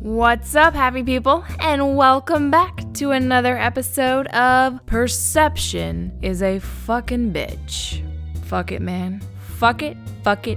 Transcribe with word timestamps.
What's 0.00 0.54
up, 0.54 0.74
happy 0.74 1.02
people, 1.02 1.44
and 1.58 1.96
welcome 1.96 2.52
back 2.52 2.84
to 2.94 3.10
another 3.10 3.58
episode 3.58 4.28
of 4.28 4.86
Perception 4.86 6.16
is 6.22 6.40
a 6.40 6.60
fucking 6.60 7.32
bitch. 7.32 8.00
Fuck 8.44 8.70
it, 8.70 8.80
man. 8.80 9.20
Fuck 9.40 9.82
it, 9.82 9.96
fuck 10.22 10.46
it, 10.46 10.56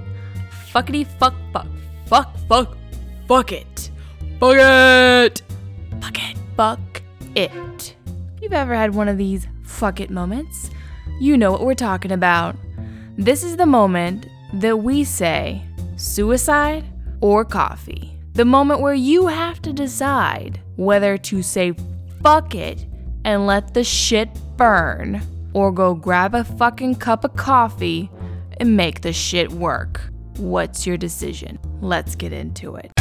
fuckity 0.72 1.08
fuck 1.18 1.34
fuck, 1.52 1.66
fuck, 2.06 2.38
fuck, 2.48 2.78
fuck 3.28 3.52
it. 3.52 3.90
Fuck 4.40 4.58
it! 4.60 5.42
Fuck 6.00 6.18
it, 6.20 6.38
fuck 6.56 7.02
it. 7.34 7.96
If 8.36 8.44
you've 8.44 8.54
ever 8.54 8.76
had 8.76 8.94
one 8.94 9.08
of 9.08 9.18
these 9.18 9.48
fuck 9.64 10.00
it 10.00 10.12
moments, 10.12 10.70
you 11.20 11.36
know 11.36 11.52
what 11.52 11.66
we're 11.66 11.74
talking 11.74 12.12
about. 12.12 12.56
This 13.18 13.44
is 13.44 13.58
the 13.58 13.66
moment 13.66 14.28
that 14.54 14.78
we 14.78 15.04
say 15.04 15.64
suicide 15.96 16.86
or 17.22 17.44
coffee. 17.44 18.11
The 18.34 18.46
moment 18.46 18.80
where 18.80 18.94
you 18.94 19.28
have 19.28 19.62
to 19.64 19.74
decide 19.74 20.62
whether 20.78 21.18
to 21.18 21.44
say 21.44 21.74
fuck 22.24 22.56
it 22.56 22.86
and 23.26 23.46
let 23.46 23.74
the 23.74 23.84
shit 23.84 24.30
burn, 24.56 25.22
or 25.54 25.70
go 25.70 25.94
grab 25.94 26.34
a 26.34 26.46
fucking 26.46 26.96
cup 26.96 27.26
of 27.26 27.36
coffee 27.36 28.10
and 28.58 28.78
make 28.78 29.02
the 29.02 29.12
shit 29.12 29.52
work. 29.52 30.10
What's 30.38 30.88
your 30.88 30.96
decision? 30.96 31.60
Let's 31.82 32.16
get 32.16 32.32
into 32.32 32.76
it. 32.76 32.94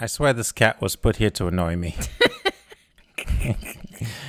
I 0.00 0.06
swear 0.06 0.32
this 0.32 0.50
cat 0.50 0.80
was 0.80 0.96
put 0.96 1.16
here 1.16 1.30
to 1.30 1.46
annoy 1.46 1.76
me. 1.76 1.96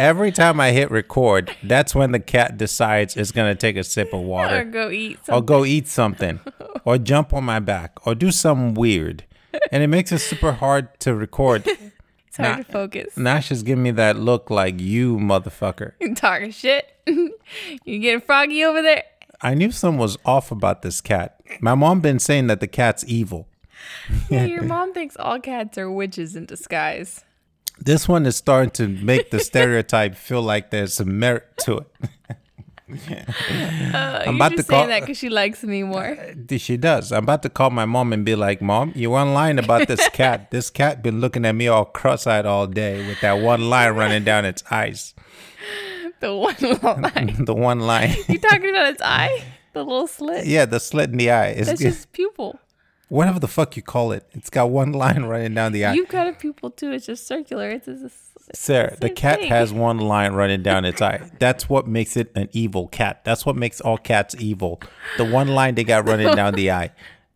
Every 0.00 0.32
time 0.32 0.58
I 0.60 0.70
hit 0.72 0.90
record, 0.90 1.54
that's 1.62 1.94
when 1.94 2.12
the 2.12 2.20
cat 2.20 2.56
decides 2.56 3.16
it's 3.16 3.32
gonna 3.32 3.54
take 3.54 3.76
a 3.76 3.84
sip 3.84 4.12
of 4.12 4.20
water, 4.22 4.60
Or 4.60 4.64
go 4.64 4.90
eat 4.90 5.18
or 5.20 5.24
something. 5.24 5.46
go 5.46 5.64
eat 5.64 5.88
something, 5.88 6.40
or 6.84 6.98
jump 6.98 7.32
on 7.34 7.44
my 7.44 7.58
back, 7.60 8.06
or 8.06 8.14
do 8.14 8.30
something 8.30 8.74
weird, 8.74 9.24
and 9.70 9.82
it 9.82 9.88
makes 9.88 10.10
it 10.12 10.18
super 10.20 10.52
hard 10.52 10.98
to 11.00 11.14
record. 11.14 11.66
It's 12.28 12.36
hard 12.36 12.48
Nah. 12.48 12.56
to 12.58 12.64
focus. 12.64 13.16
Nash 13.16 13.50
is 13.50 13.64
giving 13.64 13.82
me 13.82 13.90
that 13.90 14.16
look 14.16 14.50
like 14.50 14.80
you 14.80 15.16
motherfucker. 15.18 15.94
You 16.00 16.14
talking 16.26 16.52
shit. 16.52 16.86
you 17.06 17.98
getting 17.98 18.20
froggy 18.20 18.62
over 18.62 18.80
there? 18.82 19.02
I 19.42 19.54
knew 19.54 19.72
something 19.72 19.98
was 19.98 20.16
off 20.24 20.52
about 20.52 20.82
this 20.82 21.00
cat. 21.00 21.40
My 21.60 21.74
mom 21.74 22.00
been 22.00 22.20
saying 22.20 22.46
that 22.46 22.60
the 22.60 22.68
cat's 22.68 23.04
evil. 23.08 23.48
Yeah, 24.28 24.44
your 24.44 24.62
mom 24.62 24.94
thinks 24.94 25.16
all 25.18 25.40
cats 25.40 25.76
are 25.76 25.90
witches 25.90 26.36
in 26.36 26.46
disguise. 26.46 27.24
This 27.80 28.06
one 28.06 28.26
is 28.26 28.36
starting 28.36 28.70
to 28.72 28.88
make 28.88 29.30
the 29.30 29.40
stereotype 29.40 30.14
feel 30.14 30.42
like 30.42 30.70
there's 30.70 30.94
some 30.94 31.18
merit 31.18 31.44
to 31.64 31.78
it. 31.78 31.86
Uh, 32.92 34.24
I'm 34.26 34.34
about 34.34 34.56
to 34.56 34.64
call- 34.64 34.88
that 34.88 35.00
because 35.02 35.16
she 35.16 35.28
likes 35.28 35.62
me 35.62 35.84
more. 35.84 36.16
She 36.58 36.76
does. 36.76 37.12
I'm 37.12 37.22
about 37.22 37.42
to 37.44 37.48
call 37.48 37.70
my 37.70 37.84
mom 37.84 38.12
and 38.12 38.24
be 38.24 38.34
like, 38.34 38.60
"Mom, 38.60 38.90
you 38.96 39.10
one 39.10 39.32
line 39.32 39.60
about 39.60 39.86
this 39.86 40.08
cat. 40.12 40.50
This 40.50 40.70
cat 40.70 41.00
been 41.00 41.20
looking 41.20 41.44
at 41.46 41.54
me 41.54 41.68
all 41.68 41.84
cross-eyed 41.84 42.46
all 42.46 42.66
day 42.66 43.06
with 43.06 43.20
that 43.20 43.34
one 43.34 43.70
line 43.70 43.92
running 43.94 44.24
down 44.24 44.44
its 44.44 44.64
eyes. 44.70 45.14
The 46.20 46.34
one 46.36 46.56
eye. 47.06 47.34
the 47.38 47.54
one 47.54 47.80
line. 47.80 48.14
You 48.28 48.38
talking 48.38 48.68
about 48.70 48.88
its 48.92 49.00
eye? 49.02 49.42
The 49.72 49.82
little 49.84 50.06
slit? 50.06 50.44
yeah, 50.46 50.66
the 50.66 50.78
slit 50.80 51.08
in 51.10 51.16
the 51.16 51.30
eye. 51.30 51.46
It's 51.50 51.68
That's 51.68 51.80
just 51.80 52.12
pupil. 52.12 52.58
Whatever 53.10 53.38
the 53.38 53.46
fuck 53.48 53.76
you 53.76 53.82
call 53.82 54.12
it. 54.12 54.24
It's 54.32 54.48
got 54.48 54.70
one 54.70 54.92
line 55.04 55.24
running 55.24 55.52
down 55.52 55.72
the 55.72 55.84
eye. 55.84 55.92
You've 55.92 56.08
got 56.08 56.26
a 56.26 56.32
pupil 56.32 56.70
too. 56.70 56.92
It's 56.92 57.04
just 57.04 57.26
circular. 57.26 57.68
It's 57.68 57.84
just, 57.86 58.16
Sir, 58.56 58.96
the 59.00 59.10
cat 59.10 59.40
thing. 59.40 59.48
has 59.50 59.72
one 59.72 59.98
line 60.14 60.32
running 60.32 60.62
down 60.62 60.84
its 60.86 61.02
eye. 61.02 61.30
That's 61.38 61.68
what 61.68 61.86
makes 61.86 62.16
it 62.16 62.32
an 62.34 62.48
evil 62.52 62.88
cat. 62.88 63.22
That's 63.24 63.44
what 63.44 63.54
makes 63.56 63.80
all 63.82 63.98
cats 63.98 64.34
evil. 64.38 64.80
The 65.18 65.24
one 65.24 65.48
line 65.48 65.74
they 65.74 65.84
got 65.84 66.08
running 66.08 66.34
down 66.34 66.54
the 66.54 66.70
eye. 66.70 66.92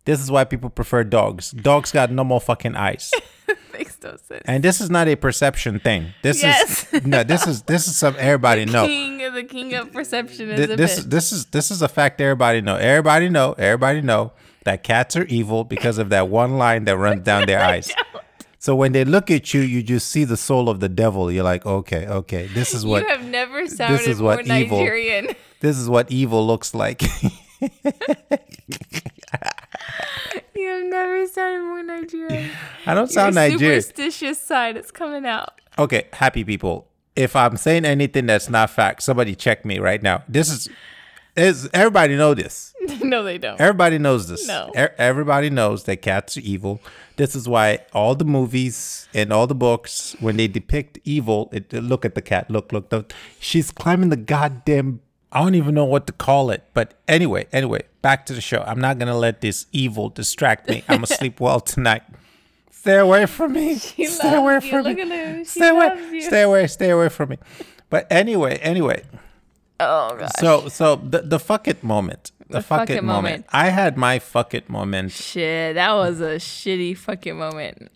This 0.06 0.20
is 0.20 0.31
why 0.31 0.44
people 0.44 0.70
prefer 0.70 1.03
dogs. 1.05 1.50
Dogs 1.50 1.91
got 1.92 2.10
no 2.10 2.25
more 2.25 2.41
fucking 2.41 2.76
eyes. 2.76 3.10
makes 3.72 3.99
no 4.03 4.16
sense. 4.16 4.43
And 4.44 4.62
this 4.62 4.81
is 4.81 4.91
not 4.91 5.09
a 5.09 5.16
perception 5.16 5.78
thing. 5.81 6.12
This 6.22 6.43
Yes. 6.43 6.93
is 6.93 7.06
no. 7.06 7.22
This 7.25 7.47
is 7.47 7.62
this 7.62 7.88
is 7.88 7.97
some 7.97 8.15
everybody 8.19 8.66
know. 8.66 8.87
King, 8.87 9.32
the 9.32 9.44
king 9.44 9.72
of 9.75 9.93
perception 9.93 10.50
is 10.50 10.56
Th- 10.59 10.70
a 10.70 10.76
This 10.76 11.00
bitch. 11.00 11.10
this 11.10 11.32
is 11.32 11.47
this 11.47 11.70
is 11.70 11.81
a 11.81 11.88
fact 11.88 12.20
everybody 12.20 12.60
know. 12.60 12.76
Everybody 12.76 13.28
know. 13.31 13.53
Everybody 13.56 14.03
know 14.03 14.32
that 14.64 14.82
cats 14.82 15.16
are 15.16 15.25
evil 15.25 15.64
because 15.64 15.98
of 15.98 16.08
that 16.10 16.28
one 16.28 16.58
line 16.58 16.84
that 16.86 16.97
runs 16.97 17.22
down 17.22 17.47
their 17.47 17.60
eyes. 17.72 17.92
So 18.58 18.75
when 18.75 18.92
they 18.92 19.04
look 19.04 19.30
at 19.30 19.52
you, 19.52 19.60
you 19.60 19.82
just 19.82 20.08
see 20.08 20.25
the 20.25 20.38
soul 20.38 20.70
of 20.70 20.80
the 20.80 20.88
devil. 20.88 21.30
You're 21.30 21.44
like, 21.44 21.66
okay, 21.66 22.06
okay, 22.06 22.47
this 22.48 22.72
is 22.72 22.86
what 22.86 23.02
you 23.02 23.08
have 23.10 23.25
never 23.25 23.66
sounded 23.66 24.08
is 24.08 24.20
more 24.20 24.36
what 24.36 24.47
evil- 24.47 24.78
Nigerian. 24.78 25.28
this 25.60 25.76
is 25.76 25.88
what 25.88 26.10
evil 26.10 26.47
looks 26.47 26.75
like. 26.75 27.02
you 27.60 27.70
have 30.69 30.84
never 30.84 31.26
sounded 31.26 31.64
more 31.66 31.82
Nigerian. 31.82 32.50
I 32.86 32.94
don't 32.94 33.10
sound 33.10 33.34
Your 33.34 33.48
Nigerian. 33.50 33.82
superstitious 33.82 34.41
side 34.41 34.78
is 34.78 34.91
coming 34.91 35.26
out. 35.26 35.60
Okay, 35.78 36.06
happy 36.12 36.44
people. 36.44 36.88
If 37.16 37.36
I'm 37.36 37.56
saying 37.56 37.84
anything 37.84 38.26
that's 38.26 38.48
not 38.48 38.70
fact, 38.70 39.02
somebody 39.02 39.34
check 39.34 39.64
me 39.64 39.78
right 39.78 40.02
now. 40.02 40.22
This 40.28 40.50
is 40.50 40.69
is 41.37 41.69
everybody 41.75 42.17
know 42.17 42.34
this. 42.34 42.75
no, 43.03 43.22
they 43.22 43.39
don't. 43.39 43.61
Everybody 43.61 43.99
knows 43.99 44.28
this. 44.28 44.47
No. 44.47 44.71
E- 44.77 44.87
everybody 44.99 45.50
knows 45.50 45.84
that 45.84 45.97
cats 46.03 46.37
are 46.37 46.41
evil. 46.41 46.81
This 47.17 47.34
is 47.34 47.49
why 47.49 47.81
all 47.93 48.15
the 48.15 48.25
movies 48.25 49.09
and 49.15 49.33
all 49.33 49.47
the 49.47 49.55
books, 49.55 50.17
when 50.21 50.37
they 50.37 50.49
depict 50.49 50.99
evil, 51.05 51.49
it, 51.53 51.73
look 51.73 52.05
at 52.05 52.15
the 52.15 52.23
cat. 52.23 52.50
Look, 52.50 52.73
look. 52.73 52.91
The, 52.91 53.05
she's 53.41 53.71
climbing 53.71 54.11
the 54.11 54.17
goddamn. 54.17 55.00
I 55.33 55.41
don't 55.43 55.55
even 55.56 55.75
know 55.75 55.84
what 55.84 56.06
to 56.06 56.12
call 56.12 56.50
it. 56.50 56.62
But 56.75 56.94
anyway, 57.09 57.47
anyway, 57.53 57.83
back 58.03 58.27
to 58.27 58.33
the 58.34 58.41
show. 58.41 58.62
I'm 58.67 58.81
not 58.81 58.99
gonna 58.99 59.17
let 59.19 59.41
this 59.41 59.67
evil 59.73 60.09
distract 60.09 60.69
me. 60.69 60.84
I'm 60.89 60.99
gonna 60.99 61.06
sleep 61.09 61.41
well 61.41 61.61
tonight. 61.61 62.03
Stay 62.71 62.99
away 62.99 63.27
from 63.27 63.53
me. 63.55 63.77
She 63.78 64.06
stay 64.06 64.34
away 64.37 64.55
you. 64.56 64.61
from 64.61 64.83
Look 64.84 64.97
me. 64.97 65.03
at 65.03 65.09
her. 65.09 65.39
She 65.39 65.44
Stay 65.47 65.69
away. 65.71 66.09
you. 66.12 66.21
Stay 66.23 66.43
away. 66.43 66.67
Stay 66.69 66.91
away 66.91 67.09
from 67.09 67.31
me. 67.31 67.39
But 67.91 68.06
anyway, 68.11 68.59
anyway. 68.59 69.03
Oh 69.81 70.17
gosh. 70.17 70.31
So 70.39 70.69
so 70.69 70.97
the 70.97 71.21
the 71.23 71.39
fuck 71.39 71.69
it 71.69 71.83
moment. 71.83 72.33
The, 72.49 72.59
The 72.59 72.62
fuck, 72.62 72.81
fuck 72.81 72.91
it, 72.91 72.97
it 72.99 73.05
moment. 73.05 73.25
moment. 73.25 73.47
I 73.53 73.71
had 73.71 73.97
my 73.97 74.19
fuck 74.19 74.55
it 74.55 74.69
moment. 74.69 75.12
Shit, 75.12 75.75
that 75.77 75.93
was 75.93 76.21
a 76.21 76.37
shitty 76.37 76.97
fucking 76.97 77.37
moment. 77.39 77.91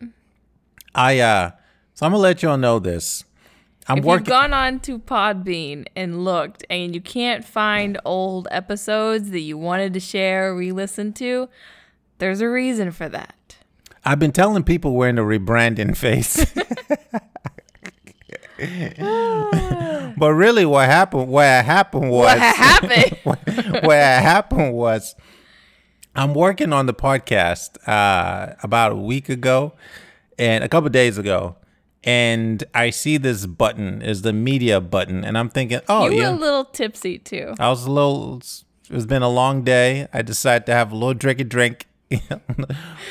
I 0.94 1.19
uh 1.21 1.50
so 1.94 2.06
I'm 2.06 2.12
gonna 2.12 2.22
let 2.22 2.43
y'all 2.43 2.56
know 2.56 2.78
this. 2.78 3.25
I'm 3.91 4.03
working. 4.03 4.11
If 4.12 4.21
you've 4.21 4.28
gone 4.28 4.53
on 4.53 4.81
to 4.81 4.99
Podbean 4.99 5.87
and 5.97 6.22
looked 6.25 6.62
and 6.69 6.94
you 6.94 7.00
can't 7.00 7.43
find 7.44 7.99
old 8.05 8.47
episodes 8.50 9.31
that 9.31 9.41
you 9.41 9.56
wanted 9.56 9.95
to 9.95 10.00
share 10.00 10.50
or 10.50 10.56
re-listen 10.56 11.12
to, 11.15 11.49
there's 12.19 12.43
a 12.43 12.49
reason 12.50 12.91
for 12.93 13.09
that. 13.09 13.56
I've 14.05 14.19
been 14.19 14.33
telling 14.33 14.62
people 14.65 14.95
we're 14.95 15.09
in 15.09 15.19
a 15.19 15.22
rebranding 15.22 15.97
phase. 16.05 16.53
but 20.19 20.32
really 20.32 20.66
what 20.66 20.88
happened 20.88 21.28
what 21.28 21.64
happened 21.64 22.10
was 22.10 22.26
What 22.26 22.38
happened? 22.38 23.19
what, 23.22 23.38
what 23.84 23.96
happened 23.96 24.74
was 24.74 25.14
I'm 26.16 26.34
working 26.34 26.72
on 26.72 26.86
the 26.86 26.94
podcast 26.94 27.78
uh, 27.86 28.54
about 28.62 28.92
a 28.92 28.97
week 28.97 29.28
ago 29.28 29.74
and 30.36 30.64
a 30.64 30.68
couple 30.68 30.88
days 30.91 31.18
ago, 31.18 31.56
and 32.02 32.64
I 32.74 32.91
see 32.91 33.18
this 33.18 33.47
button 33.47 34.02
is 34.02 34.22
the 34.22 34.32
media 34.32 34.80
button, 34.80 35.24
and 35.24 35.36
I'm 35.38 35.48
thinking, 35.48 35.80
oh 35.88 36.08
you 36.08 36.18
yeah, 36.20 36.30
were 36.30 36.36
a 36.36 36.38
little 36.41 36.64
tipsy 36.64 37.18
too. 37.18 37.54
I 37.58 37.68
was 37.68 37.84
a 37.84 37.91
little. 37.91 38.42
It's 38.91 39.06
been 39.06 39.22
a 39.22 39.28
long 39.28 39.62
day. 39.62 40.08
I 40.12 40.22
decided 40.22 40.66
to 40.66 40.72
have 40.72 40.91
a 40.92 40.97
little 40.97 41.14
drinky 41.14 41.48
drink, 41.48 41.86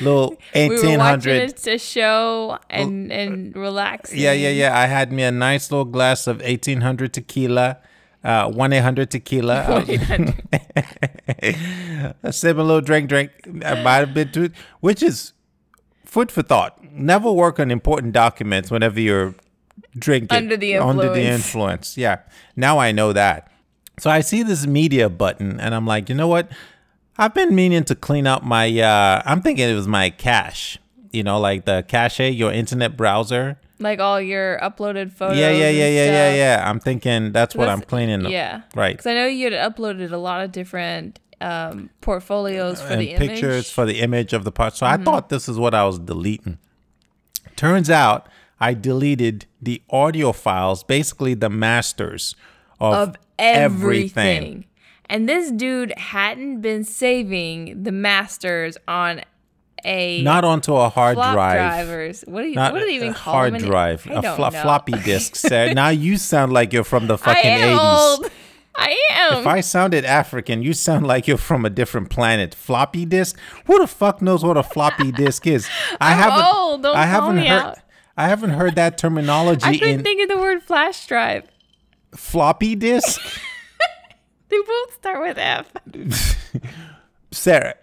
little 0.00 0.30
We 0.30 0.36
eighteen 0.54 0.98
hundred. 1.00 1.54
a, 1.66 1.74
a 1.74 1.78
show 1.78 2.58
and 2.68 3.12
and 3.12 3.54
relaxing. 3.56 4.18
Yeah, 4.18 4.32
yeah, 4.32 4.50
yeah. 4.50 4.76
I 4.78 4.86
had 4.86 5.12
me 5.12 5.22
a 5.22 5.30
nice 5.30 5.70
little 5.70 5.84
glass 5.84 6.26
of 6.26 6.42
eighteen 6.42 6.80
hundred 6.80 7.12
tequila. 7.14 7.78
Uh, 8.24 8.50
one 8.50 8.72
eight 8.72 8.80
hundred 8.82 9.10
tequila. 9.10 9.84
a 12.22 12.32
sip, 12.32 12.56
a 12.56 12.60
little 12.62 12.80
drink, 12.80 13.08
drink. 13.08 13.30
I 13.64 13.82
might 13.82 13.98
have 13.98 14.14
been 14.14 14.32
too, 14.32 14.50
which 14.80 15.02
is 15.02 15.32
food 16.04 16.30
for 16.32 16.42
thought. 16.42 16.82
Never 16.92 17.30
work 17.30 17.60
on 17.60 17.70
important 17.70 18.12
documents 18.12 18.70
whenever 18.70 18.98
you're 19.00 19.34
drinking 19.96 20.36
Under 20.36 20.56
the 20.56 20.76
Under 20.76 21.02
the 21.12 21.20
influence. 21.22 21.96
influence. 21.96 21.98
Yeah. 21.98 22.18
Now 22.56 22.78
I 22.78 22.92
know 22.92 23.12
that. 23.12 23.50
So 24.00 24.10
I 24.10 24.20
see 24.20 24.42
this 24.42 24.66
media 24.66 25.08
button, 25.08 25.58
and 25.60 25.74
I'm 25.74 25.86
like, 25.86 26.08
you 26.08 26.14
know 26.14 26.28
what? 26.28 26.50
I've 27.18 27.34
been 27.34 27.54
meaning 27.54 27.84
to 27.84 27.94
clean 27.94 28.26
up 28.26 28.42
my. 28.42 28.68
Uh, 28.80 29.22
I'm 29.24 29.42
thinking 29.42 29.68
it 29.68 29.74
was 29.74 29.88
my 29.88 30.10
cache. 30.10 30.78
You 31.10 31.22
know, 31.22 31.40
like 31.40 31.64
the 31.64 31.84
cache, 31.88 32.20
your 32.20 32.52
internet 32.52 32.96
browser. 32.96 33.58
Like 33.80 33.98
all 33.98 34.20
your 34.20 34.58
uploaded 34.60 35.12
photos. 35.12 35.38
Yeah, 35.38 35.50
yeah, 35.50 35.70
yeah, 35.70 35.88
yeah, 35.88 36.04
yeah, 36.04 36.34
yeah. 36.34 36.70
I'm 36.70 36.80
thinking 36.80 37.32
that's 37.32 37.54
what 37.54 37.68
I'm 37.68 37.80
cleaning. 37.80 38.26
up. 38.26 38.32
Yeah. 38.32 38.62
Right. 38.74 38.96
Because 38.96 39.06
I 39.06 39.14
know 39.14 39.26
you 39.26 39.50
had 39.50 39.74
uploaded 39.74 40.10
a 40.12 40.16
lot 40.16 40.42
of 40.42 40.52
different 40.52 41.20
um, 41.40 41.90
portfolios 42.00 42.80
for 42.80 42.88
and 42.88 43.00
the 43.00 43.12
image. 43.12 43.28
pictures 43.28 43.70
for 43.70 43.86
the 43.86 44.00
image 44.00 44.32
of 44.32 44.44
the 44.44 44.52
part. 44.52 44.76
So 44.76 44.86
I 44.86 44.96
thought 44.96 45.28
this 45.28 45.48
is 45.48 45.58
what 45.58 45.74
I 45.74 45.84
was 45.84 45.98
deleting. 45.98 46.58
Turns 47.56 47.90
out 47.90 48.28
I 48.60 48.74
deleted 48.74 49.46
the 49.60 49.82
audio 49.90 50.32
files, 50.32 50.82
basically 50.82 51.34
the 51.34 51.50
masters 51.50 52.34
of, 52.80 52.94
of 52.94 53.16
everything. 53.38 54.64
And 55.10 55.28
this 55.28 55.50
dude 55.50 55.92
hadn't 55.98 56.60
been 56.60 56.84
saving 56.84 57.82
the 57.82 57.92
masters 57.92 58.76
on 58.86 59.22
a 59.84 60.22
Not 60.22 60.44
onto 60.44 60.74
a 60.74 60.88
hard 60.88 61.16
drive. 61.16 61.34
drivers. 61.58 62.24
What 62.26 62.42
do 62.42 62.48
you 62.48 62.54
Not 62.56 62.72
what 62.72 62.80
do 62.80 62.86
they 62.86 62.94
even 62.96 63.08
a 63.10 63.14
call 63.14 63.34
hard 63.34 63.54
them? 63.54 63.62
drive, 63.62 64.06
I 64.10 64.14
a 64.14 64.20
know. 64.22 64.34
floppy 64.50 64.92
disk. 64.92 65.34
Sarah. 65.36 65.72
now 65.72 65.88
you 65.88 66.16
sound 66.18 66.52
like 66.52 66.72
you're 66.72 66.84
from 66.84 67.06
the 67.06 67.16
fucking 67.16 67.42
80s. 67.50 68.30
I 68.80 68.96
am. 69.12 69.40
If 69.40 69.46
I 69.46 69.60
sounded 69.60 70.04
African, 70.04 70.62
you 70.62 70.72
sound 70.72 71.06
like 71.06 71.26
you're 71.26 71.36
from 71.36 71.64
a 71.64 71.70
different 71.70 72.10
planet. 72.10 72.54
Floppy 72.54 73.04
disk? 73.04 73.36
Who 73.66 73.78
the 73.78 73.86
fuck 73.88 74.20
knows 74.22 74.44
what 74.44 74.56
a 74.56 74.62
floppy 74.62 75.10
disk 75.24 75.46
is? 75.46 75.68
I 76.00 76.12
I'm 76.12 76.18
haven't. 76.18 76.54
old. 76.54 76.82
Don't 76.82 76.96
I 76.96 77.06
haven't 77.06 77.38
heard. 77.38 77.46
out. 77.48 77.78
I 78.16 78.28
haven't 78.28 78.50
heard 78.50 78.74
that 78.76 78.98
terminology 78.98 79.64
I 79.64 79.78
couldn't 79.78 79.94
in 80.00 80.02
think 80.04 80.22
of 80.22 80.28
the 80.28 80.38
word 80.40 80.62
flash 80.62 81.06
drive. 81.06 81.44
floppy 82.14 82.74
disk. 82.76 83.20
They 84.50 84.56
both 84.66 84.94
start 84.94 85.20
with 85.20 85.36
F. 85.36 85.72
Sarah, 87.30 87.74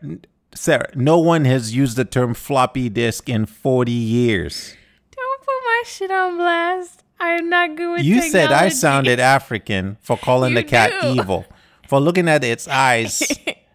Sarah, 0.55 0.89
no 0.95 1.19
one 1.19 1.45
has 1.45 1.75
used 1.75 1.95
the 1.95 2.05
term 2.05 2.33
floppy 2.33 2.89
disk 2.89 3.29
in 3.29 3.45
40 3.45 3.91
years. 3.91 4.73
Don't 5.11 5.39
put 5.41 5.47
my 5.47 5.83
shit 5.85 6.09
on 6.09 6.37
blast. 6.37 7.03
I'm 7.19 7.49
not 7.49 7.75
good 7.75 7.93
with 7.93 8.03
You 8.03 8.21
said 8.23 8.51
I 8.51 8.69
sounded 8.69 9.19
African 9.19 9.97
for 10.01 10.17
calling 10.17 10.51
You 10.51 10.57
the 10.57 10.63
cat 10.63 10.91
do. 11.01 11.09
evil, 11.09 11.45
for 11.87 11.99
looking 11.99 12.27
at 12.27 12.43
its 12.43 12.67
eyes. 12.67 13.21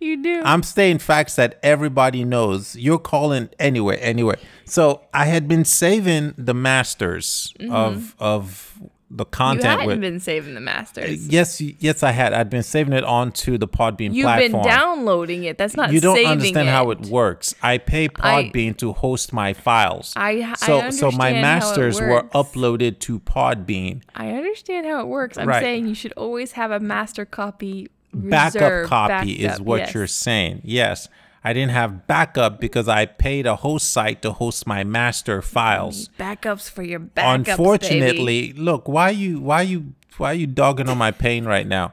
You 0.00 0.22
do. 0.22 0.42
I'm 0.44 0.62
stating 0.62 0.98
facts 0.98 1.36
that 1.36 1.58
everybody 1.62 2.24
knows. 2.24 2.76
You're 2.76 2.98
calling 2.98 3.48
anyway, 3.58 3.96
anyway. 3.98 4.36
So 4.66 5.02
I 5.14 5.26
had 5.26 5.48
been 5.48 5.64
saving 5.64 6.34
the 6.36 6.52
masters 6.52 7.54
mm-hmm. 7.58 7.72
of 7.72 8.14
of 8.18 8.82
the 9.16 9.24
Mm-hmm. 9.24 9.30
you 9.30 9.36
content 9.60 9.64
hadn't 9.64 9.86
with. 9.86 10.00
been 10.00 10.18
saving 10.20 10.54
the 10.54 10.60
masters. 10.60 11.28
Yes, 11.28 11.60
yes, 11.60 12.02
I 12.02 12.10
had. 12.10 12.32
I'd 12.32 12.50
been 12.50 12.62
saving 12.64 12.92
it 12.94 13.04
onto 13.04 13.56
the 13.58 13.68
Podbean 13.68 14.10
platform. 14.10 14.14
You've 14.14 14.24
platform. 14.24 14.62
been 14.64 14.70
downloading 14.72 15.44
it. 15.44 15.56
That's 15.56 15.76
not 15.76 15.92
you 15.92 16.00
don't 16.00 16.18
understand 16.26 16.68
it. 16.68 16.72
how 16.72 16.90
it 16.90 17.00
works. 17.06 17.54
I 17.62 17.78
pay 17.78 18.06
I- 18.16 18.44
Podbean 18.44 18.76
to 18.78 18.92
host 18.92 19.32
my 19.32 19.52
files. 19.52 20.12
I- 20.16 20.42
I 20.42 20.54
so 20.56 20.90
so 20.90 21.10
my 21.12 21.28
understand 21.28 21.34
how 21.34 21.38
it 21.38 21.42
masters 21.42 22.00
were 22.00 22.22
uploaded 22.34 22.98
to 23.00 23.20
Podbean. 23.20 24.02
I 24.16 24.30
understand 24.32 24.86
how 24.86 25.00
it 25.00 25.06
works. 25.06 25.38
I'm 25.38 25.46
Right. 25.48 25.62
saying 25.62 25.86
you 25.86 25.94
should 25.94 26.12
always 26.12 26.52
have 26.52 26.70
a 26.70 26.80
master 26.80 27.24
copy. 27.24 27.88
backup 28.16 28.54
reserved, 28.54 28.88
copy 28.90 29.32
is 29.32 29.60
what 29.60 29.78
yes. 29.80 29.94
you're 29.94 30.06
saying. 30.06 30.60
Yes. 30.62 31.08
I 31.46 31.52
didn't 31.52 31.72
have 31.72 32.06
backup 32.06 32.58
because 32.58 32.88
I 32.88 33.04
paid 33.06 33.46
a 33.46 33.56
host 33.56 33.90
site 33.90 34.22
to 34.22 34.32
host 34.32 34.66
my 34.66 34.82
master 34.82 35.42
files. 35.42 36.08
Backups 36.18 36.70
for 36.70 36.82
your 36.82 37.00
backups. 37.00 37.44
baby. 37.44 37.50
Unfortunately, 37.50 38.52
look, 38.54 38.88
why 38.88 39.10
you 39.10 39.40
why 39.40 39.62
you 39.62 39.92
why 40.16 40.32
you 40.32 40.46
dogging 40.46 40.88
on 40.88 40.96
my 40.96 41.10
pain 41.10 41.44
right 41.44 41.66
now? 41.66 41.92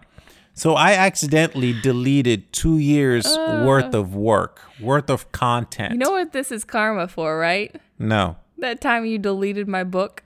So 0.53 0.75
I 0.75 0.93
accidentally 0.93 1.73
deleted 1.81 2.51
2 2.53 2.77
years 2.77 3.25
worth 3.65 3.93
of 3.93 4.13
work, 4.15 4.61
worth 4.81 5.09
of 5.09 5.31
content. 5.31 5.91
Uh. 5.91 5.93
You 5.93 5.99
know 5.99 6.11
what 6.11 6.33
this 6.33 6.51
is 6.51 6.63
karma 6.63 7.07
for, 7.07 7.37
right? 7.37 7.75
no. 7.99 8.37
That 8.57 8.79
time 8.79 9.05
you 9.07 9.17
deleted 9.17 9.67
my 9.67 9.83
book. 9.83 10.23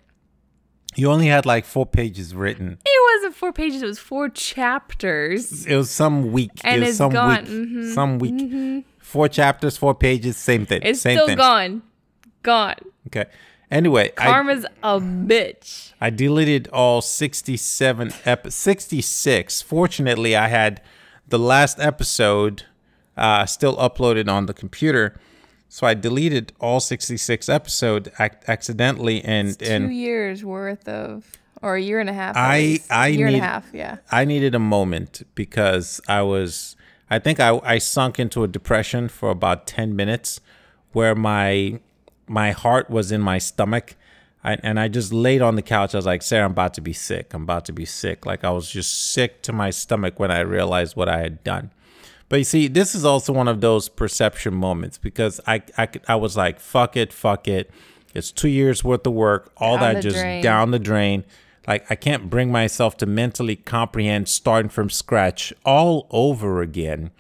You 0.97 1.09
only 1.09 1.27
had 1.27 1.45
like 1.45 1.63
4 1.63 1.85
pages 1.85 2.35
written. 2.35 2.79
It 2.85 3.17
wasn't 3.17 3.35
four 3.35 3.53
pages. 3.53 3.81
It 3.81 3.85
was 3.85 3.99
four 3.99 4.27
chapters. 4.29 5.65
It 5.65 5.75
was 5.75 5.89
some 5.89 6.31
week. 6.33 6.51
And 6.63 6.77
it 6.77 6.79
was 6.81 6.89
it's 6.89 6.97
some 6.97 7.11
gone. 7.11 7.43
week. 7.45 7.49
Mhm. 7.49 7.93
Some 7.93 8.19
week. 8.19 8.85
Four 9.15 9.29
chapters, 9.29 9.77
four 9.77 9.95
pages, 9.95 10.35
same 10.35 10.65
thing. 10.65 10.81
It's 10.83 10.99
same 10.99 11.15
still 11.15 11.27
thing. 11.27 11.37
gone. 11.37 11.83
Gone. 12.43 12.75
Okay. 13.07 13.23
Anyway, 13.71 14.11
I, 14.17 14.25
Karma's 14.25 14.65
a 14.83 14.99
bitch. 14.99 15.93
I 16.01 16.09
deleted 16.09 16.67
all 16.73 17.01
67 17.01 18.11
ep 18.25 18.51
66. 18.51 19.61
Fortunately, 19.61 20.35
I 20.35 20.49
had 20.49 20.81
the 21.25 21.39
last 21.39 21.79
episode 21.79 22.63
uh, 23.15 23.45
still 23.45 23.77
uploaded 23.77 24.27
on 24.29 24.47
the 24.47 24.53
computer. 24.53 25.17
So 25.69 25.87
I 25.87 25.93
deleted 25.93 26.51
all 26.59 26.81
66 26.81 27.47
episode 27.47 28.11
ac- 28.19 28.35
accidentally 28.49 29.23
and 29.23 29.57
Two 29.57 29.65
and 29.65 29.95
years 29.95 30.43
worth 30.43 30.89
of, 30.89 31.31
or 31.61 31.77
a 31.77 31.81
year 31.81 32.01
and 32.01 32.09
a 32.09 32.13
half. 32.13 32.35
I-. 32.35 32.79
I 32.91 33.07
year 33.07 33.27
and 33.27 33.37
a 33.37 33.39
half. 33.39 33.69
Yeah. 33.71 33.99
I 34.11 34.25
needed 34.25 34.53
a 34.55 34.59
moment 34.59 35.23
because 35.35 36.01
I 36.05 36.21
was 36.23 36.74
I 37.09 37.19
think 37.19 37.39
I, 37.39 37.59
I 37.63 37.77
sunk 37.77 38.19
into 38.19 38.43
a 38.43 38.47
depression 38.47 39.07
for 39.09 39.29
about 39.29 39.67
10 39.67 39.95
minutes 39.95 40.41
where 40.91 41.15
my 41.15 41.79
my 42.27 42.51
heart 42.51 42.89
was 42.89 43.11
in 43.11 43.21
my 43.21 43.37
stomach 43.37 43.95
I, 44.43 44.53
and 44.61 44.79
I 44.79 44.87
just 44.89 45.11
laid 45.11 45.41
on 45.41 45.55
the 45.55 45.63
couch. 45.63 45.95
I 45.95 45.97
was 45.97 46.05
like, 46.05 46.21
Sarah, 46.21 46.45
I'm 46.45 46.51
about 46.51 46.75
to 46.75 46.81
be 46.81 46.93
sick. 46.93 47.33
I'm 47.33 47.41
about 47.41 47.65
to 47.65 47.73
be 47.73 47.83
sick. 47.83 48.27
Like 48.27 48.43
I 48.43 48.51
was 48.51 48.69
just 48.69 49.11
sick 49.11 49.41
to 49.41 49.51
my 49.51 49.71
stomach 49.71 50.19
when 50.19 50.29
I 50.29 50.41
realized 50.41 50.95
what 50.95 51.09
I 51.09 51.19
had 51.21 51.43
done. 51.43 51.71
But 52.29 52.37
you 52.37 52.43
see, 52.45 52.67
this 52.67 52.93
is 52.93 53.03
also 53.03 53.33
one 53.33 53.47
of 53.47 53.61
those 53.61 53.89
perception 53.89 54.53
moments 54.53 54.99
because 54.99 55.41
I 55.47 55.63
I, 55.77 55.87
could- 55.87 56.03
I 56.07 56.15
was 56.15 56.37
like, 56.37 56.59
fuck 56.59 56.95
it, 56.95 57.11
fuck 57.11 57.47
it. 57.47 57.71
It's 58.13 58.31
two 58.31 58.47
years 58.49 58.83
worth 58.83 59.05
of 59.07 59.13
work. 59.13 59.51
All 59.57 59.77
Down 59.77 59.95
that 59.95 60.03
just 60.03 60.17
drain. 60.17 60.43
down 60.43 60.71
the 60.71 60.79
drain. 60.79 61.25
Like 61.67 61.89
I 61.89 61.95
can't 61.95 62.29
bring 62.29 62.51
myself 62.51 62.95
to 62.97 63.05
mentally 63.05 63.55
comprehend 63.55 64.27
starting 64.29 64.69
from 64.69 64.89
scratch 64.89 65.51
all 65.65 66.07
over 66.11 66.61
again. 66.61 67.11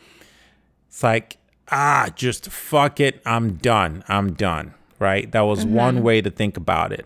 It's 0.87 1.01
like, 1.03 1.37
ah, 1.71 2.09
just 2.15 2.49
fuck 2.51 2.99
it. 2.99 3.21
I'm 3.25 3.55
done. 3.55 4.03
I'm 4.07 4.33
done. 4.33 4.73
Right? 4.99 5.31
That 5.31 5.41
was 5.41 5.65
Mm-hmm. 5.65 5.73
one 5.75 6.03
way 6.03 6.21
to 6.21 6.29
think 6.29 6.57
about 6.57 6.91
it. 6.93 7.05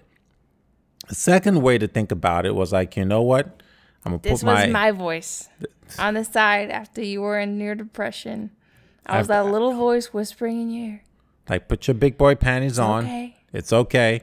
The 1.07 1.15
second 1.15 1.61
way 1.61 1.77
to 1.79 1.87
think 1.87 2.11
about 2.11 2.45
it 2.45 2.53
was 2.53 2.71
like, 2.71 2.95
you 2.95 3.05
know 3.05 3.21
what? 3.21 3.63
I'm 4.05 4.11
gonna 4.11 4.21
This 4.21 4.41
put 4.41 4.47
was 4.47 4.55
my, 4.59 4.67
my 4.67 4.91
voice 4.91 5.49
on 5.97 6.13
the 6.13 6.23
side 6.23 6.69
after 6.69 7.01
you 7.01 7.21
were 7.21 7.39
in 7.39 7.57
near 7.57 7.73
depression. 7.73 8.51
I 9.05 9.17
was 9.17 9.29
I've- 9.29 9.45
that 9.47 9.51
little 9.51 9.73
voice 9.73 10.13
whispering 10.13 10.61
in 10.61 10.69
your 10.69 10.85
ear. 10.87 11.03
like 11.49 11.67
put 11.67 11.87
your 11.87 11.95
big 11.95 12.17
boy 12.17 12.35
panties 12.35 12.77
on. 12.77 13.05
okay. 13.05 13.35
It's 13.51 13.73
okay. 13.73 14.21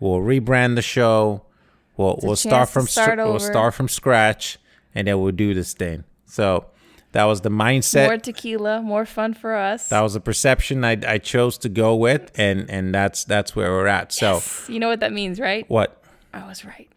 We'll 0.00 0.20
rebrand 0.20 0.74
the 0.74 0.82
show. 0.82 1.42
We'll 1.98 2.18
we'll 2.22 2.36
start 2.36 2.68
from 2.68 2.86
start 2.86 3.18
we'll 3.18 3.40
start 3.40 3.74
from 3.74 3.88
scratch, 3.88 4.56
and 4.94 5.08
then 5.08 5.20
we'll 5.20 5.32
do 5.32 5.52
this 5.52 5.74
thing. 5.74 6.04
So 6.26 6.66
that 7.12 7.24
was 7.24 7.40
the 7.40 7.50
mindset. 7.50 8.06
More 8.06 8.16
tequila, 8.18 8.80
more 8.80 9.04
fun 9.04 9.34
for 9.34 9.56
us. 9.56 9.88
that 9.88 10.00
was 10.00 10.14
the 10.14 10.20
perception 10.20 10.84
I, 10.84 10.96
I 11.06 11.18
chose 11.18 11.58
to 11.58 11.68
go 11.68 11.96
with, 11.96 12.30
and 12.38 12.70
and 12.70 12.94
that's 12.94 13.24
that's 13.24 13.56
where 13.56 13.70
we're 13.72 13.88
at. 13.88 14.12
So 14.12 14.40
you 14.72 14.78
know 14.78 14.88
what 14.88 15.00
that 15.00 15.12
means, 15.12 15.40
right? 15.40 15.68
what? 15.68 16.00
I 16.32 16.46
was 16.46 16.64
right. 16.64 16.88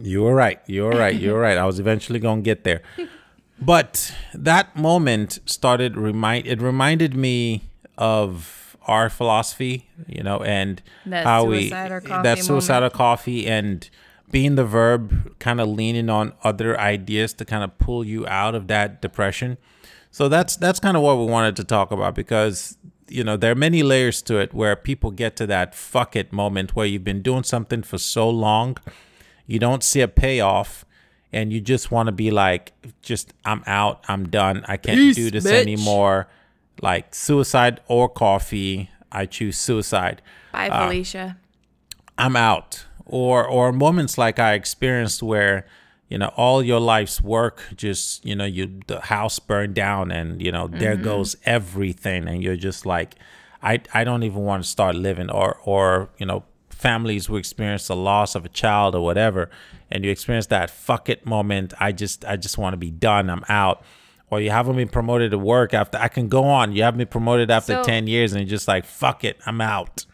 You 0.00 0.22
were 0.22 0.34
right. 0.34 0.60
You 0.66 0.84
were 0.84 0.96
right. 0.96 1.14
You 1.14 1.32
were 1.34 1.40
right. 1.40 1.58
I 1.58 1.66
was 1.66 1.78
eventually 1.78 2.18
gonna 2.18 2.40
get 2.40 2.64
there, 2.64 2.80
but 3.60 4.14
that 4.32 4.74
moment 4.74 5.40
started 5.44 5.98
remind. 5.98 6.46
It 6.46 6.62
reminded 6.62 7.14
me 7.14 7.64
of 7.98 8.78
our 8.86 9.10
philosophy, 9.10 9.90
you 10.06 10.22
know, 10.22 10.38
and 10.42 10.80
That 11.04 11.24
how 11.24 11.44
we 11.44 11.68
suicide 11.68 11.92
or 11.92 12.00
coffee 12.00 12.22
that 12.22 12.48
moment. 12.48 12.70
or 12.70 12.90
coffee 12.90 13.46
and 13.46 13.90
being 14.32 14.56
the 14.56 14.64
verb, 14.64 15.38
kind 15.38 15.60
of 15.60 15.68
leaning 15.68 16.10
on 16.10 16.32
other 16.42 16.78
ideas 16.80 17.32
to 17.34 17.44
kind 17.44 17.62
of 17.62 17.78
pull 17.78 18.02
you 18.04 18.26
out 18.26 18.56
of 18.56 18.66
that 18.66 19.00
depression. 19.00 19.58
So 20.10 20.28
that's 20.28 20.56
that's 20.56 20.80
kind 20.80 20.96
of 20.96 21.02
what 21.04 21.18
we 21.18 21.26
wanted 21.26 21.54
to 21.56 21.64
talk 21.64 21.92
about 21.92 22.14
because 22.16 22.76
you 23.08 23.22
know 23.22 23.36
there 23.36 23.52
are 23.52 23.54
many 23.54 23.82
layers 23.82 24.20
to 24.22 24.38
it 24.38 24.52
where 24.52 24.74
people 24.74 25.10
get 25.10 25.36
to 25.36 25.46
that 25.46 25.74
fuck 25.74 26.16
it 26.16 26.32
moment 26.32 26.74
where 26.74 26.86
you've 26.86 27.04
been 27.04 27.22
doing 27.22 27.44
something 27.44 27.82
for 27.84 27.98
so 27.98 28.28
long, 28.28 28.76
you 29.46 29.58
don't 29.58 29.82
see 29.84 30.00
a 30.00 30.08
payoff, 30.08 30.84
and 31.32 31.52
you 31.52 31.60
just 31.60 31.90
want 31.90 32.08
to 32.08 32.12
be 32.12 32.30
like, 32.30 32.72
just 33.02 33.32
I'm 33.44 33.62
out, 33.66 34.04
I'm 34.08 34.28
done, 34.28 34.64
I 34.66 34.76
can't 34.76 34.98
Peace, 34.98 35.16
do 35.16 35.30
this 35.30 35.46
bitch. 35.46 35.60
anymore. 35.62 36.28
Like 36.80 37.14
suicide 37.14 37.80
or 37.86 38.08
coffee, 38.08 38.90
I 39.12 39.26
choose 39.26 39.56
suicide. 39.58 40.20
Bye, 40.52 40.68
Ah. 40.70 40.88
Felicia. 40.88 41.36
I'm 42.18 42.36
out. 42.36 42.84
Or 43.06 43.46
or 43.46 43.72
moments 43.72 44.16
like 44.16 44.38
I 44.38 44.54
experienced 44.54 45.22
where, 45.22 45.66
you 46.08 46.18
know, 46.18 46.32
all 46.36 46.62
your 46.62 46.80
life's 46.80 47.20
work 47.20 47.62
just, 47.76 48.24
you 48.24 48.34
know, 48.34 48.44
you 48.44 48.80
the 48.86 49.00
house 49.00 49.38
burned 49.38 49.74
down 49.74 50.10
and, 50.10 50.40
you 50.40 50.52
know, 50.52 50.68
there 50.68 50.94
mm-hmm. 50.94 51.04
goes 51.04 51.36
everything 51.44 52.28
and 52.28 52.42
you're 52.42 52.56
just 52.56 52.86
like 52.86 53.16
I 53.62 53.80
I 53.92 54.04
don't 54.04 54.22
even 54.22 54.42
want 54.42 54.62
to 54.62 54.68
start 54.68 54.94
living 54.94 55.30
or 55.30 55.58
or, 55.64 56.10
you 56.18 56.26
know, 56.26 56.44
families 56.70 57.26
who 57.26 57.36
experience 57.36 57.86
the 57.86 57.96
loss 57.96 58.34
of 58.34 58.44
a 58.44 58.48
child 58.48 58.94
or 58.94 59.02
whatever 59.04 59.50
and 59.90 60.04
you 60.04 60.10
experience 60.10 60.46
that 60.46 60.70
fuck 60.70 61.08
it 61.08 61.26
moment, 61.26 61.74
I 61.78 61.92
just 61.92 62.24
I 62.24 62.36
just 62.36 62.56
want 62.56 62.72
to 62.72 62.78
be 62.78 62.90
done. 62.90 63.28
I'm 63.28 63.44
out. 63.48 63.82
Or 64.30 64.40
you 64.40 64.48
haven't 64.50 64.76
been 64.76 64.88
promoted 64.88 65.30
to 65.32 65.38
work 65.38 65.74
after 65.74 65.98
I 65.98 66.08
can 66.08 66.28
go 66.28 66.44
on. 66.44 66.72
You 66.72 66.84
haven't 66.84 66.96
been 66.96 67.06
promoted 67.06 67.50
after 67.50 67.74
So- 67.74 67.84
10 67.84 68.06
years 68.06 68.32
and 68.32 68.40
you're 68.40 68.48
just 68.48 68.66
like, 68.66 68.86
fuck 68.86 69.24
it, 69.24 69.38
I'm 69.44 69.60
out. 69.60 70.06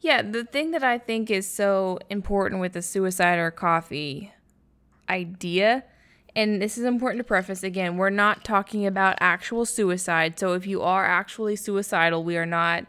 Yeah, 0.00 0.22
the 0.22 0.44
thing 0.44 0.70
that 0.70 0.82
I 0.82 0.96
think 0.98 1.30
is 1.30 1.46
so 1.46 1.98
important 2.08 2.60
with 2.60 2.72
the 2.72 2.82
suicide 2.82 3.38
or 3.38 3.50
coffee 3.50 4.32
idea, 5.08 5.84
and 6.34 6.62
this 6.62 6.78
is 6.78 6.84
important 6.84 7.20
to 7.20 7.24
preface 7.24 7.62
again, 7.62 7.98
we're 7.98 8.08
not 8.08 8.42
talking 8.42 8.86
about 8.86 9.18
actual 9.20 9.66
suicide. 9.66 10.38
So 10.38 10.54
if 10.54 10.66
you 10.66 10.80
are 10.80 11.04
actually 11.04 11.56
suicidal, 11.56 12.24
we 12.24 12.38
are 12.38 12.46
not 12.46 12.86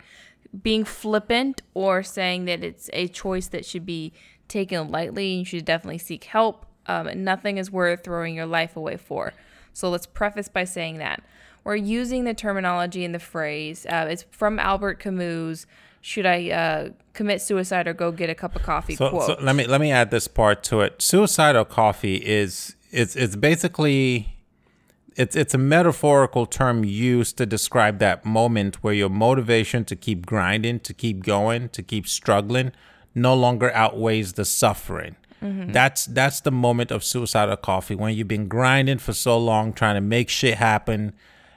being 0.63 0.85
flippant 0.85 1.61
or 1.73 2.01
saying 2.01 2.45
that 2.45 2.63
it's 2.63 2.89
a 2.93 3.07
choice 3.07 3.47
that 3.49 3.65
should 3.65 3.85
be 3.85 4.13
taken 4.47 4.89
lightly. 4.89 5.33
You 5.33 5.45
should 5.45 5.65
definitely 5.65 5.97
seek 5.97 6.25
help. 6.25 6.65
Um, 6.87 7.23
nothing 7.23 7.57
is 7.57 7.71
worth 7.71 8.03
throwing 8.03 8.35
your 8.35 8.45
life 8.45 8.77
away 8.77 8.97
for. 8.97 9.33
So 9.73 9.89
let's 9.89 10.05
preface 10.05 10.47
by 10.47 10.63
saying 10.63 10.97
that 10.97 11.23
we're 11.63 11.75
using 11.75 12.23
the 12.23 12.33
terminology 12.33 13.05
and 13.05 13.13
the 13.13 13.19
phrase. 13.19 13.85
Uh, 13.85 14.07
it's 14.09 14.25
from 14.31 14.59
Albert 14.59 14.99
Camus. 14.99 15.65
Should 16.01 16.25
I 16.25 16.49
uh, 16.49 16.89
commit 17.13 17.41
suicide 17.41 17.87
or 17.87 17.93
go 17.93 18.11
get 18.11 18.29
a 18.29 18.35
cup 18.35 18.55
of 18.55 18.63
coffee? 18.63 18.95
So, 18.95 19.09
quote. 19.09 19.27
so 19.27 19.37
let 19.39 19.55
me 19.55 19.67
let 19.67 19.79
me 19.79 19.91
add 19.91 20.11
this 20.11 20.27
part 20.27 20.63
to 20.63 20.81
it. 20.81 21.01
Suicidal 21.01 21.65
coffee 21.65 22.15
is 22.15 22.75
it's 22.91 23.15
it's 23.15 23.35
basically 23.35 24.35
it's 25.15 25.35
it's 25.35 25.53
a 25.53 25.59
metaphorical 25.59 26.45
term 26.45 26.83
used 26.83 27.37
to 27.37 27.45
describe 27.45 27.99
that 27.99 28.25
moment 28.25 28.83
where 28.83 28.93
your 28.93 29.09
motivation 29.09 29.85
to 29.85 29.95
keep 29.95 30.25
grinding, 30.25 30.79
to 30.81 30.93
keep 30.93 31.23
going, 31.23 31.69
to 31.69 31.83
keep 31.83 32.07
struggling 32.07 32.71
no 33.13 33.33
longer 33.35 33.71
outweighs 33.73 34.33
the 34.33 34.45
suffering. 34.45 35.15
That's 35.41 36.05
that's 36.05 36.39
the 36.39 36.51
moment 36.51 36.91
of 36.91 37.03
suicidal 37.03 37.57
coffee 37.57 37.95
when 37.95 38.13
you've 38.15 38.27
been 38.27 38.47
grinding 38.47 38.99
for 38.99 39.11
so 39.11 39.39
long 39.39 39.73
trying 39.73 39.95
to 39.95 40.01
make 40.01 40.29
shit 40.29 40.59
happen 40.59 41.13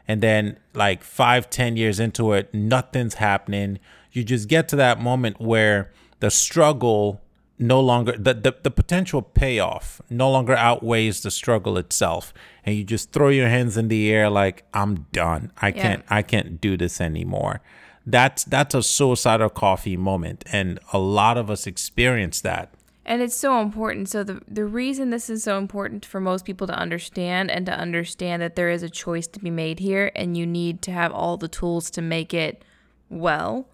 and 0.09 0.23
then 0.23 0.59
like 0.73 1.03
five, 1.03 1.51
ten 1.51 1.77
years 1.77 2.01
into 2.01 2.33
it, 2.33 2.53
nothing's 2.55 3.15
happening. 3.15 3.79
You 4.15 4.25
just 4.25 4.49
get 4.49 4.69
to 4.69 4.77
that 4.77 5.01
moment 5.01 5.41
where 5.41 5.93
the 6.21 6.31
struggle 6.31 7.21
no 7.59 7.81
longer 7.81 8.13
the, 8.19 8.35
the, 8.35 8.55
the 8.63 8.71
potential 8.71 9.23
payoff 9.23 10.03
no 10.11 10.29
longer 10.31 10.57
outweighs 10.57 11.23
the 11.23 11.31
struggle 11.31 11.79
itself 11.79 12.35
and 12.65 12.75
you 12.75 12.83
just 12.83 13.13
throw 13.13 13.29
your 13.29 13.49
hands 13.49 13.77
in 13.77 13.87
the 13.87 14.11
air 14.11 14.29
like 14.29 14.65
i'm 14.75 15.07
done 15.13 15.53
i 15.63 15.71
can't 15.71 16.05
i 16.09 16.21
can't 16.21 16.61
do 16.61 16.77
this 16.77 17.01
anymore 17.01 17.61
that's 18.07 18.43
that's 18.43 18.75
a 18.75 18.83
suicidal 18.83 19.49
coffee 19.49 19.97
moment 19.97 20.43
and 20.51 20.81
a 20.93 20.99
lot 20.99 21.39
of 21.39 21.49
us 21.49 21.65
experience 21.65 22.41
that 22.41 22.75
And 23.07 23.21
it's 23.23 23.37
so 23.37 23.61
important. 23.61 24.09
So 24.09 24.25
the 24.25 24.41
the 24.49 24.65
reason 24.65 25.11
this 25.11 25.29
is 25.29 25.45
so 25.45 25.59
important 25.59 26.07
for 26.07 26.21
most 26.21 26.45
people 26.45 26.67
to 26.67 26.75
understand 26.75 27.51
and 27.51 27.67
to 27.67 27.73
understand 27.73 28.41
that 28.43 28.57
there 28.57 28.71
is 28.71 28.83
a 28.83 28.89
choice 28.89 29.27
to 29.29 29.41
be 29.41 29.51
made 29.51 29.79
here 29.79 30.11
and 30.17 30.37
you 30.39 30.47
need 30.47 30.81
to 30.83 30.91
have 30.91 31.13
all 31.13 31.37
the 31.37 31.49
tools 31.49 31.91
to 31.91 32.03
make 32.03 32.33
it 32.33 32.65
well. 33.11 33.69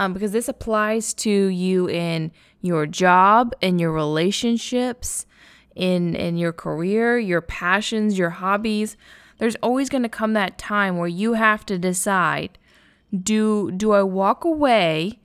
Um, 0.00 0.14
because 0.14 0.32
this 0.32 0.48
applies 0.48 1.12
to 1.14 1.30
you 1.30 1.86
in 1.86 2.32
your 2.62 2.86
job, 2.86 3.54
in 3.60 3.78
your 3.78 3.92
relationships, 3.92 5.26
in 5.76 6.16
in 6.16 6.38
your 6.38 6.54
career, 6.54 7.18
your 7.18 7.42
passions, 7.42 8.16
your 8.16 8.30
hobbies. 8.30 8.96
There's 9.36 9.56
always 9.56 9.90
going 9.90 10.02
to 10.02 10.08
come 10.08 10.32
that 10.32 10.56
time 10.56 10.96
where 10.96 11.06
you 11.06 11.34
have 11.34 11.66
to 11.66 11.78
decide 11.78 12.58
do 13.12 13.70
do 13.72 13.92
I 13.92 14.02
walk 14.02 14.42
away 14.42 15.20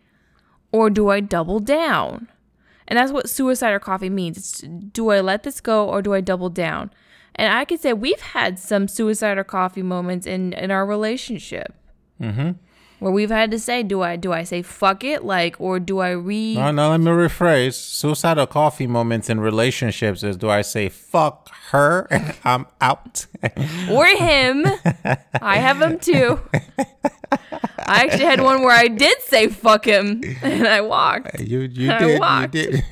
or 0.74 0.90
do 0.90 1.08
I 1.08 1.22
double 1.22 1.62
down? 1.62 2.28
And 2.86 3.00
that's 3.00 3.14
what 3.14 3.30
suicide 3.30 3.72
or 3.72 3.80
coffee 3.80 4.10
means. 4.10 4.38
It's 4.38 4.60
do 4.92 5.10
I 5.10 5.22
let 5.22 5.44
this 5.44 5.62
go 5.62 5.88
or 5.88 6.02
do 6.02 6.14
I 6.14 6.20
double 6.20 6.50
down? 6.50 6.92
And 7.36 7.54
I 7.54 7.64
could 7.64 7.80
say 7.80 7.94
we've 7.94 8.20
had 8.20 8.60
some 8.60 8.90
suicide 8.90 9.38
or 9.38 9.46
coffee 9.46 9.84
moments 9.84 10.28
in 10.28 10.52
in 10.52 10.70
our 10.70 10.86
relationship. 10.86 11.74
Mm-hmm. 12.22 12.52
Where 13.00 13.12
we've 13.12 13.30
had 13.30 13.52
to 13.52 13.60
say, 13.60 13.84
do 13.84 14.02
I 14.02 14.16
do 14.16 14.32
I 14.32 14.44
say 14.44 14.62
fuck 14.62 15.04
it, 15.04 15.24
like, 15.24 15.60
or 15.60 15.80
do 15.80 16.00
I 16.00 16.12
re? 16.12 16.56
no, 16.56 16.72
no 16.72 16.90
let 16.92 17.00
me 17.02 17.12
rephrase 17.12 17.74
suicidal 17.74 18.48
coffee 18.48 18.88
moments 18.88 19.30
in 19.30 19.40
relationships 19.40 20.24
is 20.24 20.38
do 20.38 20.50
i 20.50 20.62
say 20.62 20.88
fuck 20.90 21.50
her 21.72 22.08
i'm 22.44 22.66
out 22.80 23.26
or 23.92 24.06
him. 24.06 24.66
I 25.42 25.58
have 25.58 25.82
him 25.82 26.00
too. 26.00 26.40
I 27.88 28.04
actually 28.04 28.26
had 28.26 28.42
one 28.42 28.62
where 28.64 28.76
I 28.76 28.88
did 28.88 29.22
say 29.22 29.48
fuck 29.50 29.86
him 29.86 30.24
and 30.42 30.68
I 30.68 30.82
walked. 30.82 31.40
You 31.40 31.62
you 31.62 31.92
I 31.92 32.00
did 32.00 32.14
you 32.14 32.20
walked. 32.20 32.52
did. 32.54 32.84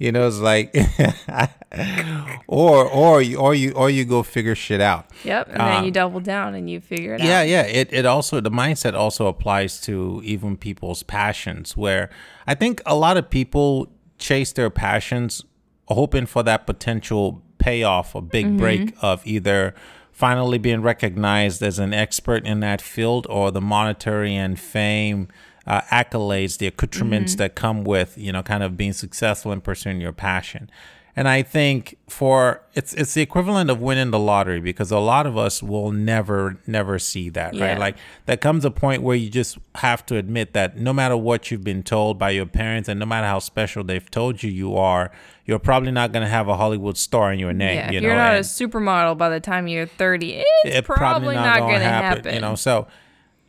You 0.00 0.12
know, 0.12 0.26
it's 0.26 0.38
like, 0.38 0.74
or 2.48 2.88
or 2.88 3.20
you 3.20 3.36
or 3.36 3.54
you 3.54 3.72
or 3.72 3.90
you 3.90 4.06
go 4.06 4.22
figure 4.22 4.54
shit 4.54 4.80
out. 4.80 5.10
Yep. 5.24 5.48
And 5.50 5.60
then 5.60 5.82
you 5.84 5.88
um, 5.88 5.92
double 5.92 6.20
down 6.20 6.54
and 6.54 6.70
you 6.70 6.80
figure 6.80 7.16
it 7.16 7.20
Yeah, 7.20 7.40
out. 7.40 7.48
yeah. 7.48 7.66
Yeah. 7.66 7.80
It 7.80 7.92
it 7.92 8.06
also 8.06 8.40
the 8.40 8.50
mindset 8.50 8.94
also 8.94 9.26
applies 9.26 9.78
to 9.82 10.22
even 10.24 10.56
people's 10.56 11.02
passions. 11.02 11.76
Where 11.76 12.08
I 12.46 12.54
think 12.54 12.80
a 12.86 12.96
lot 12.96 13.18
of 13.18 13.28
people 13.28 13.92
chase 14.18 14.52
their 14.52 14.70
passions, 14.70 15.44
hoping 15.88 16.24
for 16.24 16.42
that 16.44 16.66
potential 16.66 17.42
payoff, 17.58 18.14
a 18.14 18.22
big 18.22 18.46
mm-hmm. 18.46 18.56
break 18.56 18.94
of 19.02 19.20
either 19.26 19.74
finally 20.12 20.56
being 20.56 20.80
recognized 20.80 21.62
as 21.62 21.78
an 21.78 21.92
expert 21.92 22.46
in 22.46 22.60
that 22.60 22.80
field 22.80 23.26
or 23.28 23.50
the 23.50 23.60
monetary 23.60 24.34
and 24.34 24.58
fame 24.58 25.28
uh, 25.70 25.80
accolades, 26.00 26.58
the 26.58 26.66
accoutrements 26.66 27.32
that 27.36 27.54
come 27.54 27.84
with 27.84 28.10
you 28.18 28.32
know 28.32 28.42
kind 28.42 28.62
of 28.62 28.76
being 28.76 28.92
successful 28.92 29.52
in 29.52 29.60
pursuing 29.60 30.00
your 30.00 30.12
passion. 30.12 30.68
And 31.16 31.26
I 31.28 31.42
think 31.42 31.96
for 32.08 32.62
it's 32.72 32.94
it's 32.94 33.14
the 33.14 33.20
equivalent 33.20 33.68
of 33.68 33.80
winning 33.80 34.10
the 34.10 34.18
lottery 34.18 34.60
because 34.60 34.90
a 34.92 34.98
lot 35.00 35.26
of 35.26 35.36
us 35.36 35.60
will 35.62 35.90
never 35.92 36.40
never 36.66 36.98
see 37.00 37.28
that, 37.30 37.52
Yeah. 37.52 37.64
right? 37.66 37.78
Like 37.78 37.96
there 38.26 38.36
comes 38.36 38.64
a 38.64 38.70
point 38.70 39.02
where 39.02 39.16
you 39.16 39.28
just 39.28 39.58
have 39.86 40.06
to 40.06 40.16
admit 40.16 40.52
that 40.54 40.78
no 40.78 40.92
matter 40.92 41.16
what 41.16 41.50
you've 41.50 41.64
been 41.64 41.82
told 41.82 42.16
by 42.18 42.30
your 42.30 42.46
parents 42.46 42.88
and 42.88 42.98
no 43.00 43.06
matter 43.06 43.26
how 43.26 43.40
special 43.40 43.82
they've 43.84 44.08
told 44.10 44.42
you 44.44 44.50
you 44.50 44.76
are, 44.76 45.10
you're 45.46 45.58
probably 45.58 45.90
not 45.90 46.12
going 46.12 46.22
to 46.24 46.30
have 46.30 46.46
a 46.48 46.56
Hollywood 46.56 46.96
star 46.96 47.32
in 47.32 47.38
your 47.40 47.52
name, 47.52 47.76
Yeah, 47.76 47.90
you 47.90 47.96
if 47.98 48.02
know. 48.02 48.08
you're 48.08 48.16
not 48.16 48.36
a 48.36 48.40
supermodel 48.40 49.18
by 49.18 49.28
the 49.30 49.40
time 49.40 49.66
you're 49.66 49.86
30, 49.86 50.44
it's 50.64 50.76
it 50.78 50.84
probably, 50.84 51.34
not, 51.34 51.58
gonna 51.58 51.72
going 51.72 51.80
to 51.80 51.86
happen. 51.86 52.34
You 52.34 52.40
know, 52.40 52.54
so 52.54 52.86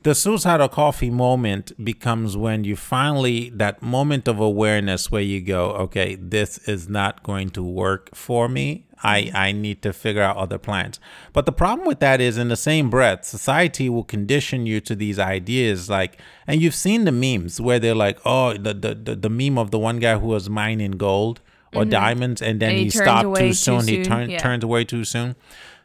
the 0.03 0.15
suicidal 0.15 0.67
coffee 0.67 1.11
moment 1.11 1.71
becomes 1.83 2.35
when 2.35 2.63
you 2.63 2.75
finally 2.75 3.49
that 3.51 3.81
moment 3.81 4.27
of 4.27 4.39
awareness 4.39 5.11
where 5.11 5.21
you 5.21 5.41
go, 5.41 5.71
okay, 5.71 6.15
this 6.15 6.57
is 6.67 6.89
not 6.89 7.21
going 7.23 7.49
to 7.51 7.63
work 7.63 8.13
for 8.15 8.49
me. 8.49 8.85
I, 9.03 9.31
I 9.33 9.51
need 9.51 9.81
to 9.81 9.93
figure 9.93 10.21
out 10.21 10.37
other 10.37 10.59
plans. 10.59 10.99
But 11.33 11.47
the 11.47 11.51
problem 11.51 11.87
with 11.87 11.99
that 11.99 12.21
is 12.21 12.37
in 12.37 12.49
the 12.49 12.55
same 12.55 12.89
breath, 12.89 13.25
society 13.25 13.89
will 13.89 14.03
condition 14.03 14.65
you 14.65 14.79
to 14.81 14.95
these 14.95 15.17
ideas 15.17 15.89
like 15.89 16.19
and 16.47 16.61
you've 16.61 16.75
seen 16.75 17.05
the 17.05 17.11
memes 17.11 17.59
where 17.59 17.79
they're 17.79 17.95
like, 17.95 18.19
oh, 18.25 18.53
the 18.53 18.73
the, 18.73 18.95
the, 18.95 19.15
the 19.15 19.29
meme 19.29 19.57
of 19.57 19.71
the 19.71 19.79
one 19.79 19.99
guy 19.99 20.17
who 20.17 20.27
was 20.27 20.49
mining 20.49 20.91
gold 20.91 21.41
or 21.73 21.85
diamonds 21.85 22.41
and 22.41 22.59
then 22.59 22.71
Mm-hmm. 22.71 22.77
And 22.77 22.79
he 22.79 22.83
he, 22.85 22.89
stopped 22.89 23.37
too 23.37 23.47
too 23.47 23.53
soon. 23.53 23.87
He 23.87 23.95
soon, 23.95 24.03
turned 24.03 24.31
yeah. 24.31 24.37
turned 24.39 24.63
away 24.63 24.83
too 24.83 25.03
soon. 25.03 25.35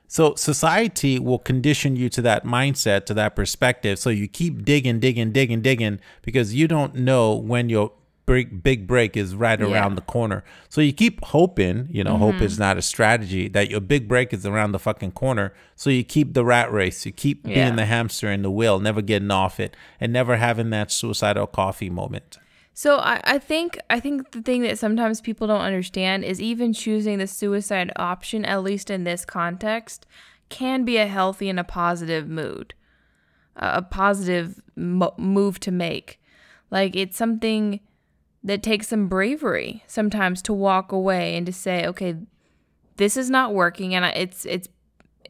So 0.09 0.35
society 0.35 1.19
will 1.19 1.39
condition 1.39 1.97
you 1.97 2.09
to 2.11 2.23
that 2.23 2.45
mindset, 2.45 3.07
to 3.07 3.15
that 3.15 3.35
perspective. 3.35 3.99
So 3.99 4.11
you 4.11 4.29
keep 4.29 4.65
digging, 4.65 5.01
digging, 5.01 5.33
digging, 5.33 5.63
digging 5.63 6.01
because 6.23 6.55
you 6.55 6.69
don't 6.69 6.95
know 6.95 7.35
when 7.35 7.69
your 7.69 7.93
big 8.27 8.63
big 8.63 8.87
break 8.87 9.17
is 9.17 9.35
right 9.35 9.59
Yeah. 9.59 9.67
around 9.67 9.95
the 9.95 10.01
corner. 10.03 10.45
So 10.69 10.81
you 10.81 10.93
keep 10.93 11.25
hoping, 11.27 11.89
you 11.91 12.03
know, 12.05 12.17
hope 12.19 12.35
mm-hmm. 12.37 12.45
is 12.45 12.59
not 12.59 12.77
a 12.77 12.83
strategy 12.83 13.49
that 13.49 13.71
your 13.71 13.81
big 13.81 14.09
break 14.09 14.33
is 14.33 14.45
around 14.45 14.73
the 14.73 14.79
fucking 14.81 15.13
corner. 15.13 15.53
So 15.77 15.91
you 15.91 16.03
keep 16.03 16.35
the 16.35 16.45
rat 16.45 16.73
race, 16.73 17.07
you 17.07 17.13
keep 17.13 17.47
Yeah. 17.47 17.55
being 17.55 17.77
the 17.77 17.87
hamster 17.87 18.31
in 18.31 18.43
the 18.43 18.51
wheel, 18.51 18.81
never 18.81 19.01
getting 19.01 19.31
off 19.31 19.61
it, 19.61 19.77
and 20.01 20.13
never 20.13 20.37
having 20.37 20.71
that 20.71 20.91
suicidal 20.91 21.47
coffee 21.47 21.91
moment. 21.91 22.39
So 22.79 22.99
I, 22.99 23.23
I 23.25 23.39
think 23.39 23.79
I 23.89 24.01
think 24.01 24.33
the 24.33 24.43
thing 24.43 24.61
that 24.61 24.79
sometimes 24.79 25.23
people 25.23 25.47
don't 25.47 25.63
understand 25.63 26.25
is 26.25 26.43
even 26.43 26.75
choosing 26.75 27.17
the 27.17 27.27
suicide 27.27 27.91
option, 27.97 28.45
at 28.45 28.63
least 28.63 28.91
in 28.91 29.05
this 29.05 29.25
context, 29.25 30.05
can 30.51 30.85
be 30.85 30.99
a 30.99 31.07
healthy 31.07 31.49
and 31.49 31.59
a 31.59 31.65
positive 31.65 32.29
mood, 32.29 32.75
a 33.57 33.81
positive 33.81 34.61
mo- 34.77 35.15
move 35.17 35.59
to 35.61 35.71
make. 35.71 36.21
Like 36.71 36.95
it's 36.95 37.17
something 37.17 37.81
that 38.45 38.63
takes 38.63 38.89
some 38.89 39.09
bravery 39.09 39.83
sometimes 39.87 40.43
to 40.43 40.53
walk 40.53 40.93
away 40.93 41.35
and 41.35 41.47
to 41.47 41.55
say, 41.55 41.87
okay, 41.87 42.17
this 42.99 43.17
is 43.17 43.31
not 43.31 43.55
working, 43.55 43.95
and 43.95 44.05
I, 44.05 44.11
it's 44.11 44.45
it's 44.45 44.69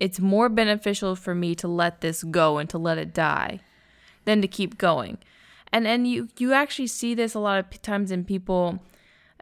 it's 0.01 0.19
more 0.19 0.49
beneficial 0.49 1.15
for 1.15 1.33
me 1.33 1.55
to 1.55 1.69
let 1.69 2.01
this 2.01 2.25
go 2.25 2.59
and 2.59 2.69
to 2.71 2.77
let 2.77 2.99
it 2.99 3.15
die 3.15 3.61
than 4.25 4.43
to 4.43 4.49
keep 4.49 4.79
going. 4.79 5.19
And 5.77 5.87
and 5.87 6.07
you 6.07 6.29
you 6.39 6.55
actually 6.55 6.87
see 6.87 7.13
this 7.15 7.35
a 7.35 7.39
lot 7.39 7.59
of 7.59 7.83
times 7.83 8.11
in 8.11 8.25
people, 8.25 8.83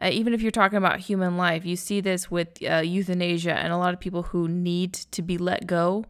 uh, 0.01 0.09
even 0.11 0.33
if 0.33 0.41
you're 0.41 0.51
talking 0.51 0.77
about 0.77 0.99
human 0.99 1.37
life, 1.37 1.65
you 1.65 1.77
see 1.77 2.01
this 2.01 2.29
with 2.29 2.49
uh, 2.69 2.81
euthanasia 2.95 3.53
and 3.53 3.71
a 3.71 3.77
lot 3.77 3.93
of 3.93 4.01
people 4.01 4.23
who 4.23 4.49
need 4.49 4.91
to 5.15 5.21
be 5.21 5.37
let 5.37 5.65
go, 5.65 6.03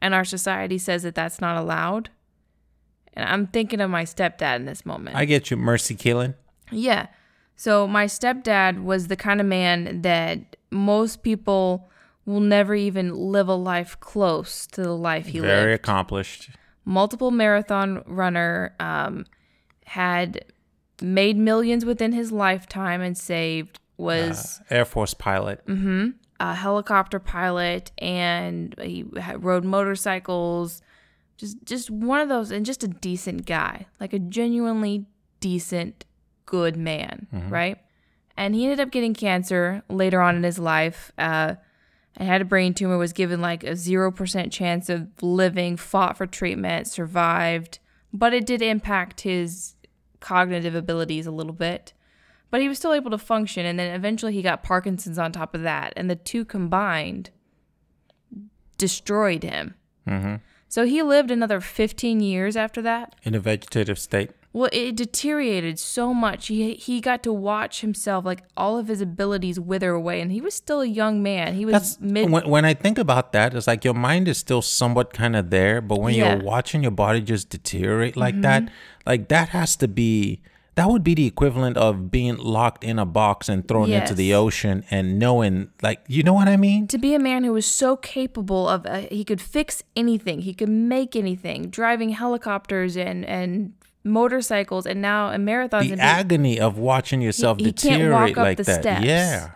and 0.00 0.14
our 0.14 0.24
society 0.24 0.78
says 0.78 1.02
that 1.02 1.14
that's 1.14 1.38
not 1.38 1.56
allowed. 1.58 2.08
And 3.12 3.28
I'm 3.28 3.46
thinking 3.46 3.82
of 3.82 3.90
my 3.90 4.04
stepdad 4.04 4.56
in 4.56 4.64
this 4.64 4.86
moment. 4.86 5.16
I 5.16 5.26
get 5.26 5.50
you, 5.50 5.58
Mercy 5.58 5.94
Killing. 5.94 6.32
Yeah. 6.70 7.08
So 7.56 7.86
my 7.86 8.06
stepdad 8.06 8.82
was 8.82 9.08
the 9.08 9.16
kind 9.16 9.38
of 9.38 9.46
man 9.46 10.00
that 10.00 10.56
most 10.70 11.22
people 11.22 11.90
will 12.24 12.40
never 12.40 12.74
even 12.74 13.14
live 13.14 13.48
a 13.48 13.54
life 13.54 14.00
close 14.00 14.66
to 14.68 14.82
the 14.82 14.96
life 14.96 15.26
he 15.26 15.40
lived 15.42 15.60
Very 15.62 15.74
accomplished. 15.74 16.48
multiple 16.86 17.30
marathon 17.30 18.02
runner, 18.06 18.74
um, 18.80 19.26
had 19.92 20.44
made 21.02 21.36
millions 21.36 21.84
within 21.84 22.12
his 22.12 22.32
lifetime 22.32 23.02
and 23.02 23.16
saved, 23.16 23.78
was 23.98 24.60
uh, 24.60 24.74
Air 24.74 24.84
Force 24.86 25.12
pilot. 25.12 25.64
Mm-hmm. 25.66 26.10
a 26.40 26.54
helicopter 26.54 27.18
pilot 27.18 27.92
and 27.98 28.74
he 28.80 29.04
rode 29.36 29.64
motorcycles. 29.64 30.80
Just, 31.36 31.64
just 31.64 31.90
one 31.90 32.20
of 32.20 32.28
those, 32.28 32.50
and 32.50 32.64
just 32.64 32.82
a 32.82 32.88
decent 32.88 33.46
guy, 33.46 33.86
like 34.00 34.12
a 34.12 34.18
genuinely 34.18 35.06
decent, 35.40 36.04
good 36.46 36.76
man, 36.76 37.26
mm-hmm. 37.32 37.50
right? 37.50 37.78
and 38.36 38.54
he 38.54 38.64
ended 38.64 38.80
up 38.80 38.90
getting 38.90 39.14
cancer 39.14 39.82
later 39.88 40.20
on 40.20 40.36
in 40.36 40.42
his 40.42 40.58
life. 40.58 41.12
Uh, 41.18 41.56
and 42.16 42.28
had 42.28 42.42
a 42.42 42.44
brain 42.46 42.74
tumor, 42.74 42.98
was 42.98 43.12
given 43.12 43.40
like 43.40 43.64
a 43.64 43.72
0% 43.72 44.52
chance 44.52 44.90
of 44.90 45.08
living, 45.22 45.78
fought 45.78 46.16
for 46.16 46.26
treatment, 46.26 46.86
survived, 46.86 47.78
but 48.12 48.34
it 48.34 48.44
did 48.44 48.60
impact 48.60 49.22
his 49.22 49.74
cognitive 50.22 50.74
abilities 50.74 51.26
a 51.26 51.30
little 51.30 51.52
bit. 51.52 51.92
But 52.50 52.60
he 52.60 52.68
was 52.68 52.78
still 52.78 52.92
able 52.92 53.10
to 53.10 53.18
function, 53.18 53.66
and 53.66 53.78
then 53.78 53.94
eventually 53.94 54.32
he 54.32 54.42
got 54.42 54.62
Parkinson's 54.62 55.18
on 55.18 55.32
top 55.32 55.54
of 55.54 55.62
that, 55.62 55.92
and 55.96 56.08
the 56.08 56.16
two 56.16 56.44
combined 56.44 57.30
destroyed 58.76 59.42
him. 59.42 59.74
Mm-hmm. 60.06 60.36
So 60.68 60.84
he 60.84 61.02
lived 61.02 61.30
another 61.30 61.60
15 61.60 62.20
years 62.20 62.56
after 62.56 62.82
that. 62.82 63.14
In 63.22 63.34
a 63.34 63.40
vegetative 63.40 63.98
state. 63.98 64.30
Well, 64.54 64.68
it 64.72 64.96
deteriorated 64.96 65.78
so 65.78 66.12
much. 66.12 66.48
He 66.48 66.74
he 66.74 67.00
got 67.00 67.22
to 67.22 67.32
watch 67.32 67.80
himself 67.80 68.24
like 68.26 68.42
all 68.54 68.76
of 68.78 68.88
his 68.88 69.00
abilities 69.00 69.58
wither 69.58 69.92
away, 69.92 70.20
and 70.20 70.30
he 70.30 70.40
was 70.42 70.52
still 70.54 70.82
a 70.82 70.86
young 70.86 71.22
man. 71.22 71.54
He 71.54 71.64
was 71.64 71.72
That's 71.72 72.00
mid. 72.00 72.30
when, 72.30 72.46
when 72.48 72.64
I 72.66 72.74
think 72.74 72.98
about 72.98 73.32
that, 73.32 73.54
it's 73.54 73.66
like 73.66 73.82
your 73.82 73.94
mind 73.94 74.28
is 74.28 74.36
still 74.36 74.60
somewhat 74.60 75.14
kind 75.14 75.36
of 75.36 75.48
there, 75.50 75.80
but 75.80 76.00
when 76.00 76.14
Yeah. 76.14 76.32
Mm-hmm. 76.32 76.40
you're 76.42 76.50
watching 76.50 76.82
your 76.82 76.90
body 76.92 77.20
just 77.22 77.48
deteriorate 77.48 78.16
like 78.16 78.40
that, 78.42 78.68
like 79.06 79.28
that 79.28 79.48
has 79.50 79.74
to 79.76 79.88
be 79.88 80.42
that 80.74 80.88
would 80.88 81.04
be 81.04 81.14
the 81.14 81.26
equivalent 81.26 81.76
of 81.76 82.10
being 82.10 82.36
locked 82.36 82.82
in 82.82 82.98
a 82.98 83.04
box 83.04 83.48
and 83.48 83.66
thrown 83.68 83.90
into 83.90 84.14
the 84.14 84.32
ocean 84.32 84.82
and 84.90 85.18
knowing, 85.18 85.68
like, 85.82 86.00
you 86.08 86.22
know 86.22 86.32
what 86.32 86.48
I 86.48 86.56
mean? 86.56 86.86
to 86.88 86.96
be 86.98 87.14
a 87.14 87.18
man 87.18 87.44
who 87.44 87.52
was 87.52 87.66
so 87.66 87.94
capable 87.96 88.68
of 88.68 88.86
uh, 88.86 89.00
he 89.10 89.22
could 89.24 89.40
fix 89.40 89.82
anything 89.96 90.40
he 90.42 90.54
could 90.54 90.68
make 90.70 91.14
anything 91.16 91.68
driving 91.68 92.10
helicopters 92.10 92.96
and 92.96 93.24
and 93.26 93.72
motorcycles 94.04 94.86
and 94.86 95.00
now 95.00 95.30
in 95.30 95.44
marathons 95.44 95.84
The 95.86 95.92
and 95.92 96.00
agony 96.00 96.58
of 96.60 96.78
watching 96.78 97.20
yourself 97.20 97.58
he 97.58 97.66
walk 97.66 97.74
deteriorate 97.76 98.32
up 98.38 98.42
like 98.44 98.56
the 98.58 98.64
that. 98.64 98.80
steps. 98.82 99.04
Yeah. 99.04 99.50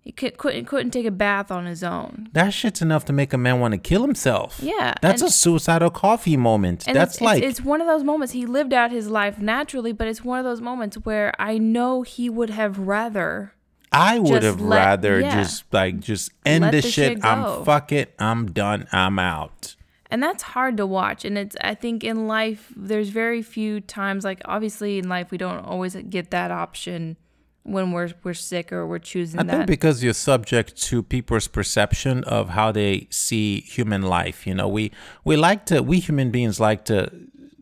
he 0.00 0.12
could, 0.12 0.38
couldn't 0.38 0.64
couldn't 0.66 0.90
take 0.92 1.06
a 1.06 1.10
bath 1.10 1.50
on 1.50 1.66
his 1.66 1.82
own 1.82 2.28
That 2.32 2.50
shit's 2.54 2.80
enough 2.80 3.04
to 3.06 3.12
make 3.12 3.32
a 3.32 3.38
man 3.38 3.60
want 3.60 3.72
to 3.72 3.78
kill 3.78 4.02
himself. 4.02 4.60
Yeah, 4.62 4.94
That's 5.02 5.22
and- 5.22 5.28
a 5.28 5.32
suicidal 5.32 5.90
coffee 5.90 6.36
moment. 6.36 6.84
and 6.86 6.96
That's 6.96 7.14
it's, 7.16 7.20
like 7.20 7.42
it's, 7.42 7.58
it's 7.58 7.66
one 7.66 7.80
of 7.80 7.86
those 7.86 8.02
moments 8.04 8.32
he 8.32 8.46
lived 8.46 8.72
out 8.72 8.90
his 8.90 9.08
life 9.10 9.38
naturally 9.38 9.92
but 9.92 10.06
it's 10.08 10.24
one 10.24 10.38
of 10.38 10.44
those 10.44 10.60
moments 10.60 10.96
where 11.04 11.32
i 11.38 11.58
know 11.58 12.02
he 12.02 12.30
would 12.30 12.50
have 12.50 12.78
rather 12.78 13.52
I 13.92 14.20
would 14.20 14.44
have 14.44 14.60
let- 14.60 14.76
rather 14.76 15.18
yeah. 15.18 15.34
just 15.42 15.64
like 15.72 15.98
just 15.98 16.30
end 16.46 16.62
Let 16.62 16.70
this 16.70 16.84
the 16.84 16.90
shit. 16.92 17.12
shit. 17.14 17.24
I'm 17.24 17.64
fuck 17.64 17.90
it. 17.90 18.14
I'm 18.20 18.52
done. 18.52 18.86
I'm 18.92 19.18
out. 19.18 19.74
And 20.10 20.22
that's 20.22 20.42
hard 20.42 20.76
to 20.76 20.86
watch 20.86 21.24
and 21.24 21.38
it's 21.38 21.56
i 21.60 21.74
think 21.74 22.02
in 22.04 22.26
life 22.26 22.72
there's 22.76 23.08
very 23.10 23.42
few 23.42 23.80
times 23.80 24.24
like 24.24 24.40
obviously 24.44 24.98
in 24.98 25.08
life 25.08 25.30
we 25.30 25.38
don't 25.38 25.64
always 25.64 25.94
get 26.08 26.30
that 26.30 26.50
option 26.50 27.16
when 27.62 27.92
we're 27.92 28.10
we're 28.24 28.34
sick 28.34 28.72
or 28.72 28.86
we're 28.86 28.98
choosing 28.98 29.38
I 29.38 29.42
that 29.44 29.52
think 29.52 29.66
because 29.66 30.02
you're 30.02 30.14
subject 30.14 30.80
to 30.84 31.02
people's 31.02 31.46
perception 31.46 32.24
of 32.24 32.48
how 32.50 32.72
they 32.72 33.06
see 33.10 33.60
human 33.60 34.02
life. 34.02 34.46
You 34.46 34.54
know, 34.54 34.66
we 34.66 34.90
we 35.24 35.36
like 35.36 35.66
to 35.66 35.82
we 35.82 36.00
human 36.00 36.30
beings 36.30 36.58
like 36.58 36.86
to 36.86 37.10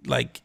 like 0.07 0.43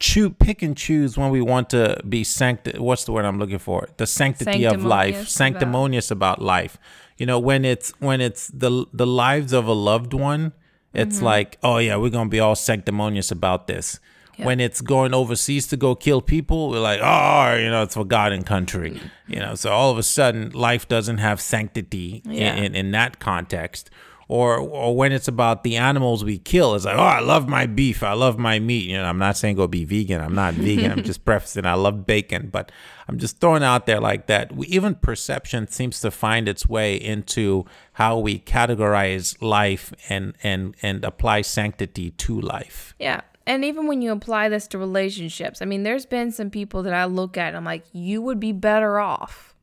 chew 0.00 0.30
pick 0.30 0.62
and 0.62 0.74
choose 0.76 1.16
when 1.18 1.30
we 1.30 1.42
want 1.42 1.68
to 1.70 2.00
be 2.08 2.24
sanct 2.24 2.68
what's 2.78 3.04
the 3.04 3.12
word 3.12 3.26
I'm 3.26 3.38
looking 3.38 3.58
for? 3.58 3.88
The 3.98 4.06
sanctity 4.06 4.64
of 4.64 4.82
life, 4.82 5.28
Sanctimonious 5.28 5.30
about- 5.30 5.30
sanctimonious 5.30 6.10
about 6.10 6.42
life. 6.42 6.78
You 7.18 7.26
know, 7.26 7.38
when 7.38 7.66
it's 7.66 7.92
when 8.00 8.22
it's 8.22 8.48
the 8.48 8.86
the 8.94 9.06
lives 9.06 9.52
of 9.52 9.66
a 9.66 9.74
loved 9.74 10.14
one, 10.14 10.52
it's 10.96 11.16
Mm-hmm. 11.16 11.24
like, 11.24 11.58
oh 11.62 11.78
yeah, 11.78 11.96
we're 11.96 12.10
gonna 12.10 12.28
be 12.30 12.40
all 12.40 12.54
sanctimonious 12.56 13.30
about 13.30 13.66
this. 13.66 14.00
When 14.38 14.60
it's 14.60 14.82
going 14.82 15.14
overseas 15.14 15.66
to 15.68 15.78
go 15.78 15.94
kill 15.94 16.20
people, 16.20 16.68
we're 16.68 16.80
like, 16.80 17.00
oh, 17.02 17.54
you 17.54 17.70
know, 17.70 17.82
it's 17.82 17.94
forgotten 17.94 18.42
country. 18.44 18.90
Mm. 18.90 19.10
You 19.28 19.40
know, 19.40 19.54
so 19.54 19.70
all 19.70 19.90
of 19.90 19.96
a 19.96 20.02
sudden, 20.02 20.50
life 20.50 20.86
doesn't 20.86 21.16
have 21.18 21.40
sanctity 21.40 22.20
in- 22.26 22.32
in, 22.64 22.74
in 22.74 22.90
that 22.90 23.18
context. 23.18 23.88
Or, 24.28 24.58
or 24.58 24.96
when 24.96 25.12
it's 25.12 25.28
about 25.28 25.62
the 25.62 25.76
animals 25.76 26.24
we 26.24 26.38
kill, 26.38 26.74
it's 26.74 26.84
like, 26.84 26.96
oh, 26.96 27.00
I 27.00 27.20
love 27.20 27.48
my 27.48 27.66
beef, 27.66 28.02
I 28.02 28.12
love 28.14 28.38
my 28.38 28.58
meat. 28.58 28.90
You 28.90 28.96
know, 28.96 29.04
I'm 29.04 29.18
not 29.18 29.36
saying 29.36 29.54
go 29.54 29.68
be 29.68 29.84
vegan. 29.84 30.20
I'm 30.20 30.34
not 30.34 30.54
vegan. 30.54 30.90
I'm 30.90 31.04
just 31.04 31.24
prefacing. 31.24 31.64
I 31.64 31.74
love 31.74 32.06
bacon, 32.06 32.48
but 32.48 32.72
I'm 33.06 33.18
just 33.18 33.40
throwing 33.40 33.62
out 33.62 33.86
there 33.86 34.00
like 34.00 34.26
that. 34.26 34.52
We, 34.52 34.66
even 34.66 34.96
perception 34.96 35.68
seems 35.68 36.00
to 36.00 36.10
find 36.10 36.48
its 36.48 36.68
way 36.68 36.96
into 36.96 37.66
how 37.92 38.18
we 38.18 38.40
categorize 38.40 39.40
life 39.40 39.92
and 40.08 40.34
and 40.42 40.74
and 40.82 41.04
apply 41.04 41.42
sanctity 41.42 42.10
to 42.10 42.40
life. 42.40 42.94
Yeah. 42.98 43.20
And 43.46 43.64
even 43.64 43.86
when 43.86 44.02
you 44.02 44.10
apply 44.10 44.48
this 44.48 44.66
to 44.68 44.78
relationships, 44.78 45.62
I 45.62 45.66
mean, 45.66 45.84
there's 45.84 46.04
been 46.04 46.32
some 46.32 46.50
people 46.50 46.82
that 46.82 46.92
I 46.92 47.04
look 47.04 47.36
at 47.36 47.48
and 47.48 47.56
I'm 47.56 47.64
like, 47.64 47.84
you 47.92 48.20
would 48.22 48.40
be 48.40 48.50
better 48.50 48.98
off 48.98 49.54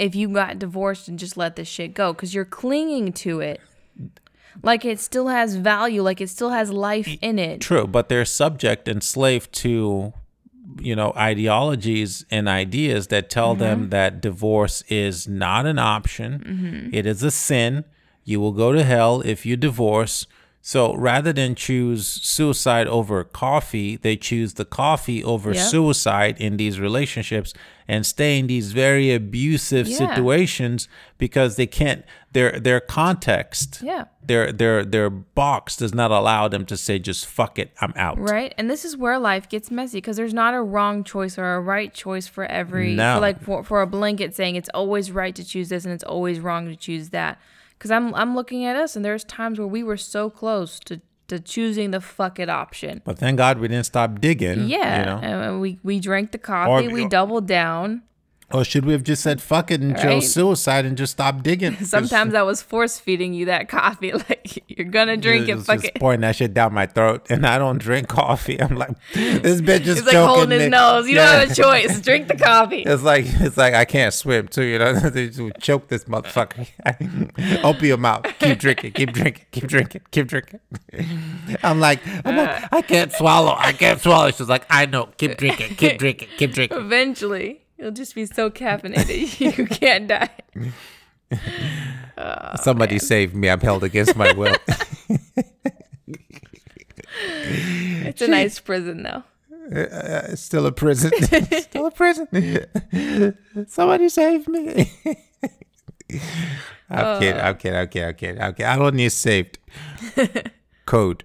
if 0.00 0.16
you 0.16 0.28
got 0.28 0.58
divorced 0.58 1.06
and 1.06 1.16
just 1.16 1.36
let 1.36 1.54
this 1.54 1.68
shit 1.68 1.94
go 1.94 2.12
because 2.12 2.34
you're 2.34 2.44
clinging 2.44 3.12
to 3.12 3.38
it 3.38 3.60
like 4.62 4.84
it 4.84 5.00
still 5.00 5.28
has 5.28 5.56
value, 5.56 6.02
like 6.02 6.20
it 6.20 6.28
still 6.28 6.50
has 6.50 6.70
life 6.70 7.08
in 7.20 7.38
it. 7.38 7.60
True, 7.60 7.86
but 7.86 8.08
they're 8.08 8.24
subject 8.24 8.88
and 8.88 9.02
slave 9.02 9.50
to, 9.52 10.12
you 10.80 10.96
know, 10.96 11.12
ideologies 11.16 12.24
and 12.30 12.48
ideas 12.48 13.08
that 13.08 13.30
tell 13.30 13.54
them 13.54 13.80
mm-hmm. 13.80 13.90
that 13.90 14.20
divorce 14.20 14.82
is 14.88 15.28
not 15.28 15.66
an 15.66 15.78
option. 15.78 16.44
Mm-hmm. 16.46 16.94
It 16.94 17.06
is 17.06 17.22
a 17.22 17.30
sin. 17.30 17.84
You 18.24 18.40
will 18.40 18.52
go 18.52 18.72
to 18.72 18.84
hell 18.84 19.22
if 19.22 19.46
you 19.46 19.56
divorce. 19.56 20.26
So 20.62 20.94
rather 20.94 21.32
than 21.32 21.54
choose 21.54 22.06
suicide 22.06 22.86
over 22.86 23.24
coffee, 23.24 23.96
they 23.96 24.14
choose 24.16 24.54
the 24.54 24.66
coffee 24.66 25.24
over 25.24 25.54
suicide 25.54 26.36
in 26.38 26.58
these 26.58 26.78
relationships 26.78 27.54
and 27.88 28.04
stay 28.04 28.38
in 28.38 28.46
these 28.46 28.72
very 28.72 29.12
abusive 29.12 29.88
Yeah. 29.88 29.96
situations 29.96 30.86
because 31.16 31.56
they 31.56 31.66
can't 31.66 32.04
their 32.32 32.60
their 32.60 32.78
context 32.78 33.80
Yeah. 33.82 34.04
their 34.24 34.52
their 34.52 34.84
their 34.84 35.10
box 35.10 35.76
does 35.76 35.92
not 35.92 36.10
allow 36.12 36.46
them 36.46 36.64
to 36.66 36.76
say 36.76 36.98
just 37.00 37.26
fuck 37.26 37.58
it 37.58 37.72
i'm 37.80 37.92
out 37.96 38.18
Right. 38.20 38.54
And 38.56 38.70
this 38.70 38.84
is 38.84 38.96
where 38.96 39.18
life 39.18 39.48
gets 39.48 39.70
messy 39.70 39.96
because 39.98 40.16
there's 40.16 40.34
not 40.34 40.54
a 40.54 40.62
wrong 40.62 41.02
choice 41.02 41.36
or 41.38 41.54
a 41.54 41.60
right 41.60 41.92
choice 41.92 42.28
for 42.28 42.44
every, 42.44 42.94
No. 42.94 43.14
for 43.16 43.20
like 43.20 43.42
for, 43.42 43.64
for 43.64 43.82
a 43.82 43.86
blanket 43.86 44.36
saying 44.36 44.54
it's 44.56 44.68
always 44.74 45.10
right 45.10 45.34
to 45.34 45.42
choose 45.44 45.70
this 45.70 45.84
and 45.84 45.92
it's 45.92 46.04
always 46.04 46.38
wrong 46.38 46.66
to 46.68 46.76
choose 46.76 47.08
that. 47.10 47.40
Because 47.80 47.90
I'm, 47.90 48.14
I'm 48.14 48.34
looking 48.36 48.66
at 48.66 48.76
us 48.76 48.94
and 48.94 49.02
there's 49.02 49.24
times 49.24 49.58
where 49.58 49.66
we 49.66 49.82
were 49.82 49.96
so 49.96 50.28
close 50.28 50.78
to, 50.80 51.00
to 51.28 51.40
choosing 51.40 51.92
the 51.92 52.00
fuck 52.02 52.38
it 52.38 52.50
option. 52.50 53.00
but 53.06 53.18
thank 53.18 53.38
god 53.38 53.58
we 53.58 53.68
didn't 53.68 53.86
stop 53.86 54.20
digging 54.20 54.68
Yeah. 54.68 54.98
you 54.98 55.06
know 55.06 55.18
And 55.22 55.60
we, 55.62 55.78
we 55.82 55.98
drank 55.98 56.32
the 56.32 56.38
coffee, 56.38 56.88
we 56.88 57.08
doubled 57.08 57.46
down. 57.48 58.02
Or 58.52 58.64
should 58.64 58.84
we 58.84 58.92
have 58.92 59.02
just 59.02 59.22
said 59.22 59.40
fuck 59.40 59.70
it 59.70 59.80
and 59.80 59.92
Right. 59.94 60.02
chose 60.02 60.32
suicide 60.32 60.84
and 60.84 60.96
just 60.96 61.12
stop 61.12 61.42
digging? 61.42 61.76
Sometimes 61.84 62.34
I 62.34 62.42
was 62.42 62.62
force 62.62 62.98
feeding 62.98 63.32
you 63.34 63.46
that 63.46 63.68
coffee. 63.68 64.12
Like, 64.28 64.62
you're 64.68 64.86
to 64.90 65.16
drink 65.16 65.48
it, 65.48 65.58
fuck 65.60 65.80
just 65.82 65.92
it. 65.96 66.00
pouring 66.00 66.20
that 66.20 66.36
shit 66.36 66.52
down 66.54 66.72
my 66.74 66.86
throat 66.86 67.26
and 67.30 67.46
i 67.46 67.58
don't 67.58 67.78
drink 67.78 68.08
coffee 68.08 68.60
i'm 68.62 68.76
like 68.76 68.90
this 69.14 69.60
bitch 69.60 69.86
is 69.86 69.98
He's 69.98 70.04
like 70.06 70.16
holding 70.16 70.58
his 70.60 70.68
nose. 70.70 71.08
You 71.08 71.16
Yeah. 71.16 71.26
don't 71.38 71.48
have 71.48 71.50
a 71.50 71.54
choice. 71.62 72.00
Drink 72.00 72.28
the 72.28 72.36
coffee. 72.36 72.82
It's 72.82 73.02
like 73.02 73.24
it's 73.26 73.56
like 73.56 73.74
I 73.74 73.84
can't 73.84 74.12
swim 74.14 74.48
too, 74.48 74.62
you 74.64 74.78
know. 74.78 74.92
they 74.94 75.28
just 75.28 75.58
choke 75.60 75.88
this 75.88 76.04
motherfucker. 76.04 76.66
Open 77.64 77.84
your 77.84 77.96
mouth. 77.98 78.26
Keep 78.38 78.58
drinking. 78.58 78.92
Keep 78.92 79.12
drinking. 79.12 79.44
Keep 79.52 79.66
drinking. 79.68 80.00
Keep 80.10 80.26
drinking. 80.28 80.60
I'm 81.62 81.80
like, 81.80 82.00
I'm 82.24 82.38
Uh. 82.38 82.42
like, 82.42 82.72
I 82.72 82.82
can't 82.82 83.12
swallow. 83.12 83.54
I 83.58 83.72
can't 83.72 84.00
swallow. 84.00 84.30
She's 84.30 84.48
like, 84.48 84.64
I 84.70 84.86
know. 84.86 85.08
Keep 85.18 85.36
drinking. 85.38 85.76
Keep 85.76 85.98
drinking. 85.98 86.28
Keep 86.36 86.52
drinking. 86.52 86.78
Eventually, 86.78 87.60
you'll 87.80 87.90
just 87.90 88.14
be 88.14 88.26
so 88.26 88.50
caffeinated 88.50 89.40
you 89.58 89.66
can't 89.66 90.08
die. 90.08 90.30
Somebody 92.62 92.98
save 92.98 93.34
me. 93.34 93.48
I'm 93.48 93.60
held 93.60 93.82
against 93.82 94.16
my 94.16 94.32
will. 94.32 94.56
It's 97.22 98.22
a 98.22 98.28
nice 98.28 98.58
prison, 98.58 99.02
though. 99.02 99.22
Uh, 99.72 99.80
uh, 99.80 100.26
it's 100.30 100.42
still 100.42 100.66
a 100.66 100.72
prison. 100.72 101.12
still 101.62 101.86
a 101.86 101.90
prison. 101.90 102.26
Somebody 103.68 104.08
save 104.08 104.48
me. 104.48 104.90
I'm 106.88 107.20
kidding. 107.20 107.40
I'm 107.40 107.54
uh. 107.54 107.54
kidding. 107.54 107.78
I'm 107.78 107.88
kidding. 107.88 108.08
I'm 108.08 108.14
kidding. 108.14 108.40
I'm 108.42 108.54
kidding. 108.54 108.66
I 108.66 108.76
don't 108.76 108.94
need 108.96 109.12
saved. 109.12 109.58
Code. 110.86 111.24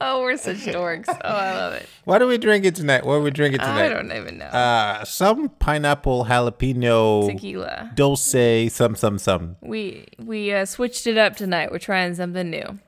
Oh, 0.00 0.22
we're 0.22 0.36
such 0.36 0.58
dorks. 0.58 1.08
Oh, 1.08 1.28
I 1.28 1.54
love 1.54 1.72
it. 1.74 1.88
What 2.04 2.22
are 2.22 2.26
we 2.26 2.38
drinking 2.38 2.72
tonight? 2.74 3.04
What 3.04 3.14
are 3.14 3.20
we 3.20 3.30
drinking 3.32 3.60
tonight? 3.60 3.86
I 3.86 3.88
don't 3.88 4.12
even 4.12 4.38
know. 4.38 4.44
Uh, 4.46 5.04
some 5.04 5.48
pineapple 5.48 6.24
jalapeno 6.26 7.26
Tequila. 7.32 7.90
dulce, 7.94 8.72
some, 8.72 8.94
some, 8.94 9.18
some. 9.18 9.56
We 9.60 10.06
we 10.18 10.52
uh, 10.52 10.66
switched 10.66 11.06
it 11.06 11.18
up 11.18 11.34
tonight. 11.36 11.72
We're 11.72 11.78
trying 11.78 12.14
something 12.14 12.48
new. 12.48 12.78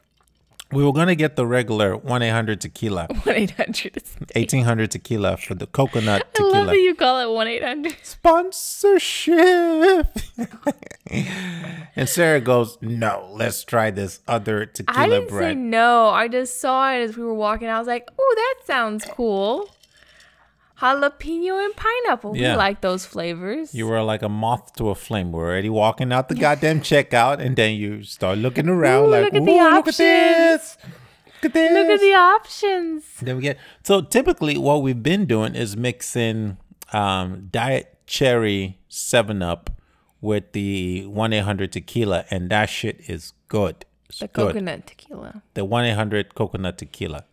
We 0.72 0.85
were 0.85 0.92
gonna 0.92 1.14
get 1.16 1.35
the 1.37 1.46
regular 1.46 1.96
one 1.96 2.22
eight 2.22 2.30
hundred 2.30 2.61
tequila, 2.61 3.06
One 3.24 3.35
eight 3.37 3.50
hundred. 3.52 4.02
eighteen 4.37 4.64
hundred 4.64 4.92
tequila 4.92 5.37
for 5.37 5.54
the 5.54 5.66
coconut 5.66 6.33
tequila. 6.33 6.54
I 6.54 6.59
love 6.61 6.66
that 6.68 6.78
you 6.78 6.94
call 6.94 7.18
it 7.20 7.35
one 7.35 7.48
eight 7.48 7.62
hundred. 7.64 7.96
sponsorship. 8.02 10.06
and 11.96 12.09
Sarah 12.09 12.40
goes, 12.40 12.78
"No, 12.80 13.28
let's 13.33 13.64
try 13.64 13.90
this 13.90 14.20
other 14.28 14.66
tequila 14.66 14.98
I 15.00 15.09
didn't 15.09 15.30
say 15.30 15.54
no. 15.54 16.09
I 16.11 16.28
just 16.28 16.61
saw 16.61 16.92
it 16.92 17.02
as 17.02 17.16
we 17.16 17.24
were 17.24 17.35
walking. 17.35 17.68
I 17.68 17.78
was 17.78 17.88
like, 17.88 18.09
"Oh, 18.18 18.35
that 18.37 18.66
sounds 18.66 19.04
cool." 19.06 19.68
Jalapeno 20.80 21.64
and 21.64 21.74
pineapple. 21.76 22.36
Yeah. 22.36 22.52
We 22.52 22.56
like 22.58 22.80
those 22.80 23.04
flavors. 23.04 23.74
You 23.74 23.86
were 23.86 24.02
like 24.02 24.22
a 24.22 24.28
moth 24.28 24.74
to 24.76 24.90
a 24.90 24.94
flame. 24.94 25.32
We're 25.32 25.46
already 25.46 25.68
walking 25.70 26.12
out 26.12 26.28
the 26.28 26.34
goddamn 26.34 26.80
checkout, 26.80 27.38
and 27.40 27.56
then 27.56 27.74
you 27.74 28.02
start 28.02 28.38
looking 28.38 28.68
around 28.68 29.04
Ooh, 29.04 29.10
like, 29.10 29.24
look 29.24 29.34
at 29.34 29.42
"Ooh, 29.42 29.44
the 29.44 29.52
look 29.52 29.60
at 29.60 29.78
options. 29.78 29.96
this. 29.98 30.78
Look 31.42 31.44
at 31.44 31.52
this. 31.54 31.72
Look 31.72 31.88
at 31.90 32.00
the 32.00 32.14
options. 32.14 33.04
Then 33.22 33.36
we 33.36 33.42
get 33.42 33.58
so 33.82 34.00
typically 34.02 34.56
what 34.58 34.82
we've 34.82 35.02
been 35.02 35.26
doing 35.26 35.54
is 35.54 35.76
mixing 35.76 36.56
um, 36.92 37.48
diet 37.50 37.98
cherry 38.06 38.78
Seven 38.88 39.42
Up 39.42 39.70
with 40.20 40.52
the 40.52 41.06
one 41.06 41.32
eight 41.32 41.44
hundred 41.44 41.72
tequila, 41.72 42.24
and 42.30 42.50
that 42.50 42.66
shit 42.68 43.00
is 43.08 43.32
good. 43.48 43.84
It's 44.08 44.18
The 44.18 44.28
good. 44.28 44.48
coconut 44.54 44.86
tequila. 44.86 45.42
The 45.54 45.64
one 45.64 45.84
eight 45.84 45.94
hundred 45.94 46.34
coconut 46.34 46.76
tequila. 46.78 47.24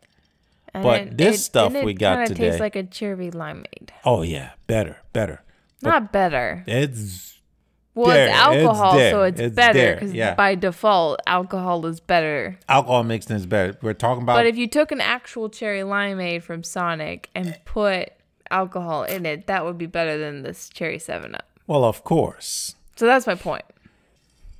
And 0.86 1.10
But 1.10 1.18
this 1.18 1.46
stuff 1.46 1.74
and 1.74 1.86
we 1.86 1.94
got 1.94 2.28
today- 2.28 2.46
tastes 2.46 2.60
like 2.60 2.76
a 2.76 2.84
cherry 2.84 3.30
limeade. 3.32 3.90
Oh 4.06 4.22
yeah, 4.22 4.52
better, 4.68 4.98
better. 5.14 5.42
Not 5.82 6.12
better. 6.12 6.64
It's 6.68 7.40
Well, 7.94 8.08
there, 8.08 8.26
it's 8.28 8.34
it's 8.36 8.40
alcohol, 8.46 8.94
so 8.98 9.24
it's, 9.24 9.40
it's 9.40 9.56
better 9.56 9.94
because 9.96 10.14
yeah. 10.14 10.34
by 10.36 10.56
default, 10.56 11.20
alcohol 11.28 11.86
is 11.86 12.00
better. 12.00 12.58
alcohol 12.68 13.04
mixing 13.04 13.36
is 13.36 13.46
better. 13.46 13.78
We're 13.82 13.94
talking 13.94 14.24
about 14.24 14.36
But 14.36 14.46
if 14.48 14.58
you 14.58 14.68
took 14.68 14.92
an 14.92 15.02
actual 15.02 15.50
cherry 15.50 15.82
limeade 15.82 16.44
from 16.44 16.64
Sonic 16.64 17.30
and 17.36 17.58
put 17.66 18.10
alcohol 18.50 19.04
in 19.04 19.26
it, 19.26 19.48
that 19.48 19.66
would 19.66 19.78
be 19.78 19.86
better 19.88 20.18
than 20.18 20.42
this 20.44 20.70
cherry 20.70 21.00
Seven 21.00 21.36
Up. 21.36 21.46
well, 21.68 21.84
of 21.84 22.04
course. 22.04 22.76
So 22.96 23.06
that's 23.06 23.28
my 23.28 23.36
point. 23.36 23.66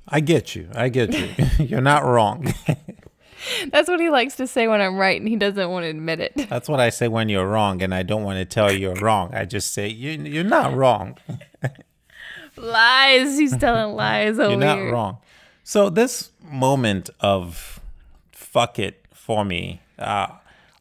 I 0.06 0.20
get 0.20 0.54
you. 0.54 0.68
I 0.74 0.88
get 0.88 1.12
you. 1.12 1.28
You're 1.66 1.80
not 1.80 2.04
wrong. 2.04 2.52
That's 3.70 3.88
what 3.88 4.00
he 4.00 4.10
likes 4.10 4.36
to 4.36 4.46
say 4.46 4.66
when 4.68 4.80
I'm 4.80 4.96
right, 4.96 5.20
and 5.20 5.28
he 5.28 5.36
doesn't 5.36 5.70
want 5.70 5.84
to 5.84 5.90
admit 5.90 6.20
it. 6.20 6.48
That's 6.48 6.68
what 6.68 6.80
I 6.80 6.90
say 6.90 7.08
when 7.08 7.28
you're 7.28 7.46
wrong, 7.48 7.82
and 7.82 7.94
I 7.94 8.02
don't 8.02 8.24
want 8.24 8.38
to 8.38 8.44
tell 8.44 8.72
you 8.72 8.78
you're 8.78 8.94
wrong. 8.96 9.34
I 9.34 9.44
just 9.44 9.72
say 9.72 9.88
you 9.88 10.10
you're 10.12 10.44
not 10.44 10.74
wrong. 10.74 11.16
lies. 12.56 13.38
He's 13.38 13.56
telling 13.56 13.94
lies 13.94 14.38
over 14.38 14.50
You're 14.50 14.60
not 14.60 14.78
here. 14.78 14.92
wrong. 14.92 15.18
So 15.64 15.90
this 15.90 16.30
moment 16.42 17.10
of 17.20 17.80
fuck 18.32 18.78
it 18.78 19.04
for 19.12 19.44
me. 19.44 19.80
Uh, 19.98 20.28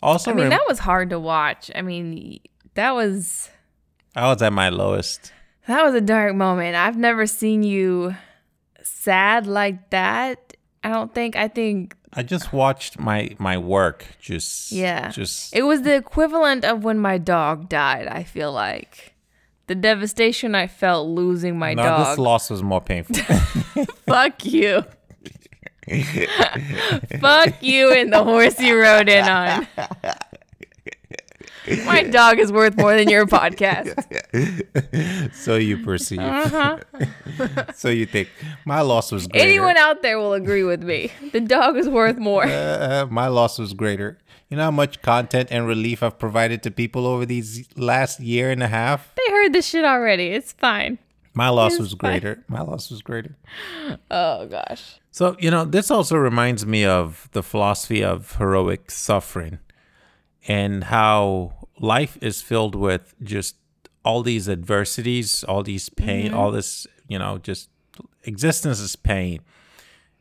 also, 0.01 0.31
I 0.31 0.33
mean, 0.33 0.43
rem- 0.43 0.49
that 0.51 0.65
was 0.67 0.79
hard 0.79 1.09
to 1.09 1.19
watch. 1.19 1.69
I 1.75 1.81
mean, 1.81 2.39
that 2.75 2.91
was 2.91 3.49
I 4.15 4.27
was 4.31 4.41
at 4.41 4.53
my 4.53 4.69
lowest. 4.69 5.31
that 5.67 5.83
was 5.83 5.93
a 5.93 6.01
dark 6.01 6.35
moment. 6.35 6.75
I've 6.75 6.97
never 6.97 7.25
seen 7.27 7.63
you 7.63 8.15
sad 8.83 9.45
like 9.47 9.89
that. 9.89 10.55
I 10.83 10.89
don't 10.89 11.13
think. 11.13 11.35
I 11.35 11.47
think 11.49 11.96
I 12.13 12.23
just 12.23 12.53
watched 12.53 12.99
my 12.99 13.35
my 13.37 13.57
work 13.57 14.05
just 14.19 14.71
Yeah. 14.71 15.09
just 15.09 15.55
It 15.55 15.63
was 15.63 15.81
the 15.81 15.95
equivalent 15.95 16.63
of 16.65 16.83
when 16.83 16.97
my 16.99 17.17
dog 17.17 17.69
died, 17.69 18.07
I 18.07 18.23
feel 18.23 18.51
like. 18.51 19.13
The 19.67 19.75
devastation 19.75 20.55
I 20.55 20.67
felt 20.67 21.07
losing 21.09 21.59
my 21.59 21.73
dog. 21.75 21.99
no, 21.99 22.05
this 22.09 22.17
loss 22.17 22.49
was 22.49 22.63
more 22.63 22.79
painful. 22.81 23.15
Fuck 24.07 24.45
you. 24.45 24.83
Fuck 27.19 27.61
you 27.61 27.91
and 27.93 28.11
the 28.11 28.23
horse 28.23 28.59
you 28.59 28.79
rode 28.79 29.09
in 29.09 29.25
on. 29.27 29.67
My 31.85 32.03
dog 32.03 32.39
is 32.39 32.51
worth 32.51 32.77
more 32.77 32.95
than 32.95 33.09
your 33.09 33.25
podcast. 33.37 33.93
so 35.33 35.55
you 35.55 35.77
perceive. 35.83 36.19
Uh-huh. 36.19 36.77
so 37.75 37.89
you 37.89 38.05
think 38.05 38.29
my 38.65 38.81
loss 38.81 39.11
was 39.11 39.27
greater. 39.27 39.47
Anyone 39.47 39.77
out 39.77 40.01
there 40.01 40.17
will 40.17 40.33
agree 40.33 40.63
with 40.63 40.83
me. 40.83 41.11
The 41.31 41.41
dog 41.41 41.77
is 41.77 41.89
worth 41.89 42.17
more. 42.17 42.45
Uh, 42.45 43.07
my 43.09 43.27
loss 43.27 43.59
was 43.59 43.73
greater. 43.73 44.17
You 44.49 44.57
know 44.57 44.63
how 44.63 44.71
much 44.71 45.01
content 45.01 45.49
and 45.51 45.67
relief 45.67 46.01
I've 46.01 46.17
provided 46.17 46.63
to 46.63 46.71
people 46.71 47.05
over 47.05 47.25
these 47.25 47.67
last 47.75 48.19
year 48.21 48.49
and 48.49 48.63
a 48.63 48.67
half? 48.67 49.13
They 49.15 49.31
heard 49.31 49.51
this 49.53 49.65
shit 49.67 49.83
already. 49.83 50.27
It's 50.27 50.53
fine. 50.53 50.99
My 51.33 51.49
loss 51.49 51.73
It's 51.73 51.81
was 51.81 51.93
fine. 51.93 52.11
greater. 52.19 52.43
My 52.47 52.61
loss 52.61 52.89
was 52.89 53.01
greater. 53.01 53.35
Oh 54.09 54.47
gosh. 54.47 54.99
So, 55.11 55.35
you 55.39 55.51
know, 55.51 55.65
this 55.65 55.91
also 55.91 56.15
reminds 56.15 56.65
me 56.65 56.85
of 56.85 57.27
the 57.33 57.43
philosophy 57.43 58.03
of 58.03 58.37
heroic 58.37 58.89
suffering 58.89 59.59
and 60.47 60.85
how 60.85 61.53
life 61.79 62.17
is 62.21 62.41
filled 62.41 62.75
with 62.75 63.13
just 63.21 63.55
all 64.03 64.23
these 64.23 64.47
adversities, 64.47 65.43
all 65.43 65.63
these 65.63 65.89
pain, 65.89 66.33
all 66.33 66.51
this, 66.51 66.87
you 67.07 67.19
know, 67.19 67.37
just 67.37 67.69
existence 68.23 68.79
is 68.79 68.95
pain. 68.95 69.41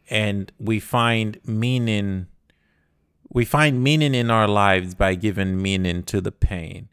And 0.08 0.52
we 0.58 0.80
find 0.80 1.38
meaning 1.44 2.28
we 3.32 3.44
find 3.44 3.82
meaning 3.82 4.14
in 4.14 4.30
our 4.30 4.48
lives 4.48 4.94
by 4.94 5.14
giving 5.14 5.60
meaning 5.60 6.02
to 6.04 6.20
the 6.20 6.32
pain. 6.32 6.88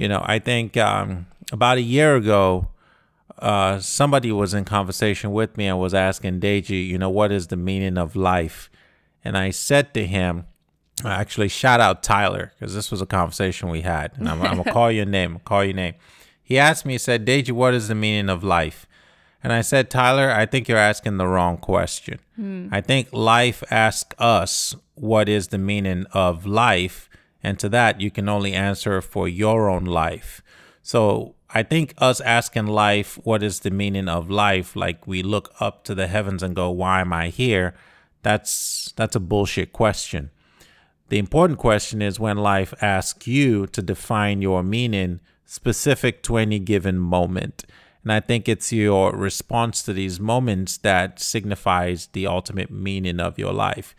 You 0.00 0.08
know, 0.08 0.22
I 0.24 0.38
think 0.38 0.76
um, 0.76 1.26
about 1.52 1.78
a 1.78 1.82
year 1.82 2.16
ago, 2.16 2.68
uh, 3.38 3.80
somebody 3.80 4.30
was 4.30 4.54
in 4.54 4.64
conversation 4.64 5.32
with 5.32 5.56
me 5.56 5.66
and 5.66 5.78
was 5.78 5.92
asking 5.92 6.40
Deji, 6.40 6.86
you 6.86 6.96
know, 6.96 7.10
what 7.10 7.32
is 7.32 7.48
the 7.48 7.56
meaning 7.56 7.98
of 7.98 8.14
life? 8.14 8.70
And 9.24 9.36
I 9.36 9.50
said 9.50 9.92
to 9.94 10.06
him, 10.06 10.46
actually, 11.04 11.48
shout 11.48 11.80
out 11.80 12.02
Tyler, 12.02 12.52
because 12.58 12.74
this 12.74 12.90
was 12.90 13.00
a 13.00 13.06
conversation 13.06 13.68
we 13.68 13.80
had. 13.80 14.12
And 14.16 14.28
I'm, 14.28 14.42
I'm 14.42 14.62
to 14.62 14.72
call 14.72 14.90
your 14.90 15.06
name, 15.06 15.40
call 15.44 15.64
your 15.64 15.74
name. 15.74 15.94
He 16.42 16.58
asked 16.58 16.84
me, 16.86 16.94
he 16.94 16.98
said, 16.98 17.26
Deji, 17.26 17.52
what 17.52 17.74
is 17.74 17.88
the 17.88 17.94
meaning 17.94 18.28
of 18.28 18.44
life? 18.44 18.86
And 19.42 19.52
I 19.52 19.60
said, 19.60 19.90
Tyler, 19.90 20.30
I 20.30 20.46
think 20.46 20.68
you're 20.68 20.78
asking 20.78 21.16
the 21.16 21.26
wrong 21.26 21.58
question. 21.58 22.18
Hmm. 22.36 22.68
I 22.70 22.80
think 22.80 23.12
life 23.12 23.62
asks 23.70 24.14
us 24.18 24.74
what 24.94 25.28
is 25.28 25.48
the 25.48 25.58
meaning 25.58 26.06
of 26.12 26.46
life. 26.46 27.10
And 27.42 27.58
to 27.58 27.68
that, 27.70 28.00
you 28.00 28.10
can 28.10 28.28
only 28.28 28.54
answer 28.54 29.02
for 29.02 29.28
your 29.28 29.68
own 29.68 29.84
life. 29.84 30.42
So 30.82 31.34
I 31.50 31.62
think 31.62 31.94
us 31.98 32.20
asking 32.20 32.66
life, 32.66 33.18
what 33.22 33.42
is 33.42 33.60
the 33.60 33.70
meaning 33.70 34.08
of 34.08 34.30
life? 34.30 34.74
Like 34.74 35.06
we 35.06 35.22
look 35.22 35.54
up 35.60 35.84
to 35.84 35.94
the 35.94 36.06
heavens 36.06 36.42
and 36.42 36.56
go, 36.56 36.70
why 36.70 37.02
am 37.02 37.12
I 37.12 37.28
here? 37.28 37.74
That's 38.22 38.92
that's 38.96 39.14
a 39.14 39.20
bullshit 39.20 39.72
question. 39.72 40.30
The 41.14 41.20
important 41.20 41.60
question 41.60 42.02
is 42.02 42.18
when 42.18 42.38
life 42.38 42.74
asks 42.82 43.28
you 43.28 43.68
to 43.68 43.80
define 43.80 44.42
your 44.42 44.64
meaning 44.64 45.20
specific 45.44 46.24
to 46.24 46.38
any 46.38 46.58
given 46.58 46.98
moment. 46.98 47.64
And 48.02 48.12
I 48.12 48.18
think 48.18 48.48
it's 48.48 48.72
your 48.72 49.12
response 49.12 49.84
to 49.84 49.92
these 49.92 50.18
moments 50.18 50.76
that 50.78 51.20
signifies 51.20 52.08
the 52.08 52.26
ultimate 52.26 52.72
meaning 52.72 53.20
of 53.20 53.38
your 53.38 53.52
life. 53.52 53.94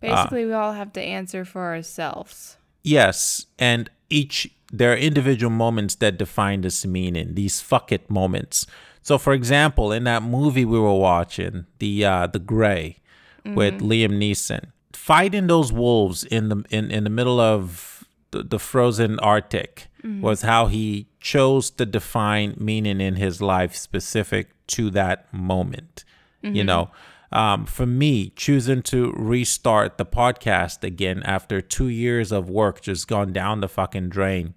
Basically, 0.00 0.46
we 0.46 0.52
all 0.52 0.72
have 0.72 0.92
to 0.94 1.00
answer 1.00 1.44
for 1.44 1.62
ourselves. 1.62 2.56
Yes, 2.82 3.46
and 3.56 3.88
each 4.10 4.50
there 4.72 4.92
are 4.92 4.96
individual 4.96 5.52
moments 5.52 5.94
that 5.94 6.18
define 6.18 6.62
this 6.62 6.84
meaning, 6.84 7.36
these 7.36 7.60
fuck 7.60 7.92
it 7.92 8.10
moments. 8.10 8.66
So 9.00 9.16
for 9.16 9.32
example, 9.32 9.92
in 9.92 10.02
that 10.10 10.24
movie 10.24 10.64
we 10.64 10.80
were 10.80 10.98
watching, 10.98 11.66
the 11.78 12.04
uh 12.04 12.26
the 12.26 12.40
Grey 12.40 12.96
with 13.44 13.80
Liam 13.80 14.18
Neeson, 14.18 14.72
fighting 15.08 15.46
those 15.46 15.72
wolves 15.72 16.22
in 16.24 16.50
the 16.50 16.62
in, 16.68 16.90
in 16.90 17.04
the 17.04 17.10
middle 17.10 17.40
of 17.40 18.04
the, 18.30 18.42
the 18.42 18.58
frozen 18.58 19.18
Arctic 19.20 19.86
was 20.20 20.42
how 20.42 20.66
he 20.66 21.06
chose 21.18 21.70
to 21.70 21.86
define 21.86 22.54
meaning 22.58 23.00
in 23.00 23.16
his 23.16 23.40
life 23.40 23.74
specific 23.74 24.48
to 24.66 24.90
that 24.90 25.32
moment. 25.32 26.04
You 26.42 26.62
know, 26.64 26.90
um, 27.32 27.66
for 27.66 27.86
me, 27.86 28.30
choosing 28.36 28.82
to 28.82 29.12
restart 29.16 29.98
the 29.98 30.06
podcast 30.06 30.84
again 30.84 31.22
after 31.24 31.60
two 31.60 31.88
years 31.88 32.30
of 32.30 32.48
work 32.48 32.80
just 32.82 33.08
gone 33.08 33.32
down 33.32 33.60
the 33.60 33.68
fucking 33.68 34.10
drain 34.10 34.54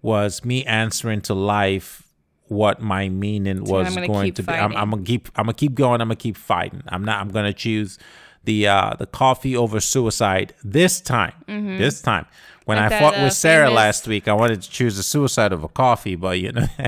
was 0.00 0.44
me 0.44 0.64
answering 0.64 1.20
to 1.22 1.34
life 1.34 2.02
what 2.48 2.80
my 2.80 3.08
meaning 3.08 3.64
was 3.64 3.94
going 3.94 4.32
to 4.34 4.42
be. 4.42 4.52
I'm. 4.52 4.74
I'm 4.76 4.90
gonna 4.90 5.02
keep. 5.04 5.28
I'm 5.36 5.44
gonna 5.44 5.54
keep 5.54 5.74
going. 5.74 6.00
I'm 6.00 6.08
gonna 6.08 6.16
keep 6.16 6.36
fighting. 6.36 6.82
I'm 6.88 7.04
not. 7.04 7.20
I'm 7.20 7.28
gonna 7.28 7.52
choose 7.52 7.98
the 8.44 8.66
uh 8.68 8.94
the 8.98 9.06
coffee 9.06 9.56
over 9.56 9.80
suicide 9.80 10.54
this 10.64 11.00
time. 11.00 11.34
This 11.46 12.00
time. 12.02 12.26
When 12.64 12.78
Mm-hmm. 12.78 12.84
Like 12.84 12.86
I 12.86 12.88
that, 12.90 13.00
fought 13.02 13.20
uh, 13.20 13.24
with 13.24 13.32
Sarah 13.32 13.66
famous- 13.66 13.76
last 13.76 14.06
week, 14.06 14.28
I 14.28 14.34
wanted 14.34 14.62
to 14.62 14.70
choose 14.70 14.96
the 14.96 15.02
suicide 15.02 15.52
of 15.52 15.64
a 15.64 15.68
coffee, 15.68 16.14
but 16.14 16.38
you 16.38 16.52
know, 16.52 16.66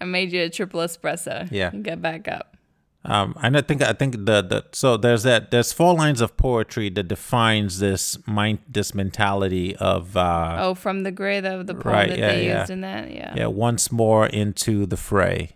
I 0.00 0.04
made 0.04 0.32
you 0.32 0.42
a 0.42 0.50
triple 0.50 0.80
espresso. 0.80 1.48
Yeah. 1.50 1.70
Get 1.70 2.02
back 2.02 2.28
up. 2.28 2.56
Um, 3.06 3.34
and 3.42 3.54
I 3.56 3.60
think 3.60 3.82
I 3.82 3.92
think 3.92 4.14
the 4.14 4.40
the 4.42 4.64
so 4.72 4.96
there's 4.96 5.24
that 5.24 5.50
there's 5.50 5.74
four 5.74 5.94
lines 5.94 6.22
of 6.22 6.38
poetry 6.38 6.88
that 6.90 7.02
defines 7.08 7.78
this 7.78 8.16
mind 8.26 8.60
this 8.66 8.94
mentality 8.94 9.76
of 9.76 10.16
uh 10.16 10.56
Oh, 10.60 10.74
from 10.74 11.02
the 11.02 11.10
gray, 11.12 11.40
the, 11.40 11.62
the 11.62 11.74
poem 11.74 11.94
Right, 11.94 12.08
that 12.08 12.18
yeah, 12.18 12.28
they 12.32 12.46
yeah. 12.46 12.58
used 12.60 12.70
in 12.70 12.80
that? 12.80 13.10
Yeah. 13.10 13.34
yeah 13.36 13.46
once 13.46 13.92
more 13.92 14.26
into 14.26 14.86
the 14.86 14.96
fray, 14.96 15.50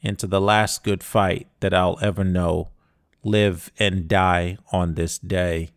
into 0.00 0.28
the 0.28 0.40
last 0.40 0.84
good 0.84 1.02
fight 1.02 1.48
that 1.58 1.74
I'll 1.74 1.98
ever 2.02 2.22
know, 2.22 2.68
live 3.26 3.72
and 3.78 4.06
die 4.06 4.56
on 4.70 4.94
this 4.94 5.18
day, 5.18 5.70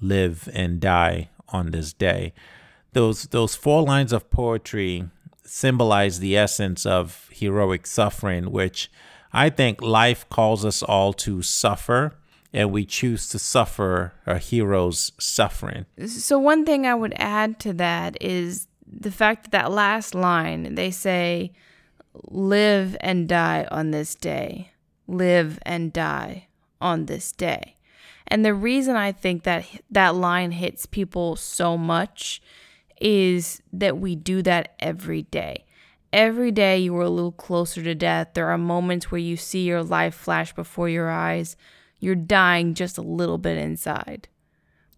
live 0.00 0.48
and 0.52 0.80
die 0.80 1.30
on 1.48 1.70
this 1.70 1.92
day. 1.92 2.32
Those 2.92 3.24
those 3.24 3.54
four 3.54 3.82
lines 3.82 4.12
of 4.12 4.30
poetry 4.30 5.08
symbolize 5.44 6.20
the 6.20 6.36
essence 6.36 6.84
of 6.84 7.28
heroic 7.32 7.86
suffering, 7.86 8.50
which 8.52 8.90
I 9.32 9.48
think 9.48 9.80
life 9.80 10.28
calls 10.28 10.64
us 10.64 10.82
all 10.82 11.12
to 11.14 11.42
suffer, 11.42 12.16
and 12.52 12.70
we 12.70 12.84
choose 12.84 13.28
to 13.30 13.38
suffer 13.38 14.12
a 14.26 14.38
hero's 14.38 15.12
suffering. 15.18 15.86
So 16.06 16.38
one 16.38 16.66
thing 16.66 16.86
I 16.86 16.94
would 16.94 17.14
add 17.16 17.58
to 17.60 17.72
that 17.74 18.18
is 18.20 18.66
the 18.86 19.10
fact 19.10 19.44
that 19.44 19.52
that 19.52 19.72
last 19.72 20.14
line 20.14 20.74
they 20.74 20.90
say 20.90 21.52
live 22.28 22.96
and 23.00 23.28
die 23.28 23.66
on 23.70 23.92
this 23.92 24.14
day 24.16 24.72
live 25.06 25.58
and 25.62 25.92
die 25.92 26.48
on 26.80 27.06
this 27.06 27.32
day 27.32 27.76
and 28.26 28.44
the 28.44 28.54
reason 28.54 28.96
i 28.96 29.12
think 29.12 29.42
that 29.42 29.64
that 29.90 30.14
line 30.14 30.52
hits 30.52 30.86
people 30.86 31.36
so 31.36 31.76
much 31.76 32.42
is 33.00 33.62
that 33.72 33.98
we 33.98 34.14
do 34.14 34.42
that 34.42 34.74
every 34.80 35.22
day 35.22 35.64
every 36.12 36.50
day 36.50 36.78
you 36.78 36.96
are 36.96 37.02
a 37.02 37.10
little 37.10 37.32
closer 37.32 37.82
to 37.82 37.94
death 37.94 38.28
there 38.34 38.48
are 38.48 38.58
moments 38.58 39.10
where 39.10 39.20
you 39.20 39.36
see 39.36 39.64
your 39.64 39.82
life 39.82 40.14
flash 40.14 40.52
before 40.54 40.88
your 40.88 41.10
eyes 41.10 41.56
you're 41.98 42.14
dying 42.14 42.74
just 42.74 42.98
a 42.98 43.02
little 43.02 43.38
bit 43.38 43.58
inside 43.58 44.28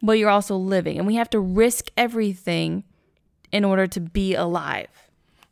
but 0.03 0.19
you're 0.19 0.31
also 0.31 0.57
living 0.57 0.99
and 0.99 1.07
we 1.07 1.15
have 1.15 1.31
to 1.31 1.41
risk 1.41 1.89
everything 1.97 2.85
in 3.53 3.65
order 3.65 3.87
to 3.87 4.01
be 4.01 4.35
alive. 4.35 4.89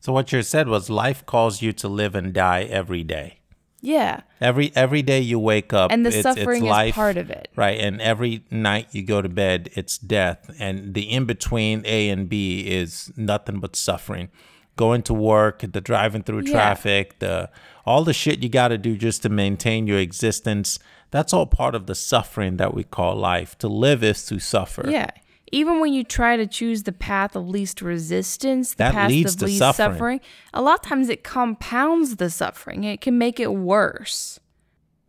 So 0.01 0.13
what 0.13 0.33
you 0.33 0.43
said 0.43 0.67
was 0.67 0.91
life 0.91 1.25
calls 1.27 1.63
you 1.63 1.73
to 1.75 1.89
live 1.89 2.15
and 2.15 2.33
die 2.33 2.63
every 2.63 3.05
day. 3.05 3.40
Yeah. 3.83 4.21
Every 4.41 4.73
every 4.75 5.03
day 5.03 5.21
you 5.21 5.39
wake 5.39 5.73
up, 5.73 5.91
And 5.91 6.05
the 6.05 6.11
it's, 6.11 6.23
suffering 6.23 6.67
it's 6.67 6.89
is 6.89 6.95
part 6.95 7.17
of 7.17 7.31
it. 7.31 7.49
right? 7.57 7.79
And 7.81 8.01
every 8.01 8.45
night 8.51 8.89
you 8.93 9.03
go 9.03 9.23
to 9.23 9.29
bed, 9.29 9.71
it's 9.75 9.97
death, 9.99 10.51
and 10.59 10.95
the 10.95 11.11
in 11.11 11.25
between 11.25 11.83
A 11.87 12.09
and 12.11 12.29
B 12.29 12.61
is 12.61 13.11
nothing 13.17 13.59
but 13.61 13.77
suffering. 13.77 14.29
Going 14.77 15.03
to 15.03 15.15
work, 15.15 15.65
the 15.73 15.81
driving 15.81 16.23
through 16.23 16.43
Yeah. 16.47 16.53
traffic, 16.53 17.19
the 17.19 17.51
all 17.87 18.05
the 18.05 18.13
shit 18.13 18.43
you 18.43 18.49
got 18.49 18.69
to 18.69 18.79
do 18.79 18.97
just 18.97 19.23
to 19.23 19.29
maintain 19.29 19.87
your 19.87 19.99
existence. 19.99 20.79
That's 21.11 21.33
all 21.33 21.47
part 21.47 21.75
of 21.75 21.87
the 21.87 21.95
suffering 21.95 22.57
that 22.59 22.73
we 22.75 22.85
call 22.85 23.17
life. 23.17 23.59
To 23.59 23.69
live 23.69 24.05
is 24.05 24.25
to 24.27 24.39
suffer. 24.39 24.85
Yeah. 24.89 25.11
Even 25.53 25.81
when 25.81 25.93
you 25.93 26.05
try 26.05 26.37
to 26.37 26.47
choose 26.47 26.85
the 26.85 26.93
path 26.93 27.35
of 27.35 27.49
least 27.49 27.83
resistance, 27.83 28.71
the 28.75 28.77
That 28.85 28.93
path 28.95 29.11
leads 29.11 29.33
of 29.35 29.41
to 29.41 29.47
least 29.47 29.59
suffering. 29.59 29.93
suffering, 29.95 30.21
a 30.55 30.63
lot 30.63 30.75
of 30.79 30.83
times 30.83 31.09
it 31.09 31.25
compounds 31.25 32.17
the 32.17 32.31
suffering. 32.31 32.85
It 32.85 33.01
can 33.01 33.19
make 33.19 33.41
it 33.41 33.53
worse. 33.53 34.39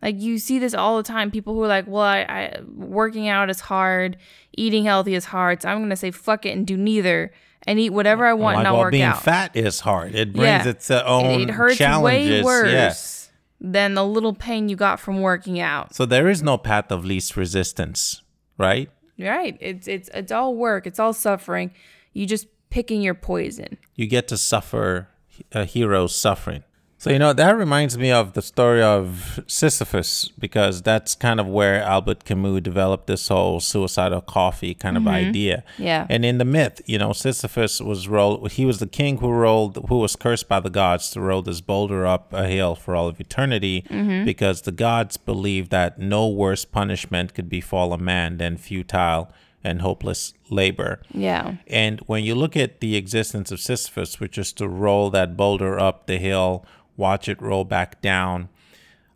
Like 0.02 0.20
you 0.20 0.38
see 0.38 0.58
this 0.58 0.74
all 0.74 0.96
the 0.96 1.04
time. 1.04 1.30
People 1.30 1.54
who 1.54 1.62
are 1.62 1.68
like, 1.68 1.86
"Well, 1.86 2.02
I, 2.02 2.20
I 2.22 2.60
working 2.74 3.28
out 3.28 3.50
is 3.50 3.60
hard, 3.60 4.16
eating 4.56 4.84
healthy 4.84 5.14
is 5.14 5.26
hard, 5.26 5.62
so 5.62 5.68
I'm 5.68 5.78
gonna 5.80 5.94
say 5.94 6.10
fuck 6.10 6.44
it 6.44 6.56
and 6.56 6.66
do 6.66 6.76
neither 6.76 7.32
and 7.64 7.78
eat 7.78 7.90
whatever 7.90 8.26
I 8.26 8.32
want 8.32 8.56
Like, 8.56 8.56
and 8.56 8.64
not 8.64 8.72
well, 8.72 8.82
work 8.86 8.90
being 8.92 9.04
out." 9.04 9.22
fat 9.22 9.54
is 9.54 9.78
hard. 9.80 10.16
It 10.16 10.32
brings 10.32 10.66
its 10.66 10.90
uh, 10.90 10.94
It- 10.96 11.04
own 11.06 11.40
it 11.42 11.50
hurts 11.50 11.76
challenges. 11.76 12.30
way 12.30 12.42
worse 12.42 12.72
Yeah. 12.72 13.70
than 13.70 13.94
the 13.94 14.04
little 14.04 14.34
pain 14.34 14.68
you 14.68 14.74
got 14.74 14.98
from 14.98 15.20
working 15.20 15.60
out. 15.60 15.94
So 15.94 16.04
there 16.04 16.28
is 16.28 16.42
no 16.42 16.58
path 16.58 16.90
of 16.90 17.04
least 17.04 17.36
resistance, 17.36 18.22
right? 18.58 18.90
Right. 19.22 19.56
It's 19.60 19.88
it's 19.88 20.08
it's 20.12 20.32
all 20.32 20.54
work. 20.54 20.86
It's 20.86 20.98
all 20.98 21.12
suffering. 21.12 21.72
You 22.12 22.26
just 22.26 22.46
picking 22.70 23.02
your 23.02 23.14
poison. 23.14 23.78
You 23.94 24.06
get 24.06 24.28
to 24.28 24.36
suffer 24.36 25.08
a 25.52 25.64
hero's 25.64 26.14
suffering. 26.14 26.64
So 27.02 27.10
you 27.10 27.18
know 27.18 27.32
that 27.32 27.56
reminds 27.56 27.98
me 27.98 28.12
of 28.12 28.34
the 28.34 28.42
story 28.42 28.80
of 28.80 29.40
Sisyphus 29.48 30.28
because 30.38 30.82
that's 30.82 31.16
kind 31.16 31.40
of 31.40 31.48
where 31.48 31.82
Albert 31.82 32.24
Camus 32.24 32.60
developed 32.60 33.08
this 33.08 33.26
whole 33.26 33.58
suicidal 33.58 34.20
coffee 34.20 34.72
kind 34.72 34.96
of 34.96 35.02
mm-hmm. 35.02 35.28
idea. 35.28 35.64
Yeah. 35.78 36.06
And 36.08 36.24
in 36.24 36.38
the 36.38 36.44
myth, 36.44 36.80
you 36.86 36.98
know, 36.98 37.12
Sisyphus 37.12 37.80
was 37.80 38.06
rolled. 38.06 38.52
He 38.52 38.64
was 38.64 38.78
the 38.78 38.86
king 38.86 39.16
who 39.16 39.32
rolled, 39.32 39.84
who 39.88 39.98
was 39.98 40.14
cursed 40.14 40.48
by 40.48 40.60
the 40.60 40.70
gods 40.70 41.10
to 41.10 41.20
roll 41.20 41.42
this 41.42 41.60
boulder 41.60 42.06
up 42.06 42.32
a 42.32 42.46
hill 42.46 42.76
for 42.76 42.94
all 42.94 43.08
of 43.08 43.18
eternity, 43.20 43.82
mm-hmm. 43.90 44.24
because 44.24 44.62
the 44.62 44.70
gods 44.70 45.16
believed 45.16 45.72
that 45.72 45.98
no 45.98 46.28
worse 46.28 46.64
punishment 46.64 47.34
could 47.34 47.48
befall 47.48 47.92
a 47.92 47.98
man 47.98 48.38
than 48.38 48.56
futile 48.56 49.28
and 49.64 49.80
hopeless 49.80 50.34
labor. 50.50 51.00
Yeah. 51.12 51.56
And 51.66 51.98
when 52.06 52.22
you 52.22 52.36
look 52.36 52.56
at 52.56 52.80
the 52.80 52.94
existence 52.94 53.50
of 53.50 53.60
Sisyphus, 53.60 54.20
which 54.20 54.38
is 54.38 54.52
to 54.54 54.68
roll 54.68 55.10
that 55.10 55.36
boulder 55.36 55.80
up 55.80 56.06
the 56.06 56.18
hill, 56.18 56.64
watch 56.96 57.28
it 57.28 57.40
roll 57.40 57.64
back 57.64 58.00
down, 58.02 58.48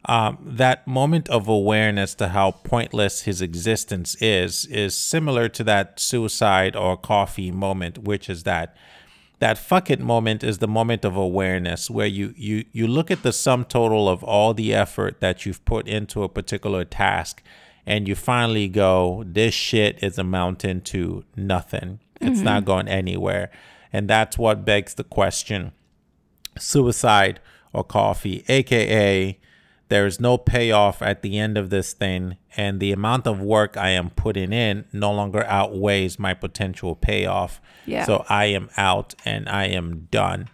um, 0.07 0.39
that 0.41 0.87
moment 0.87 1.29
of 1.29 1.49
awareness 1.49 2.15
to 2.15 2.29
how 2.29 2.53
pointless 2.53 3.23
his 3.23 3.43
existence 3.43 4.15
is 4.21 4.65
is 4.67 4.97
similar 4.97 5.49
to 5.49 5.65
that 5.65 5.99
suicide 5.99 6.77
or 6.77 6.97
coffee 6.97 7.51
moment, 7.51 7.99
which 7.99 8.31
is 8.31 8.45
that 8.45 8.77
that 9.39 9.59
fuck 9.59 9.91
it 9.91 10.01
moment 10.01 10.43
is 10.43 10.59
the 10.59 10.69
moment 10.69 11.05
of 11.05 11.17
awareness 11.17 11.91
where 11.91 12.07
you 12.07 12.33
you 12.37 12.65
you 12.73 12.87
look 12.87 13.11
at 13.11 13.23
the 13.23 13.33
sum 13.33 13.65
total 13.65 14.09
of 14.09 14.23
all 14.23 14.55
the 14.55 14.73
effort 14.73 15.21
that 15.21 15.45
you've 15.45 15.65
put 15.65 15.89
into 15.89 16.23
a 16.23 16.29
particular 16.29 16.85
task 16.85 17.43
and 17.85 18.09
you 18.09 18.15
finally 18.15 18.69
go 18.69 19.25
this 19.27 19.55
shit 19.55 20.03
is 20.03 20.19
amounting 20.19 20.81
to 20.81 21.25
nothing. 21.37 22.01
It's 22.21 22.41
not 22.41 22.65
going 22.65 22.89
anywhere. 22.89 23.51
And 23.93 24.09
that's 24.09 24.39
what 24.39 24.65
begs 24.65 24.95
the 24.95 25.05
question. 25.05 25.73
Suicide 26.59 27.41
or 27.77 27.85
coffee 27.85 28.45
aka 28.49 29.39
there 29.89 30.07
is 30.07 30.19
no 30.19 30.37
payoff 30.37 31.01
at 31.01 31.23
the 31.23 31.39
end 31.39 31.57
of 31.57 31.71
this 31.71 31.93
thing 31.93 32.37
and 32.57 32.81
the 32.81 32.93
amount 32.93 33.27
of 33.27 33.41
work 33.41 33.77
i 33.77 33.91
am 33.91 34.11
putting 34.11 34.53
in 34.53 34.85
no 34.93 35.13
longer 35.13 35.45
outweighs 35.45 36.19
my 36.19 36.35
potential 36.35 36.95
payoff. 36.95 37.61
Yeah. 37.85 38.05
so 38.05 38.25
i 38.29 38.47
am 38.47 38.69
out 38.77 39.15
and 39.25 39.49
i 39.49 39.67
am 39.67 40.09
done. 40.11 40.49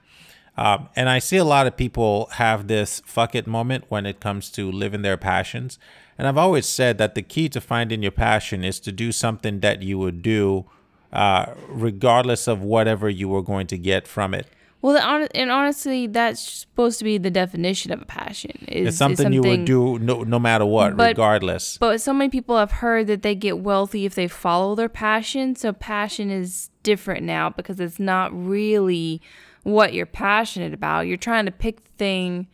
Um, 0.56 0.88
and 0.94 1.08
i 1.08 1.18
see 1.18 1.38
a 1.38 1.44
lot 1.44 1.66
of 1.66 1.76
people 1.76 2.28
have 2.32 2.68
this 2.68 3.00
fuck 3.06 3.34
it 3.34 3.46
moment 3.46 3.84
when 3.88 4.04
it 4.04 4.20
comes 4.20 4.50
to 4.50 4.70
living 4.70 5.02
their 5.02 5.16
passions. 5.16 5.78
And 6.18 6.28
i've 6.28 6.38
always 6.38 6.66
said 6.66 6.98
that 6.98 7.14
the 7.14 7.22
key 7.22 7.48
to 7.50 7.60
finding 7.60 8.02
your 8.02 8.12
passion 8.12 8.64
is 8.64 8.80
to 8.80 8.92
do 8.92 9.12
something 9.12 9.60
that 9.60 9.82
you 9.82 9.98
would 9.98 10.22
do 10.22 10.66
uh, 11.12 11.54
regardless 11.68 12.48
of 12.48 12.62
whatever 12.62 13.08
you 13.08 13.28
were 13.28 13.42
going 13.42 13.66
to 13.66 13.76
get 13.76 14.08
from 14.08 14.32
it 14.32 14.46
Well, 14.82 14.94
the 14.94 15.36
and 15.36 15.50
honestly, 15.50 16.08
that's 16.08 16.40
supposed 16.40 16.98
to 16.98 17.04
be 17.04 17.16
the 17.16 17.30
definition 17.30 17.92
of 17.92 18.02
a 18.02 18.04
passion. 18.04 18.50
Is, 18.66 18.88
It's 18.88 18.94
is 18.94 18.98
something, 18.98 19.32
you 19.32 19.40
would 19.42 19.64
do 19.64 20.00
no, 20.00 20.24
no 20.24 20.40
matter 20.40 20.66
what, 20.66 20.96
But- 20.96 21.10
regardless. 21.10 21.78
But 21.78 22.00
so 22.00 22.12
many 22.12 22.28
people 22.28 22.58
have 22.58 22.72
heard 22.72 23.06
that 23.06 23.22
they 23.22 23.36
get 23.36 23.60
wealthy 23.60 24.04
if 24.04 24.16
they 24.16 24.26
follow 24.26 24.74
their 24.74 24.88
passion. 24.88 25.54
So 25.54 25.72
passion 25.72 26.30
is 26.30 26.70
different 26.82 27.22
now 27.22 27.48
because 27.50 27.78
it's 27.78 28.00
not 28.00 28.32
really 28.34 29.22
what 29.62 29.94
you're 29.94 30.04
passionate 30.04 30.74
about. 30.74 31.06
You're 31.06 31.16
trying 31.16 31.46
to 31.46 31.52
pick 31.52 31.80
the 31.84 31.90
thing 31.96 32.48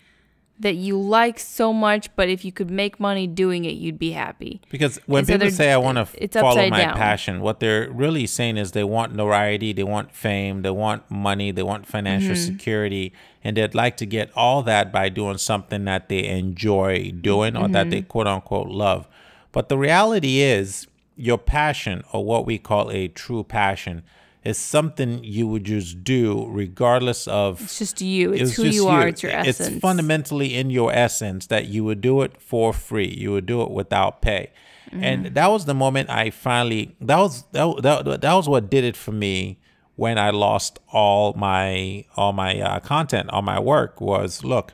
that 0.60 0.74
you 0.74 1.00
like 1.00 1.38
so 1.38 1.72
much, 1.72 2.08
but 2.16 2.28
if 2.28 2.44
you 2.44 2.50
could 2.50 2.68
make 2.70 2.98
money 2.98 3.26
doing 3.28 3.64
it, 3.64 3.74
you'd 3.74 3.98
be 3.98 4.10
happy. 4.10 4.60
Because 4.70 4.98
when 5.06 5.20
And 5.20 5.26
people 5.28 5.38
they're- 5.40 5.50
say 5.50 5.70
I 5.72 5.76
want 5.76 5.98
to 5.98 6.28
follow 6.28 6.68
my 6.68 6.80
down. 6.80 6.96
passion, 6.96 7.40
what 7.40 7.60
they're 7.60 7.88
really 7.90 8.26
saying 8.26 8.56
is 8.56 8.72
they 8.72 8.82
want 8.82 9.14
notoriety, 9.14 9.72
they 9.72 9.84
want 9.84 10.12
fame, 10.12 10.62
they 10.62 10.70
want 10.70 11.08
money, 11.10 11.52
they 11.52 11.62
want 11.62 11.86
financial 11.86 12.32
Mm-hmm. 12.34 12.44
security, 12.56 13.12
and 13.44 13.56
they'd 13.56 13.74
like 13.74 13.96
to 13.98 14.06
get 14.06 14.30
all 14.34 14.62
that 14.64 14.90
by 14.92 15.08
doing 15.08 15.38
something 15.38 15.84
that 15.84 16.08
they 16.08 16.24
enjoy 16.26 17.12
doing 17.20 17.56
or 17.56 17.68
that 17.68 17.82
Mm-hmm. 17.86 17.90
they 17.90 18.02
quote 18.02 18.26
unquote 18.26 18.68
love. 18.68 19.06
But 19.52 19.68
the 19.68 19.78
reality 19.78 20.40
is, 20.40 20.86
your 21.16 21.38
passion, 21.38 22.02
or 22.12 22.24
what 22.24 22.46
we 22.46 22.58
call 22.58 22.90
a 22.90 23.08
true 23.08 23.44
passion, 23.44 24.02
is 24.48 24.58
something 24.58 25.22
you 25.22 25.46
would 25.46 25.64
just 25.64 26.02
do 26.02 26.46
regardless 26.48 27.28
of 27.28 27.60
It's 27.60 27.78
just 27.78 28.00
you. 28.00 28.32
It's 28.32 28.56
who 28.56 28.64
you 28.64 28.88
are. 28.88 29.06
It's 29.06 29.22
your 29.22 29.32
essence. 29.32 29.68
It's 29.68 29.80
fundamentally 29.80 30.54
in 30.54 30.70
your 30.70 30.92
essence 30.92 31.46
that 31.48 31.66
you 31.66 31.84
would 31.84 32.00
do 32.00 32.22
it 32.22 32.40
for 32.40 32.72
free. 32.72 33.08
You 33.08 33.32
would 33.32 33.46
do 33.46 33.62
it 33.62 33.70
without 33.70 34.22
pay. 34.22 34.50
Mm-hmm. 34.90 35.04
And 35.04 35.26
that 35.34 35.50
was 35.50 35.66
the 35.66 35.74
moment 35.74 36.08
I 36.08 36.30
finally 36.30 36.96
that 37.00 37.18
was 37.18 37.44
that, 37.52 37.82
that, 37.82 38.20
that 38.22 38.34
was 38.34 38.48
what 38.48 38.70
did 38.70 38.84
it 38.84 38.96
for 38.96 39.12
me 39.12 39.58
when 39.96 40.16
I 40.16 40.30
lost 40.30 40.78
all 40.92 41.34
my 41.34 42.04
all 42.16 42.32
my 42.32 42.60
uh, 42.60 42.80
content, 42.80 43.28
all 43.30 43.42
my 43.42 43.58
work 43.60 44.00
was 44.00 44.44
look, 44.44 44.72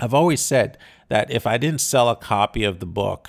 I've 0.00 0.14
always 0.14 0.40
said 0.40 0.78
that 1.10 1.30
if 1.30 1.46
I 1.46 1.58
didn't 1.58 1.80
sell 1.80 2.08
a 2.08 2.16
copy 2.16 2.64
of 2.64 2.80
the 2.80 2.86
book, 2.86 3.28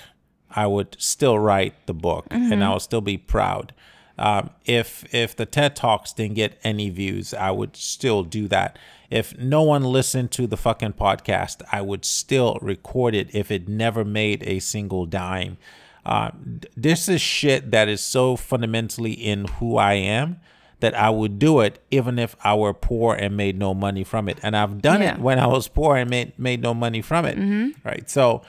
I 0.49 0.65
would 0.65 0.95
still 0.99 1.37
write 1.37 1.85
the 1.85 1.93
book 1.93 2.27
and 2.31 2.63
I 2.63 2.71
would 2.73 2.81
still 2.81 3.01
be 3.01 3.17
proud. 3.17 3.73
Um, 4.17 4.49
if 4.65 5.13
if 5.13 5.35
the 5.35 5.45
TED 5.45 5.75
Talks 5.75 6.13
didn't 6.13 6.35
get 6.35 6.57
any 6.63 6.89
views, 6.89 7.33
I 7.33 7.51
would 7.51 7.75
still 7.75 8.23
do 8.23 8.47
that. 8.47 8.77
If 9.09 9.37
no 9.37 9.61
one 9.61 9.83
listened 9.83 10.31
to 10.31 10.47
the 10.47 10.57
fucking 10.57 10.93
podcast, 10.93 11.61
I 11.71 11.81
would 11.81 12.05
still 12.05 12.57
record 12.61 13.13
it 13.13 13.33
if 13.35 13.51
it 13.51 13.67
never 13.67 14.03
made 14.05 14.41
a 14.43 14.59
single 14.59 15.05
dime. 15.05 15.57
Uh, 16.05 16.31
this 16.77 17.09
is 17.09 17.19
shit 17.21 17.71
that 17.71 17.87
is 17.87 18.01
so 18.01 18.35
fundamentally 18.35 19.11
in 19.13 19.45
who 19.45 19.77
I 19.77 19.93
am 19.93 20.39
that 20.79 20.93
I 20.93 21.09
would 21.09 21.39
do 21.39 21.61
it 21.61 21.79
even 21.89 22.19
if 22.19 22.35
I 22.43 22.53
were 22.55 22.73
poor 22.73 23.15
and 23.15 23.35
made 23.35 23.57
no 23.57 23.73
money 23.73 24.03
from 24.03 24.27
it. 24.29 24.37
And 24.43 24.55
I've 24.55 24.81
done 24.81 25.01
Yeah. 25.01 25.11
Mm-hmm. 25.13 25.19
it 25.21 25.23
when 25.23 25.39
I 25.39 25.47
was 25.47 25.67
poor 25.67 25.95
and 25.97 26.09
made 26.09 26.37
made 26.37 26.61
no 26.61 26.73
money 26.73 27.01
from 27.01 27.25
it. 27.25 27.37
Right. 27.83 28.09
So 28.09 28.41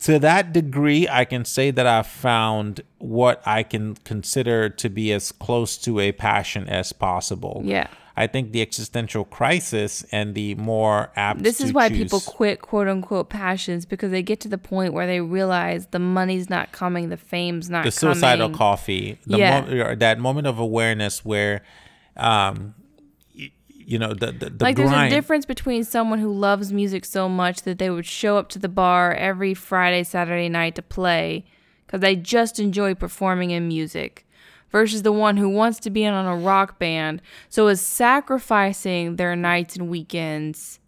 to 0.00 0.18
that 0.18 0.52
degree, 0.52 1.06
I 1.08 1.24
can 1.24 1.44
say 1.44 1.70
that 1.70 1.86
I've 1.86 2.06
found 2.06 2.80
what 2.98 3.42
I 3.46 3.62
can 3.62 3.94
consider 3.96 4.68
to 4.70 4.88
be 4.88 5.12
as 5.12 5.30
close 5.32 5.76
to 5.78 6.00
a 6.00 6.12
passion 6.12 6.68
as 6.68 6.92
possible. 6.92 7.62
Yeah. 7.64 7.88
I 8.16 8.28
think 8.28 8.52
the 8.52 8.62
existential 8.62 9.24
crisis 9.24 10.04
and 10.12 10.36
the 10.36 10.54
more 10.54 11.10
apt 11.16 11.42
This 11.42 11.60
is 11.60 11.72
why 11.72 11.88
choose- 11.88 11.98
people 11.98 12.20
quit 12.20 12.60
quote 12.62 12.86
unquote 12.86 13.28
passions 13.28 13.84
because 13.84 14.12
they 14.12 14.22
get 14.22 14.38
to 14.42 14.48
the 14.48 14.56
point 14.58 14.92
where 14.94 15.06
they 15.06 15.20
realize 15.20 15.86
the 15.90 15.98
money's 15.98 16.48
not 16.48 16.70
coming, 16.70 17.08
the 17.08 17.16
fame's 17.16 17.68
not 17.68 17.78
coming. 17.78 17.86
the 17.86 17.90
suicidal 17.90 18.46
coming. 18.46 18.56
coffee, 18.58 19.18
the 19.26 19.38
Yeah. 19.38 19.60
mo- 19.62 19.94
that 19.96 20.18
moment 20.20 20.46
of 20.46 20.58
awareness 20.60 21.24
where 21.24 21.62
um, 22.16 22.74
you 23.86 23.98
know, 23.98 24.14
the 24.14 24.32
the, 24.32 24.50
the 24.50 24.64
like 24.64 24.76
there's 24.76 24.90
a 24.90 25.08
difference 25.08 25.46
between 25.46 25.84
someone 25.84 26.18
who 26.18 26.32
loves 26.32 26.72
music 26.72 27.04
so 27.04 27.28
much 27.28 27.62
that 27.62 27.78
they 27.78 27.90
would 27.90 28.06
show 28.06 28.36
up 28.36 28.48
to 28.50 28.58
the 28.58 28.68
bar 28.68 29.14
every 29.14 29.54
Friday, 29.54 30.02
Saturday 30.04 30.48
night 30.48 30.74
to 30.76 30.82
play 30.82 31.44
because 31.86 32.00
they 32.00 32.16
just 32.16 32.58
enjoy 32.58 32.94
performing 32.94 33.50
in 33.50 33.68
music 33.68 34.26
versus 34.70 35.02
the 35.02 35.12
one 35.12 35.36
who 35.36 35.48
wants 35.48 35.78
to 35.78 35.90
be 35.90 36.02
in 36.02 36.12
on 36.12 36.26
a 36.26 36.36
rock 36.36 36.78
band 36.80 37.22
so 37.48 37.68
is 37.68 37.80
sacrificing 37.80 39.16
their 39.16 39.36
nights 39.36 39.76
and 39.76 39.88
weekends 39.88 40.80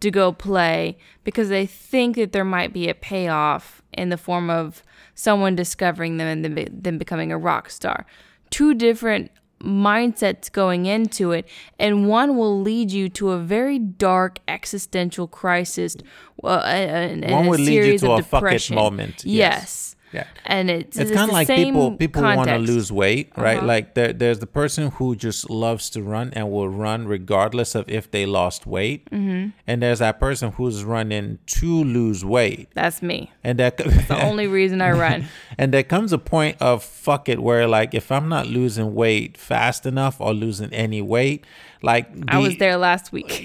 to 0.00 0.10
go 0.10 0.32
play 0.32 0.98
because 1.22 1.48
they 1.48 1.64
think 1.64 2.16
that 2.16 2.32
there 2.32 2.44
might 2.44 2.72
be 2.72 2.88
a 2.88 2.94
payoff 2.94 3.82
in 3.92 4.08
the 4.08 4.16
form 4.16 4.50
of 4.50 4.82
someone 5.14 5.54
discovering 5.54 6.16
them 6.16 6.26
and 6.26 6.44
then, 6.44 6.54
be- 6.54 6.68
them 6.70 6.98
becoming 6.98 7.32
a 7.32 7.38
rock 7.38 7.70
star. 7.70 8.04
Two 8.50 8.74
different 8.74 9.30
mindsets 9.64 10.50
going 10.52 10.86
into 10.86 11.32
it, 11.32 11.48
and 11.78 12.08
one 12.08 12.36
will 12.36 12.60
lead 12.60 12.90
you 12.90 13.08
to 13.10 13.30
a 13.30 13.38
very 13.38 13.78
dark 13.78 14.38
existential 14.46 15.26
crisis. 15.26 15.96
Uh, 16.42 16.60
and, 16.64 17.24
and 17.24 17.32
One 17.32 17.48
a 17.48 17.58
lead 17.58 17.84
you 17.84 17.98
to 17.98 18.12
of 18.12 18.20
a 18.20 18.22
fuck 18.22 18.52
it 18.52 18.70
moment, 18.70 19.24
yes. 19.24 19.24
Yes. 19.24 19.93
Yeah. 20.14 20.26
And 20.46 20.70
it's, 20.70 20.96
it's 20.96 21.10
it's 21.10 21.16
kind 21.16 21.28
of 21.28 21.34
like 21.34 21.46
same 21.46 21.66
people 21.66 21.96
people 21.96 22.22
want 22.22 22.48
to. 22.48 22.54
Uh-huh. 22.54 22.58
lose 22.64 22.92
weight 22.92 23.32
right 23.36 23.62
like 23.62 23.94
there, 23.94 24.12
there's 24.12 24.38
the 24.38 24.46
person 24.46 24.90
who 24.92 25.16
just 25.16 25.50
loves 25.50 25.90
to 25.90 26.02
run 26.02 26.32
and 26.34 26.50
will 26.52 26.68
run 26.68 27.08
regardless 27.08 27.74
of 27.74 27.88
if 27.88 28.10
they 28.10 28.26
lost 28.26 28.64
weight 28.66 29.10
mm-hmm. 29.10 29.48
and 29.66 29.82
there's 29.82 29.98
that 29.98 30.20
person 30.20 30.52
who's 30.52 30.84
running 30.84 31.38
to 31.46 31.82
lose 31.82 32.24
weight 32.24 32.68
That's 32.74 33.02
me. 33.02 33.32
and 33.42 33.58
that 33.58 33.78
The 33.78 34.20
only 34.22 34.46
reason 34.46 34.80
I 34.80 34.92
run. 34.92 35.26
and 35.58 35.74
there 35.74 35.82
comes 35.82 36.12
a 36.12 36.18
point 36.18 36.56
of 36.60 36.84
fuck 36.84 37.28
it 37.28 37.42
where 37.42 37.66
like 37.66 37.92
if 37.94 38.12
i'm 38.12 38.28
not 38.28 38.46
losing 38.46 38.94
weight 38.94 39.36
fast 39.36 39.84
enough 39.84 40.20
or 40.20 40.32
losing 40.32 40.72
any 40.72 41.02
weight 41.02 41.44
like 41.84 42.08
I 42.28 42.38
was 42.38 42.56
there 42.56 42.78
last 42.78 43.12
week. 43.12 43.28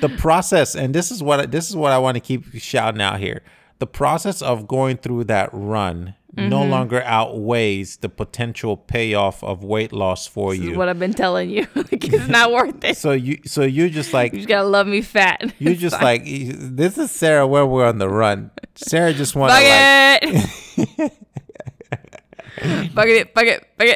the 0.00 0.08
process 0.18 0.76
and 0.76 0.94
this 0.94 1.10
is 1.10 1.22
what 1.22 1.50
this 1.50 1.70
is 1.70 1.74
what 1.74 1.90
I 1.90 1.98
want 1.98 2.16
to 2.16 2.20
keep 2.20 2.44
shouting 2.54 3.00
out 3.00 3.18
here. 3.18 3.42
The 3.78 3.86
process 3.86 4.42
of 4.42 4.66
going 4.66 4.96
through 4.96 5.24
that 5.24 5.50
run 5.52 6.14
no 6.36 6.60
Mm-hmm. 6.60 6.70
longer 6.70 7.02
outweighs 7.04 7.96
the 7.96 8.08
potential 8.08 8.76
payoff 8.76 9.42
of 9.42 9.64
weight 9.64 9.92
loss 9.92 10.26
for 10.26 10.52
This 10.52 10.60
is 10.60 10.66
you. 10.66 10.78
what 10.78 10.88
I've 10.88 10.98
been 10.98 11.14
telling 11.14 11.48
you. 11.50 11.66
like, 11.74 12.04
it's 12.06 12.28
not 12.28 12.52
worth 12.56 12.84
it. 12.84 12.96
so 12.96 13.12
you 13.12 13.38
so 13.46 13.62
you 13.62 13.88
just 13.90 14.12
like 14.12 14.32
You 14.34 14.38
just 14.40 14.48
gotta 14.48 14.68
love 14.68 14.86
me 14.86 15.00
fat. 15.00 15.52
you 15.58 15.70
It's 15.72 15.80
just 15.80 15.96
fine. 15.96 16.04
like 16.04 16.22
this 16.24 16.96
is 16.98 17.10
Sarah 17.10 17.46
where 17.46 17.66
we're 17.66 17.86
on 17.86 17.98
the 17.98 18.08
run. 18.08 18.50
Sarah 18.76 19.12
just 19.14 19.34
want 19.34 19.50
to 19.52 19.56
Fuck 19.56 19.64
like 19.64 20.22
it. 20.98 21.12
Fuck 22.94 23.06
it. 23.06 23.34
Fuck 23.34 23.44
it. 23.46 23.66
Fuck 23.78 23.88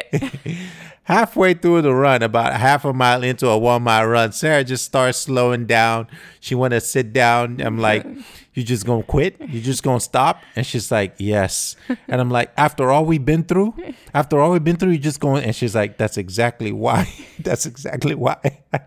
it. 0.45 0.57
Halfway 1.03 1.53
through 1.53 1.81
the 1.81 1.93
run, 1.93 2.23
about 2.23 2.53
half 2.53 2.85
a 2.85 2.93
mile 2.93 3.23
into 3.23 3.47
a 3.47 3.57
one 3.57 3.83
mile 3.83 4.05
run, 4.07 4.31
Sarah 4.31 4.63
just 4.63 4.85
starts 4.85 5.17
slowing 5.19 5.65
down. 5.65 6.07
She 6.39 6.55
want 6.55 6.71
to 6.71 6.81
sit 6.81 7.13
down. 7.13 7.59
I'm 7.61 7.77
like, 7.77 8.05
you 8.53 8.63
just 8.63 8.85
gonna 8.85 9.03
quit? 9.03 9.39
You 9.41 9.61
just 9.61 9.83
gonna 9.83 9.99
stop? 9.99 10.41
And 10.55 10.65
she's 10.65 10.91
like, 10.91 11.15
yes. 11.17 11.75
And 12.07 12.21
I'm 12.21 12.29
like, 12.29 12.51
after 12.57 12.91
all 12.91 13.05
we've 13.05 13.25
been 13.25 13.43
through, 13.43 13.73
after 14.13 14.39
all 14.39 14.51
we've 14.51 14.63
been 14.63 14.77
through, 14.77 14.91
you 14.91 14.97
just 14.99 15.19
going? 15.19 15.43
And 15.43 15.55
she's 15.55 15.75
like, 15.75 15.97
that's 15.97 16.17
exactly 16.17 16.71
why. 16.71 17.11
that's 17.39 17.65
exactly 17.65 18.15
why. 18.15 18.59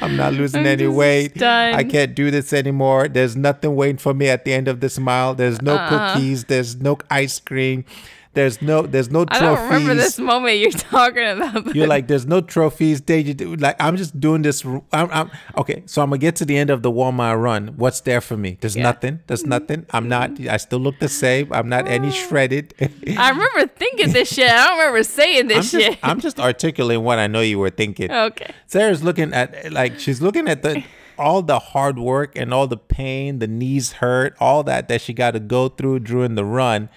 I'm 0.00 0.16
not 0.16 0.32
losing 0.34 0.60
I'm 0.60 0.66
any 0.66 0.86
weight. 0.86 1.32
stunned. 1.36 1.74
I 1.76 1.82
can't 1.82 2.14
do 2.14 2.30
this 2.30 2.52
anymore. 2.52 3.08
There's 3.08 3.36
nothing 3.36 3.74
waiting 3.74 3.96
for 3.98 4.14
me 4.14 4.28
at 4.28 4.44
the 4.44 4.52
end 4.52 4.68
of 4.68 4.78
this 4.80 4.96
mile. 4.98 5.34
There's 5.34 5.60
no 5.60 5.74
Uh-uh. 5.74 6.14
cookies. 6.14 6.44
There's 6.44 6.76
no 6.76 6.98
ice 7.10 7.40
cream. 7.40 7.84
There's 8.32 8.62
no 8.62 8.82
there's 8.82 9.10
no 9.10 9.24
trophies. 9.24 9.42
I 9.42 9.54
don't 9.54 9.64
remember 9.64 9.94
this 9.96 10.18
moment 10.20 10.58
you're 10.58 10.70
talking 10.70 11.24
about. 11.26 11.74
You're 11.74 11.88
like, 11.88 12.06
there's 12.06 12.26
no 12.26 12.40
trophies. 12.40 13.00
They 13.00 13.24
like, 13.34 13.74
I'm 13.80 13.96
just 13.96 14.20
doing 14.20 14.42
this. 14.42 14.64
I'm, 14.64 14.80
I'm 14.92 15.30
okay. 15.56 15.82
So 15.86 16.00
I'm 16.00 16.10
gonna 16.10 16.18
get 16.18 16.36
to 16.36 16.44
the 16.44 16.56
end 16.56 16.70
of 16.70 16.82
the 16.82 16.92
mile 16.92 17.36
run. 17.36 17.68
What's 17.76 18.00
there 18.02 18.20
for 18.20 18.36
me? 18.36 18.56
There's 18.60 18.76
Yeah. 18.76 18.84
nothing. 18.84 19.18
There's 19.26 19.44
nothing. 19.44 19.84
I'm 19.90 20.08
not. 20.08 20.38
I 20.46 20.58
still 20.58 20.78
look 20.78 21.00
the 21.00 21.08
same. 21.08 21.52
I'm 21.52 21.68
not 21.68 21.88
any 21.88 22.08
uh, 22.08 22.12
shredded. 22.12 22.72
I 23.16 23.30
remember 23.30 23.66
thinking 23.66 24.12
this 24.12 24.32
shit. 24.32 24.48
I 24.48 24.64
don't 24.68 24.78
remember 24.78 25.02
saying 25.02 25.40
I'm 25.40 25.48
this 25.48 25.72
just, 25.72 25.84
shit. 25.84 25.98
I'm 26.04 26.20
just 26.20 26.38
articulating 26.38 27.02
what 27.02 27.18
I 27.18 27.26
know 27.26 27.40
you 27.40 27.58
were 27.58 27.70
thinking. 27.70 28.12
okay. 28.12 28.52
Sarah's 28.68 29.02
looking 29.02 29.32
at 29.34 29.72
like 29.72 29.98
she's 29.98 30.22
looking 30.22 30.46
at 30.46 30.62
the 30.62 30.84
all 31.18 31.42
the 31.42 31.58
hard 31.58 31.98
work 31.98 32.36
and 32.36 32.54
all 32.54 32.66
the 32.68 32.76
pain, 32.76 33.40
the 33.40 33.48
knees 33.48 33.92
hurt, 33.92 34.34
all 34.38 34.62
that 34.62 34.88
that 34.88 35.00
she 35.00 35.12
got 35.12 35.32
to 35.32 35.40
go 35.40 35.68
through 35.68 35.98
during 36.00 36.36
the 36.36 36.44
run 36.44 36.88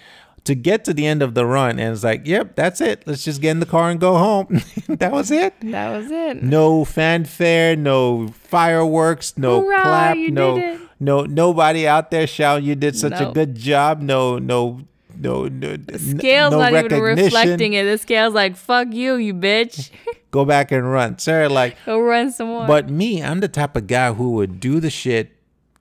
to 0.45 0.55
get 0.55 0.83
to 0.85 0.93
the 0.93 1.05
end 1.05 1.21
of 1.21 1.33
the 1.33 1.45
run 1.45 1.79
and 1.79 1.93
it's 1.93 2.03
like, 2.03 2.27
"Yep, 2.27 2.55
that's 2.55 2.81
it. 2.81 3.03
Let's 3.05 3.23
just 3.23 3.41
get 3.41 3.51
in 3.51 3.59
the 3.59 3.65
car 3.65 3.89
and 3.89 3.99
go 3.99 4.17
home." 4.17 4.61
that 4.87 5.11
was 5.11 5.31
it. 5.31 5.53
That 5.61 5.95
was 5.95 6.11
it. 6.11 6.43
No 6.43 6.85
fanfare, 6.85 7.75
no 7.75 8.27
fireworks, 8.27 9.37
no 9.37 9.63
clap, 9.63 10.17
no 10.17 10.79
no 10.99 11.23
nobody 11.23 11.87
out 11.87 12.11
there 12.11 12.27
shouting 12.27 12.65
you 12.65 12.75
did 12.75 12.95
such 12.95 13.19
a 13.19 13.31
good 13.33 13.55
job. 13.55 14.01
No 14.01 14.37
no 14.37 14.81
no 15.15 15.47
no 15.47 15.77
Scale's 15.95 16.51
no 16.51 16.59
not 16.59 16.73
even 16.73 17.01
reflecting 17.01 17.73
it. 17.73 17.83
The 17.83 17.97
scale's 17.97 18.33
like, 18.33 18.55
fuck 18.55 18.91
you, 18.91 19.15
you 19.15 19.33
bitch. 19.33 19.91
Go 20.31 20.45
back 20.45 20.71
and 20.71 20.91
run. 20.91 21.19
Sarah 21.19 21.49
like 21.49 21.77
Go 21.85 21.99
run 21.99 22.31
some 22.31 22.47
more. 22.47 22.65
But 22.67 22.89
me, 22.89 23.21
I'm 23.23 23.39
the 23.39 23.47
type 23.47 23.75
of 23.75 23.87
guy 23.87 24.13
who 24.13 24.31
would 24.31 24.59
do 24.59 24.79
the 24.79 24.89
shit 24.89 25.31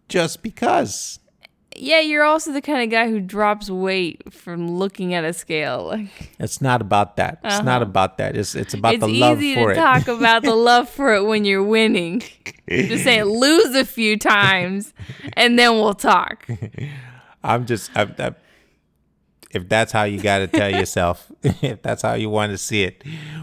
just 0.09 0.43
because. 0.43 1.19
Yeah, 1.83 2.01
you're 2.01 2.23
also 2.23 2.53
the 2.53 2.63
kind 2.63 2.83
of 2.83 2.91
guy 2.91 3.09
who 3.11 3.19
drops 3.21 3.69
weight 3.69 4.33
from 4.33 4.71
looking 4.71 5.15
at 5.15 5.25
a 5.25 5.33
scale. 5.33 5.87
Like 5.89 6.31
It's 6.39 6.61
not 6.61 6.81
about 6.81 7.17
that. 7.17 7.41
It's 7.43 7.63
not 7.65 7.83
about 7.83 8.19
that. 8.19 8.37
It's 8.37 8.55
it's 8.55 8.73
about 8.75 8.95
Uh-huh. 8.95 9.07
it's 9.07 9.13
the 9.13 9.19
love 9.21 9.39
for 9.39 9.43
it. 9.43 9.47
It's 9.47 9.59
easy 9.59 9.67
to 9.67 9.75
talk 9.75 10.09
about 10.09 10.43
the 10.43 10.55
love 10.71 10.89
for 10.89 11.13
it 11.15 11.25
when 11.25 11.45
you're 11.45 11.63
winning. 11.65 12.23
Just 12.69 13.05
saying, 13.05 13.25
lose 13.45 13.75
a 13.75 13.85
few 13.85 14.17
times, 14.17 14.95
and 15.35 15.59
then 15.59 15.73
we'll 15.73 15.95
talk. 15.95 16.47
I'm 17.45 17.67
just 17.67 17.91
I'm, 17.97 18.15
I'm, 18.19 18.37
if 19.51 19.69
that's 19.69 19.93
how 19.93 20.05
you 20.05 20.21
got 20.21 20.39
to 20.39 20.47
tell 20.47 20.71
yourself, 20.71 21.31
if 21.43 21.83
that's 21.83 22.03
how 22.03 22.15
you 22.15 22.31
want 22.31 22.53
to 22.53 22.59
see 22.59 22.85
it, 22.85 23.03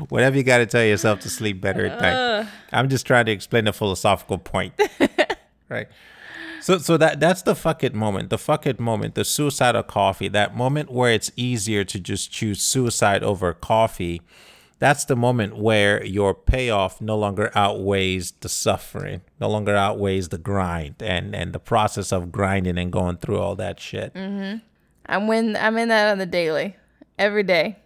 whatever 0.10 0.38
you 0.38 0.44
got 0.44 0.58
to 0.60 0.66
tell 0.66 0.84
yourself 0.84 1.20
to 1.20 1.30
sleep 1.30 1.62
better 1.62 1.86
at 1.86 2.02
night. 2.02 2.48
I'm 2.72 2.90
just 2.90 3.06
trying 3.06 3.26
to 3.26 3.32
explain 3.32 3.68
a 3.68 3.74
philosophical 3.74 4.38
point, 4.40 4.74
right? 5.70 5.88
So, 6.62 6.78
so 6.78 6.98
that 6.98 7.20
that's 7.20 7.42
the 7.42 7.56
fuck 7.56 7.84
it 7.84 7.96
moment, 7.96 8.30
the 8.30 8.38
fuck 8.38 8.68
it 8.68 8.80
moment, 8.80 9.16
the 9.16 9.26
suicidal 9.26 9.84
coffee, 9.84 10.28
that 10.30 10.56
moment 10.56 10.92
where 10.92 11.12
it's 11.12 11.32
easier 11.36 11.84
to 11.86 12.00
just 12.00 12.32
choose 12.32 12.62
suicide 12.62 13.24
over 13.24 13.54
coffee. 13.54 14.22
That's 14.80 15.04
the 15.04 15.16
moment 15.16 15.58
where 15.58 16.04
your 16.06 16.34
payoff 16.34 17.02
no 17.02 17.18
longer 17.18 17.52
outweighs 17.54 18.32
the 18.40 18.48
suffering, 18.48 19.22
no 19.40 19.50
longer 19.50 19.76
outweighs 19.76 20.30
the 20.30 20.38
grind 20.38 20.96
and 21.02 21.36
and 21.36 21.54
the 21.54 21.60
process 21.60 22.12
of 22.12 22.32
grinding 22.32 22.78
and 22.78 22.92
going 22.92 23.18
through 23.18 23.40
all 23.40 23.56
that 23.56 23.80
shit. 23.80 24.14
mm-hmm. 24.14 24.60
I'm 25.06 25.28
when 25.28 25.56
I'm 25.56 25.78
in 25.78 25.90
that 25.90 26.12
on 26.12 26.18
the 26.18 26.26
daily, 26.26 26.76
every 27.18 27.44
day. 27.44 27.78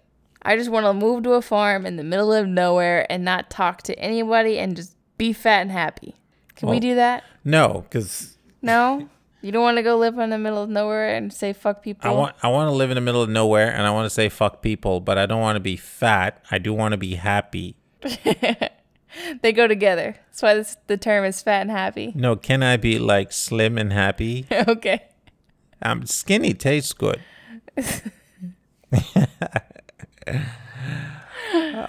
I 0.41 0.57
just 0.57 0.69
want 0.69 0.85
to 0.85 0.93
move 0.93 1.23
to 1.23 1.33
a 1.33 1.41
farm 1.41 1.85
in 1.85 1.95
the 1.95 2.03
middle 2.03 2.33
of 2.33 2.47
nowhere 2.47 3.09
and 3.09 3.23
not 3.23 3.49
talk 3.49 3.81
to 3.83 3.97
anybody 3.97 4.59
and 4.59 4.75
just 4.75 4.95
be 5.17 5.31
fat 5.31 5.61
and 5.61 5.71
happy. 5.71 6.15
Can 6.55 6.69
we 6.69 6.79
do 6.79 6.95
that? 6.95 7.23
No, 7.45 7.85
because 7.89 8.32
No, 8.63 9.09
you 9.41 9.51
don't 9.51 9.61
want 9.61 9.75
to 9.77 9.83
go 9.83 9.97
live 9.97 10.17
in 10.17 10.29
the 10.29 10.37
middle 10.37 10.63
of 10.63 10.69
nowhere 10.69 11.13
and 11.13 11.33
say 11.33 11.51
fuck 11.51 11.83
people. 11.83 12.09
I 12.09 12.13
want 12.13 12.35
I 12.41 12.47
want 12.47 12.69
to 12.69 12.71
live 12.71 12.89
in 12.91 12.95
the 12.95 13.01
middle 13.01 13.21
of 13.21 13.29
nowhere 13.29 13.69
and 13.71 13.83
I 13.83 13.91
want 13.91 14.05
to 14.05 14.09
say 14.09 14.29
fuck 14.29 14.61
people, 14.61 15.01
but 15.01 15.17
I 15.17 15.25
don't 15.25 15.41
want 15.41 15.57
to 15.57 15.59
be 15.59 15.75
fat. 15.75 16.41
I 16.49 16.59
do 16.59 16.73
want 16.73 16.93
to 16.93 16.97
be 16.97 17.15
happy. 17.15 17.75
they 19.41 19.51
go 19.51 19.67
together. 19.67 20.15
That's 20.27 20.41
why 20.41 20.53
this, 20.53 20.77
the 20.87 20.95
term 20.95 21.25
is 21.25 21.41
fat 21.41 21.61
and 21.61 21.71
happy. 21.71 22.13
No, 22.15 22.37
can 22.37 22.63
I 22.63 22.77
be 22.77 22.97
like 22.97 23.33
slim 23.33 23.77
and 23.77 23.91
happy? 23.91 24.47
okay. 24.51 25.03
Um, 25.81 26.05
skinny 26.05 26.53
tastes 26.53 26.93
good. 26.93 27.19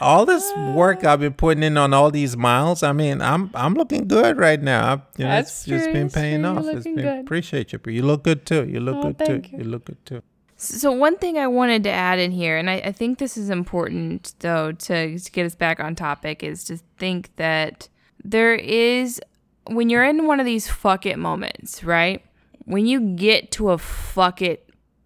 all 0.00 0.26
this 0.26 0.50
work 0.74 1.04
I've 1.04 1.20
been 1.20 1.32
putting 1.34 1.62
in 1.62 1.76
on 1.76 1.92
all 1.94 2.10
these 2.10 2.36
miles, 2.36 2.82
I 2.82 2.92
mean, 2.92 3.20
I'm 3.22 3.50
I'm 3.54 3.74
looking 3.74 4.06
good 4.08 4.36
right 4.38 4.60
now. 4.60 5.02
You 5.16 5.24
know, 5.24 5.30
That's 5.30 5.50
it's 5.50 5.64
just 5.66 5.84
true, 5.84 5.92
been 5.92 6.10
paying 6.10 6.42
true, 6.42 6.50
you're 6.50 6.58
off. 6.58 6.64
It's 6.66 6.74
looking 6.76 6.94
been 6.96 7.04
good. 7.04 7.20
appreciate 7.24 7.72
you, 7.72 7.78
but 7.78 7.92
you 7.92 8.02
look 8.02 8.22
good 8.24 8.46
too. 8.46 8.66
You 8.68 8.80
look 8.80 8.96
Oh, 8.96 9.12
good 9.12 9.26
too. 9.26 9.50
You. 9.52 9.58
you. 9.58 9.64
look 9.64 9.84
good 9.86 10.04
too. 10.06 10.22
So 10.56 10.92
one 10.92 11.16
thing 11.18 11.36
I 11.38 11.46
wanted 11.48 11.82
to 11.84 11.90
add 11.90 12.18
in 12.18 12.30
here, 12.30 12.56
and 12.56 12.70
I, 12.70 12.74
I 12.76 12.92
think 12.92 13.18
this 13.18 13.36
is 13.36 13.50
important 13.50 14.34
though 14.38 14.72
to, 14.72 15.18
to 15.18 15.32
get 15.32 15.44
us 15.46 15.54
back 15.54 15.80
on 15.80 15.94
topic, 15.94 16.42
is 16.42 16.64
to 16.64 16.78
think 16.98 17.34
that 17.36 17.88
there 18.22 18.54
is 18.54 19.20
when 19.66 19.90
you're 19.90 20.04
in 20.04 20.26
one 20.26 20.40
of 20.40 20.46
these 20.46 20.68
fuck 20.68 21.06
it 21.06 21.18
moments, 21.18 21.82
right? 21.84 22.24
When 22.66 22.86
you 22.86 23.00
get 23.00 23.50
to 23.52 23.70
a 23.70 23.78
fuck 23.78 24.40
it 24.40 24.63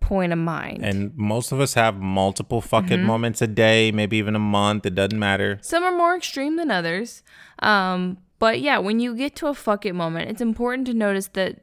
point 0.09 0.33
of 0.33 0.39
mind. 0.39 0.85
And 0.85 1.15
most 1.17 1.53
of 1.53 1.61
us 1.61 1.75
have 1.75 1.95
multiple 2.01 2.61
fucking 2.63 2.99
Mm-hmm. 2.99 3.07
moments 3.07 3.43
a 3.43 3.47
day, 3.47 3.93
maybe 3.93 4.17
even 4.17 4.35
a 4.35 4.39
month. 4.59 4.87
It 4.87 4.95
doesn't 4.95 5.19
matter. 5.19 5.59
Some 5.63 5.85
are 5.85 5.97
more 5.97 6.17
extreme 6.17 6.57
than 6.57 6.71
others. 6.71 7.23
Um, 7.61 8.19
but 8.39 8.61
yeah, 8.61 8.79
when 8.79 9.01
you 9.01 9.15
get 9.15 9.37
to 9.37 9.49
a 9.49 9.55
fuck 9.55 9.85
it 9.85 9.95
moment, 9.95 10.31
it's 10.31 10.41
important 10.41 10.87
to 10.89 10.95
notice 10.95 11.29
that 11.35 11.57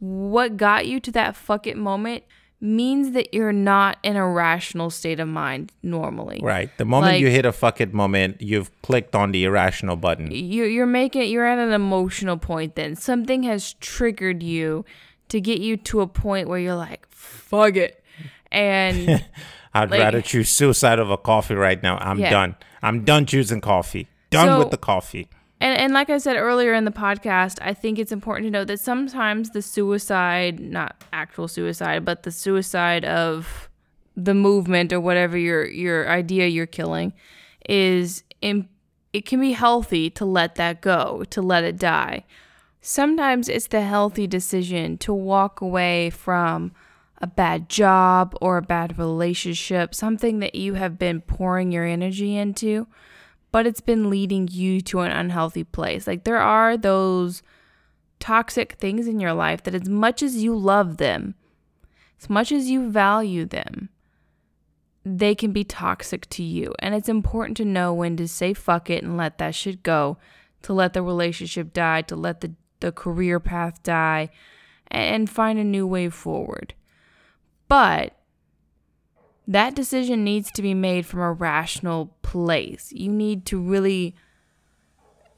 what 0.00 0.56
got 0.56 0.86
you 0.86 0.98
to 1.00 1.12
that 1.12 1.36
fuck 1.36 1.66
it 1.66 1.76
moment 1.76 2.24
means 2.60 3.12
that 3.12 3.32
you're 3.34 3.52
not 3.52 3.98
in 4.02 4.16
a 4.16 4.26
rational 4.26 4.88
state 4.88 5.20
of 5.20 5.28
mind 5.28 5.70
normally. 5.82 6.40
Right. 6.42 6.70
The 6.78 6.84
moment 6.86 7.12
Like- 7.14 7.20
you 7.20 7.28
hit 7.28 7.44
a 7.44 7.52
fuck 7.52 7.80
it 7.80 7.92
moment, 7.92 8.40
you've 8.40 8.70
clicked 8.82 9.14
on 9.14 9.32
the 9.32 9.44
irrational 9.44 9.96
button. 9.96 10.28
You're, 10.32 10.66
you're 10.68 10.86
making 10.86 11.30
you're 11.30 11.46
at 11.46 11.58
an 11.58 11.72
emotional 11.72 12.38
point 12.38 12.74
then. 12.74 12.96
Something 12.96 13.42
has 13.44 13.74
triggered 13.80 14.42
you 14.42 14.84
to 15.28 15.40
get 15.40 15.60
you 15.60 15.76
to 15.78 16.00
a 16.00 16.06
point 16.06 16.48
where 16.48 16.58
you're 16.58 16.74
like, 16.76 17.06
fuck 17.10 17.76
it. 17.76 18.02
And 18.52 19.24
I'd 19.74 19.90
Like- 19.90 20.00
rather 20.00 20.20
choose 20.22 20.48
suicide 20.48 20.98
over 20.98 21.16
coffee 21.16 21.54
right 21.54 21.82
now. 21.82 21.98
I'm 21.98 22.18
Yeah. 22.18 22.30
done. 22.30 22.56
I'm 22.82 23.04
done 23.04 23.26
choosing 23.26 23.60
coffee. 23.60 24.08
Done 24.30 24.46
So- 24.48 24.58
with 24.60 24.70
the 24.70 24.76
coffee. 24.78 25.28
And, 25.60 25.78
and 25.78 25.92
like 25.94 26.10
I 26.10 26.18
said 26.18 26.36
earlier 26.36 26.74
in 26.74 26.84
the 26.84 26.90
podcast, 26.90 27.58
I 27.62 27.72
think 27.72 27.98
it's 27.98 28.12
important 28.12 28.46
to 28.46 28.50
note 28.50 28.66
that 28.66 28.80
sometimes 28.80 29.50
the 29.50 29.62
suicide, 29.62 30.60
not 30.60 31.02
actual 31.12 31.48
suicide, 31.48 32.04
but 32.04 32.22
the 32.24 32.30
suicide 32.30 33.04
of 33.06 33.70
the 34.16 34.34
movement 34.34 34.92
or 34.92 35.00
whatever 35.00 35.38
your 35.38 35.66
your 35.66 36.08
idea 36.10 36.48
you're 36.48 36.66
killing 36.66 37.14
is 37.68 38.24
in, 38.42 38.68
it 39.14 39.24
can 39.24 39.40
be 39.40 39.52
healthy 39.52 40.10
to 40.10 40.24
let 40.26 40.56
that 40.56 40.82
go, 40.82 41.24
to 41.30 41.40
let 41.40 41.64
it 41.64 41.78
die. 41.78 42.24
Sometimes 42.86 43.48
it's 43.48 43.68
the 43.68 43.80
healthy 43.80 44.26
decision 44.26 44.98
to 44.98 45.14
walk 45.14 45.60
away 45.60 46.10
from 46.10 46.72
a 47.18 47.26
bad 47.26 47.68
job 47.68 48.36
or 48.40 48.58
a 48.58 48.62
bad 48.62 48.98
relationship, 48.98 49.94
something 49.94 50.40
that 50.40 50.54
you 50.54 50.74
have 50.74 50.98
been 50.98 51.20
pouring 51.22 51.72
your 51.72 51.86
energy 51.86 52.36
into 52.36 52.86
but 53.54 53.68
it's 53.68 53.80
been 53.80 54.10
leading 54.10 54.48
you 54.50 54.80
to 54.80 54.98
an 54.98 55.12
unhealthy 55.12 55.62
place. 55.62 56.08
Like 56.08 56.24
there 56.24 56.40
are 56.40 56.76
those 56.76 57.40
toxic 58.18 58.72
things 58.72 59.06
in 59.06 59.20
your 59.20 59.32
life 59.32 59.62
that 59.62 59.76
as 59.76 59.88
much 59.88 60.24
as 60.24 60.42
you 60.42 60.56
love 60.56 60.96
them, 60.96 61.36
as 62.20 62.28
much 62.28 62.50
as 62.50 62.68
you 62.68 62.90
value 62.90 63.44
them, 63.44 63.90
they 65.04 65.36
can 65.36 65.52
be 65.52 65.62
toxic 65.62 66.28
to 66.30 66.42
you. 66.42 66.74
And 66.80 66.96
it's 66.96 67.08
important 67.08 67.56
to 67.58 67.64
know 67.64 67.94
when 67.94 68.16
to 68.16 68.26
say 68.26 68.54
fuck 68.54 68.90
it 68.90 69.04
and 69.04 69.16
let 69.16 69.38
that 69.38 69.54
shit 69.54 69.84
go, 69.84 70.18
to 70.62 70.72
let 70.72 70.92
the 70.92 71.02
relationship 71.02 71.72
die, 71.72 72.02
to 72.02 72.16
let 72.16 72.40
the, 72.40 72.54
the 72.84 72.92
career 72.92 73.40
path 73.40 73.82
die, 73.82 74.30
and 74.88 75.28
find 75.28 75.58
a 75.58 75.64
new 75.64 75.86
way 75.86 76.08
forward. 76.08 76.74
But 77.68 78.14
that 79.46 79.74
decision 79.74 80.24
needs 80.24 80.50
to 80.52 80.62
be 80.62 80.74
made 80.74 81.06
from 81.06 81.20
a 81.20 81.32
rational 81.32 82.14
place. 82.22 82.92
You 82.92 83.10
need 83.10 83.44
to 83.46 83.58
really 83.58 84.14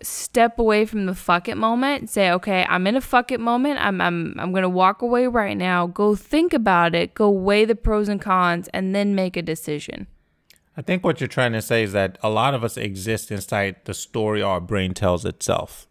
step 0.03 0.59
away 0.59 0.85
from 0.85 1.07
the 1.07 1.15
fuck 1.15 1.49
it 1.49 1.57
moment. 1.57 2.01
And 2.03 2.11
say, 2.11 2.31
okay, 2.31 2.67
I'm 2.69 2.87
in 2.87 2.97
a 2.97 3.01
fuck 3.01 3.33
it 3.33 3.41
moment. 3.41 3.85
I'm 3.85 4.01
I'm 4.01 4.35
I'm 4.39 4.53
gonna 4.53 4.69
walk 4.69 5.03
away 5.03 5.27
right 5.27 5.57
now. 5.57 5.87
Go 5.87 6.15
think 6.15 6.53
about 6.53 6.95
it. 6.95 7.15
Go 7.15 7.31
weigh 7.31 7.65
the 7.65 7.75
pros 7.75 8.09
and 8.09 8.21
cons, 8.21 8.69
and 8.75 8.95
then 8.95 9.15
make 9.15 9.37
a 9.37 9.43
decision. 9.43 10.07
I 10.77 10.83
think 10.83 11.03
what 11.03 11.21
you're 11.21 11.29
trying 11.29 11.53
to 11.53 11.63
say 11.63 11.83
is 11.83 11.93
that 11.93 12.19
a 12.23 12.29
lot 12.29 12.53
of 12.53 12.63
us 12.63 12.77
exist 12.77 13.31
inside 13.31 13.77
the 13.85 13.95
story 13.95 14.43
our 14.43 14.61
brain 14.61 14.93
tells 14.93 15.25
itself. 15.25 15.89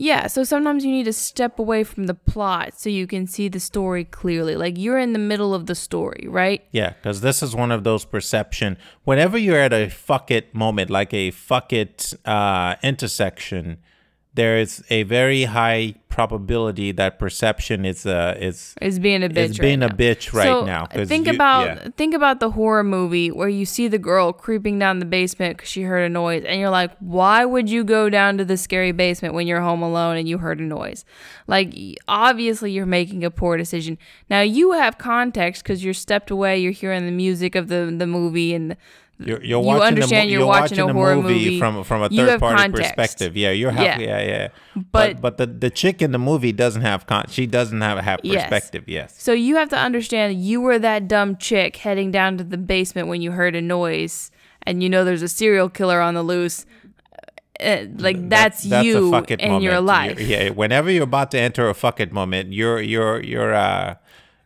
Yeah, 0.00 0.28
so 0.28 0.44
sometimes 0.44 0.84
you 0.84 0.92
need 0.92 1.04
to 1.06 1.12
step 1.12 1.58
away 1.58 1.82
from 1.82 2.06
the 2.06 2.14
plot 2.14 2.78
so 2.78 2.88
you 2.88 3.08
can 3.08 3.26
see 3.26 3.48
the 3.48 3.58
story 3.58 4.04
clearly. 4.04 4.54
Like 4.54 4.78
you're 4.78 4.98
in 4.98 5.12
the 5.12 5.18
middle 5.18 5.54
of 5.54 5.66
the 5.66 5.74
story, 5.74 6.26
right? 6.28 6.62
Yeah, 6.70 6.90
because 6.90 7.20
this 7.20 7.42
is 7.42 7.54
one 7.56 7.72
of 7.72 7.82
those 7.82 8.04
perception. 8.04 8.78
Whenever 9.02 9.36
you're 9.36 9.58
at 9.58 9.72
a 9.72 9.88
fuck 9.88 10.30
it 10.30 10.54
moment, 10.54 10.88
like 10.88 11.12
a 11.12 11.32
fuck 11.32 11.72
it 11.72 12.14
uh, 12.24 12.76
intersection, 12.80 13.78
there 14.34 14.58
is 14.58 14.84
a 14.90 15.02
very 15.04 15.44
high 15.44 15.94
probability 16.08 16.90
that 16.92 17.18
perception 17.18 17.84
is 17.84 18.04
uh, 18.04 18.34
is 18.38 18.74
Is 18.82 18.98
being 18.98 19.22
a 19.22 19.28
bitch. 19.28 19.50
is 19.50 19.58
being 19.58 19.80
right 19.80 19.90
a 19.90 19.92
now. 19.92 19.96
bitch 19.96 20.32
right 20.32 20.46
so 20.46 20.64
now. 20.64 20.86
Think 20.86 21.26
you- 21.26 21.32
about 21.34 21.66
yeah. 21.66 21.88
think 21.96 22.14
about 22.14 22.38
the 22.40 22.50
horror 22.50 22.84
movie 22.84 23.30
where 23.30 23.48
you 23.48 23.64
see 23.64 23.88
the 23.88 23.98
girl 23.98 24.32
creeping 24.32 24.78
down 24.78 24.98
the 24.98 25.04
basement 25.06 25.56
because 25.56 25.68
she 25.70 25.82
heard 25.82 26.04
a 26.04 26.08
noise, 26.08 26.44
and 26.44 26.60
you're 26.60 26.70
like, 26.70 26.90
why 26.98 27.44
would 27.44 27.70
you 27.70 27.84
go 27.84 28.10
down 28.10 28.36
to 28.38 28.44
the 28.44 28.56
scary 28.56 28.92
basement 28.92 29.34
when 29.34 29.46
you're 29.46 29.60
home 29.60 29.82
alone 29.82 30.16
and 30.16 30.28
you 30.28 30.38
heard 30.38 30.58
a 30.60 30.64
noise? 30.64 31.04
Like, 31.46 31.74
obviously, 32.08 32.72
you're 32.72 32.86
making 32.86 33.24
a 33.24 33.30
poor 33.30 33.56
decision. 33.56 33.96
Now 34.28 34.40
you 34.40 34.72
have 34.72 34.98
context 34.98 35.62
because 35.62 35.84
you're 35.84 35.94
stepped 35.94 36.30
away, 36.30 36.58
you're 36.58 36.72
hearing 36.72 37.06
the 37.06 37.12
music 37.12 37.54
of 37.54 37.68
the 37.68 37.94
the 37.96 38.06
movie 38.06 38.54
and. 38.54 38.76
You're, 39.20 39.42
you're 39.42 39.62
you 39.64 39.70
understand 39.82 40.28
mo- 40.28 40.30
you're 40.32 40.38
you're 40.40 40.46
watching 40.46 40.78
a 40.78 40.92
horror 40.92 41.16
movie, 41.16 41.34
movie. 41.34 41.58
from 41.58 41.82
from 41.84 42.02
a 42.02 42.08
third 42.08 42.38
party 42.38 42.56
context. 42.62 42.94
perspective. 42.96 43.36
Yeah, 43.36 43.50
you're 43.50 43.72
half, 43.72 43.98
Yeah. 43.98 43.98
yeah, 43.98 44.22
yeah. 44.22 44.48
But- 44.76 44.92
But 44.92 45.20
but 45.20 45.36
the 45.38 45.46
the 45.46 45.70
chick 45.70 46.00
in 46.02 46.12
the 46.12 46.18
movie 46.18 46.52
doesn't 46.52 46.82
have 46.82 47.06
con. 47.06 47.24
She 47.28 47.46
doesn't 47.46 47.80
have 47.80 47.98
have 47.98 48.20
perspective. 48.22 48.84
Yes. 48.86 49.14
So 49.20 49.32
you 49.32 49.56
have 49.56 49.68
to 49.70 49.76
understand 49.78 50.40
you 50.44 50.60
were 50.60 50.78
that 50.78 51.08
dumb 51.08 51.36
chick 51.36 51.76
heading 51.78 52.10
down 52.12 52.38
to 52.38 52.44
the 52.44 52.58
basement 52.58 53.08
when 53.08 53.20
you 53.20 53.32
heard 53.32 53.56
a 53.56 53.60
noise 53.62 54.30
and 54.62 54.82
you 54.82 54.88
know 54.88 55.04
there's 55.04 55.22
a 55.22 55.28
serial 55.28 55.68
killer 55.68 56.00
on 56.00 56.14
the 56.14 56.22
loose. 56.22 56.64
Uh, 57.60 57.86
like 57.96 58.28
that's, 58.28 58.62
That's 58.62 58.86
you 58.86 59.12
a 59.12 59.18
it 59.22 59.40
in 59.40 59.48
moment. 59.48 59.64
your 59.64 59.72
You're- 59.72 59.84
life. 59.84 60.20
yeah, 60.20 60.50
whenever 60.50 60.92
you're 60.92 61.02
about 61.02 61.32
to 61.32 61.38
enter 61.40 61.68
a 61.68 61.74
fuck 61.74 61.98
it 61.98 62.12
moment, 62.12 62.52
you're 62.52 62.80
you're 62.80 63.20
you're 63.20 63.52
uh 63.52 63.96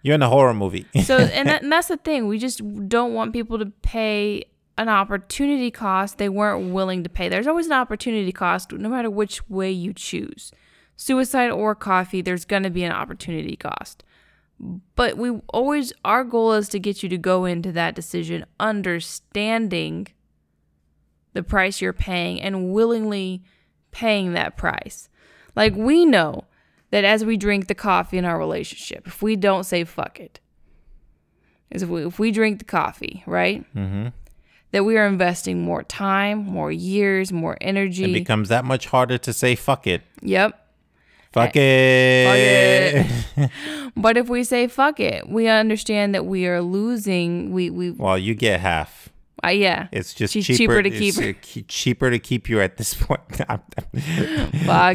you're 0.00 0.14
in 0.14 0.22
a 0.22 0.30
horror 0.30 0.54
movie. 0.54 0.86
So 1.04 1.18
and, 1.38 1.46
that, 1.48 1.62
and 1.62 1.70
that's 1.70 1.88
the 1.88 1.98
thing. 1.98 2.26
We 2.26 2.38
just 2.38 2.62
don't 2.88 3.12
want 3.12 3.34
people 3.34 3.58
to 3.58 3.66
pay 3.82 4.44
an 4.82 4.88
opportunity 4.88 5.70
cost 5.70 6.18
they 6.18 6.28
weren't 6.28 6.72
willing 6.72 7.02
to 7.02 7.08
pay. 7.08 7.28
There's 7.28 7.46
always 7.46 7.66
an 7.66 7.72
opportunity 7.72 8.32
cost 8.32 8.72
no 8.72 8.88
matter 8.88 9.10
which 9.10 9.48
way 9.48 9.70
you 9.70 9.92
choose. 9.92 10.52
Suicide 10.96 11.50
or 11.50 11.74
coffee, 11.74 12.20
there's 12.20 12.44
going 12.44 12.62
to 12.62 12.70
be 12.70 12.84
an 12.84 12.92
opportunity 12.92 13.56
cost. 13.56 14.04
But 14.94 15.16
we 15.16 15.30
always 15.48 15.92
our 16.04 16.22
goal 16.22 16.52
is 16.52 16.68
to 16.68 16.78
get 16.78 17.02
you 17.02 17.08
to 17.08 17.18
go 17.18 17.44
into 17.44 17.72
that 17.72 17.94
decision 17.94 18.44
understanding 18.60 20.08
the 21.32 21.42
price 21.42 21.80
you're 21.80 21.92
paying 21.92 22.40
and 22.40 22.72
willingly 22.72 23.42
paying 23.90 24.34
that 24.34 24.56
price. 24.56 25.08
Like 25.56 25.74
we 25.74 26.04
know 26.04 26.44
that 26.90 27.04
as 27.04 27.24
we 27.24 27.36
drink 27.36 27.68
the 27.68 27.74
coffee 27.74 28.18
in 28.18 28.24
our 28.24 28.38
relationship, 28.38 29.06
if 29.06 29.22
we 29.22 29.34
don't 29.34 29.64
say 29.64 29.84
fuck 29.84 30.20
it, 30.20 30.40
is 31.70 31.82
if 31.82 31.88
we, 31.88 32.06
if 32.06 32.18
we 32.18 32.30
drink 32.30 32.58
the 32.58 32.64
coffee, 32.64 33.22
right? 33.26 33.64
Mm-hmm. 33.74 34.08
That 34.72 34.84
we 34.84 34.96
are 34.96 35.06
investing 35.06 35.62
more 35.62 35.82
time, 35.82 36.38
more 36.38 36.72
years, 36.72 37.32
more 37.32 37.56
energy. 37.60 38.04
it 38.04 38.12
becomes 38.12 38.48
that 38.48 38.64
much 38.64 38.86
harder 38.86 39.18
to 39.18 39.32
say 39.32 39.54
fuck 39.54 39.86
it. 39.86 40.02
yep. 40.20 40.58
Fuck 41.32 41.56
eh, 41.56 43.06
it. 43.36 43.50
But 43.96 44.16
if 44.16 44.28
we 44.28 44.44
say 44.44 44.66
fuck 44.66 45.00
it, 45.00 45.28
we 45.28 45.48
understand 45.48 46.14
that 46.14 46.26
we 46.26 46.46
are 46.46 46.60
losing. 46.60 47.52
We 47.52 47.70
we 47.70 47.90
well, 47.90 48.18
you 48.18 48.34
get 48.34 48.60
half. 48.60 49.11
Uh, 49.44 49.48
yeah. 49.50 49.88
It's 49.92 50.14
just 50.14 50.32
She's 50.32 50.46
cheaper, 50.46 50.56
cheaper 50.56 50.82
to 50.82 50.90
keep 50.90 51.14
her. 51.16 51.32
cheaper 51.68 52.10
to 52.10 52.18
keep 52.18 52.48
you 52.48 52.60
at 52.60 52.76
this 52.76 52.94
point. 53.00 53.20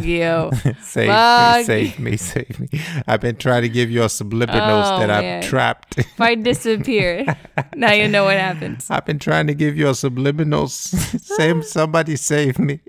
You. 0.04 0.52
save 0.82 1.08
Fuck. 1.10 1.58
me, 1.58 1.64
save 1.64 2.00
me, 2.00 2.18
save 2.18 2.60
me. 2.60 2.68
I've 3.08 3.22
been 3.22 3.36
trying 3.36 3.64
to 3.64 3.70
give 3.70 3.90
you 3.92 4.04
a 4.04 4.06
subliminals 4.06 4.92
Oh, 4.92 5.00
that 5.00 5.08
man. 5.08 5.44
I've 5.44 5.50
trapped. 5.50 5.98
If 5.98 6.22
I 6.22 6.36
disappear, 6.36 7.26
now 7.76 7.92
you 7.92 8.08
know 8.08 8.24
what 8.24 8.38
happens. 8.38 8.90
I've 8.90 9.06
been 9.06 9.20
trying 9.20 9.48
to 9.48 9.54
give 9.54 9.78
you 9.78 9.88
a 9.88 9.92
subliminals. 9.92 10.70
save 11.20 11.66
somebody, 11.66 12.16
save 12.16 12.60
me. 12.60 12.80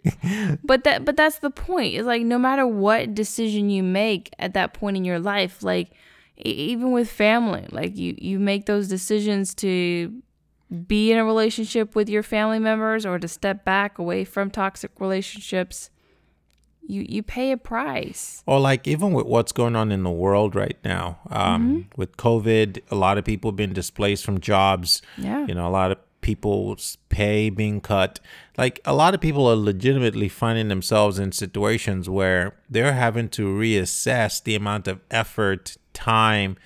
But 0.65 0.85
that 0.85 1.05
but 1.05 1.17
that's 1.17 1.41
the 1.41 1.51
point. 1.51 1.95
It's 1.95 2.07
like 2.07 2.23
no 2.23 2.39
matter 2.39 2.67
what 2.67 3.15
decision 3.15 3.71
you 3.71 3.83
make 3.83 4.31
at 4.39 4.55
that 4.55 4.75
point 4.75 4.97
in 4.97 5.05
your 5.05 5.19
life, 5.19 5.63
like 5.63 5.91
even 6.37 6.93
with 6.93 7.11
family, 7.11 7.67
like 7.71 7.97
you 7.97 8.15
you 8.19 8.39
make 8.39 8.67
those 8.67 8.89
decisions 8.89 9.55
to 9.57 10.13
be 10.87 11.11
in 11.13 11.19
a 11.19 11.25
relationship 11.25 11.95
with 11.97 12.09
your 12.09 12.23
family 12.23 12.59
members 12.59 13.07
or 13.07 13.19
to 13.19 13.29
step 13.29 13.65
back 13.65 13.99
away 13.99 14.25
from 14.25 14.51
toxic 14.51 14.91
relationships. 15.01 15.91
You 16.87 17.05
you 17.09 17.23
pay 17.23 17.53
a 17.53 17.57
price. 17.57 18.43
Or 18.47 18.59
like 18.61 18.87
even 18.87 19.13
with 19.13 19.27
what's 19.27 19.53
going 19.53 19.77
on 19.77 19.93
in 19.93 20.03
the 20.03 20.11
world 20.11 20.55
right 20.55 20.77
now, 20.85 21.19
um, 21.31 21.69
Mm-hmm. 21.69 22.01
with 22.01 22.17
COVID, 22.17 22.81
a 22.91 22.95
lot 22.95 23.19
of 23.19 23.25
people 23.25 23.51
have 23.51 23.57
been 23.57 23.73
displaced 23.73 24.25
from 24.25 24.41
jobs. 24.41 25.03
Yeah. 25.17 25.47
You 25.47 25.55
know, 25.55 25.67
a 25.67 25.71
lot 25.71 25.91
of 25.91 25.99
people's 26.21 26.99
pay 27.11 27.49
being 27.49 27.81
cut. 27.81 28.21
Like 28.57 28.81
a 28.85 28.95
lot 28.95 29.15
of 29.15 29.21
people 29.21 29.47
are 29.47 29.57
legitimately 29.57 30.29
finding 30.29 30.69
themselves 30.69 31.19
in 31.19 31.33
situations 31.33 32.09
where 32.11 32.57
they're 32.69 32.93
having 32.95 33.29
to 33.31 33.47
reassess 33.47 34.43
the 34.43 34.55
amount 34.55 34.89
of 34.89 35.01
effort, 35.11 35.77
time, 35.93 36.57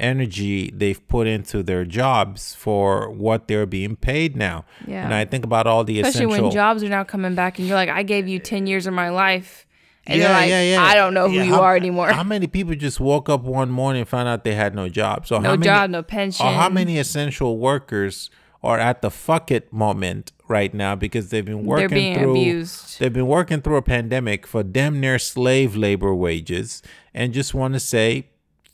energy 0.00 0.70
they've 0.74 1.06
put 1.08 1.26
into 1.26 1.62
their 1.62 1.84
jobs 1.84 2.54
for 2.54 3.10
what 3.10 3.46
they're 3.48 3.66
being 3.66 3.96
paid 3.96 4.36
now. 4.36 4.64
Yeah. 4.86 5.04
And 5.04 5.14
I 5.14 5.24
think 5.24 5.44
about 5.44 5.66
all 5.66 5.84
the 5.84 6.00
Especially 6.00 6.26
essential 6.26 6.44
when 6.48 6.52
jobs 6.52 6.82
are 6.82 6.88
now 6.88 7.04
coming 7.04 7.34
back 7.34 7.58
and 7.58 7.68
you're 7.68 7.76
like, 7.76 7.88
I 7.90 8.02
gave 8.02 8.26
you 8.28 8.38
ten 8.38 8.66
years 8.66 8.86
of 8.86 8.94
my 8.94 9.10
life. 9.10 9.66
And 10.06 10.18
you're 10.18 10.28
like, 10.30 10.50
I 10.50 10.94
don't 10.94 11.14
know 11.14 11.28
who 11.28 11.34
Yeah, 11.36 11.44
you 11.44 11.54
how- 11.54 11.62
are 11.62 11.76
anymore. 11.76 12.10
How 12.10 12.24
many 12.24 12.46
people 12.46 12.74
just 12.74 12.98
woke 12.98 13.28
up 13.28 13.42
one 13.42 13.70
morning 13.70 14.00
and 14.00 14.08
found 14.08 14.28
out 14.28 14.42
they 14.44 14.54
had 14.54 14.74
no 14.74 14.88
job? 14.88 15.26
So 15.26 15.38
no 15.38 15.50
how 15.50 15.54
many, 15.56 15.64
job, 15.64 15.90
no 15.90 16.02
pension. 16.02 16.46
Or 16.46 16.52
how 16.52 16.68
many 16.70 16.98
essential 16.98 17.58
workers 17.58 18.30
are 18.62 18.78
at 18.78 19.02
the 19.02 19.10
fuck 19.10 19.50
it 19.50 19.72
moment 19.72 20.32
right 20.48 20.74
now 20.74 20.94
because 20.96 21.30
they've 21.30 21.44
been 21.44 21.64
working 21.64 22.14
through 22.14 22.30
abused. 22.32 22.98
they've 22.98 23.12
been 23.12 23.26
working 23.26 23.62
through 23.62 23.76
a 23.76 23.82
pandemic 23.82 24.46
for 24.46 24.62
damn 24.62 24.98
near 25.00 25.18
slave 25.18 25.76
labor 25.76 26.14
wages 26.14 26.82
and 27.14 27.32
just 27.32 27.54
want 27.54 27.72
to 27.74 27.80
say 27.80 28.26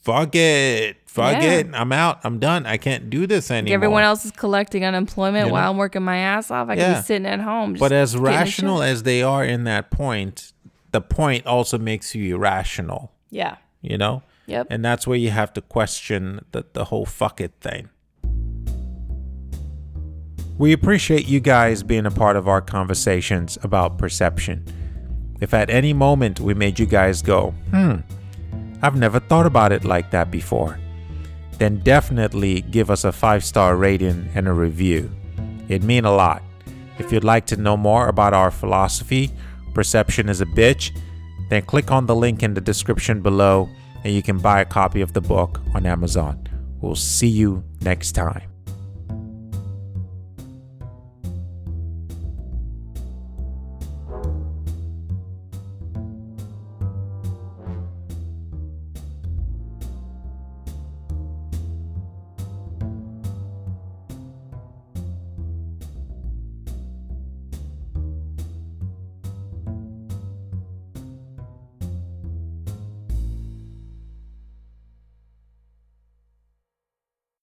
fuck 0.06 0.34
it. 0.36 0.96
Fuck 1.06 1.42
Yeah. 1.42 1.50
it. 1.52 1.68
I'm 1.72 1.90
out. 1.92 2.20
I'm 2.24 2.38
done. 2.38 2.64
I 2.64 2.76
can't 2.76 3.10
do 3.10 3.26
this 3.26 3.50
anymore. 3.50 3.74
Everyone 3.74 4.02
else 4.04 4.24
is 4.24 4.30
collecting 4.30 4.84
unemployment 4.84 5.46
You 5.46 5.48
know? 5.48 5.54
while 5.54 5.70
I'm 5.70 5.76
working 5.76 6.02
my 6.02 6.18
ass 6.18 6.50
off. 6.50 6.68
I 6.68 6.76
can 6.76 6.92
Yeah. 6.92 7.00
be 7.00 7.04
sitting 7.04 7.26
at 7.26 7.40
home. 7.40 7.74
But 7.74 7.90
as 7.92 8.16
rational 8.16 8.82
as 8.82 9.02
they 9.02 9.22
are 9.22 9.44
in 9.44 9.64
that 9.64 9.90
point, 9.90 10.52
the 10.92 11.00
point 11.00 11.44
also 11.46 11.76
makes 11.78 12.14
you 12.14 12.36
irrational, 12.36 13.12
yeah, 13.30 13.56
you 13.82 13.98
know? 13.98 14.22
Yep. 14.46 14.68
And 14.70 14.84
that's 14.84 15.06
where 15.08 15.18
you 15.18 15.30
have 15.30 15.52
to 15.54 15.60
question 15.60 16.40
the, 16.52 16.64
the 16.72 16.84
whole 16.84 17.04
fuck 17.04 17.40
it 17.40 17.52
thing. 17.60 17.88
We 20.58 20.72
appreciate 20.72 21.26
you 21.28 21.40
guys 21.40 21.82
being 21.82 22.06
a 22.06 22.10
part 22.10 22.36
of 22.36 22.46
our 22.48 22.60
conversations 22.62 23.58
about 23.62 23.98
perception. 23.98 24.64
If 25.40 25.52
at 25.52 25.68
any 25.68 25.92
moment 25.92 26.40
we 26.40 26.54
made 26.54 26.78
you 26.78 26.86
guys 26.86 27.20
go, 27.22 27.50
hmm, 27.70 27.96
I've 28.86 28.94
never 28.94 29.18
thought 29.18 29.46
about 29.46 29.72
it 29.72 29.84
like 29.84 30.12
that 30.12 30.30
before, 30.30 30.78
then 31.58 31.80
definitely 31.80 32.60
give 32.60 32.88
us 32.88 33.02
a 33.02 33.10
five 33.10 33.42
star 33.42 33.74
rating 33.74 34.30
and 34.36 34.46
a 34.46 34.52
review. 34.52 35.10
It'd 35.66 35.82
mean 35.82 36.04
a 36.04 36.14
lot. 36.14 36.40
If 36.96 37.10
you'd 37.10 37.24
like 37.24 37.46
to 37.46 37.56
know 37.56 37.76
more 37.76 38.06
about 38.06 38.32
our 38.32 38.52
philosophy, 38.52 39.32
Perception 39.74 40.28
is 40.28 40.40
a 40.40 40.46
Bitch, 40.46 40.96
then 41.50 41.62
click 41.62 41.90
on 41.90 42.06
the 42.06 42.14
link 42.14 42.44
in 42.44 42.54
the 42.54 42.60
description 42.60 43.22
below 43.22 43.68
and 44.04 44.14
you 44.14 44.22
can 44.22 44.38
buy 44.38 44.60
a 44.60 44.64
copy 44.64 45.00
of 45.00 45.14
the 45.14 45.20
book 45.20 45.60
on 45.74 45.84
Amazon. 45.84 46.46
We'll 46.80 46.94
see 46.94 47.26
you 47.26 47.64
next 47.80 48.12
time. 48.12 48.55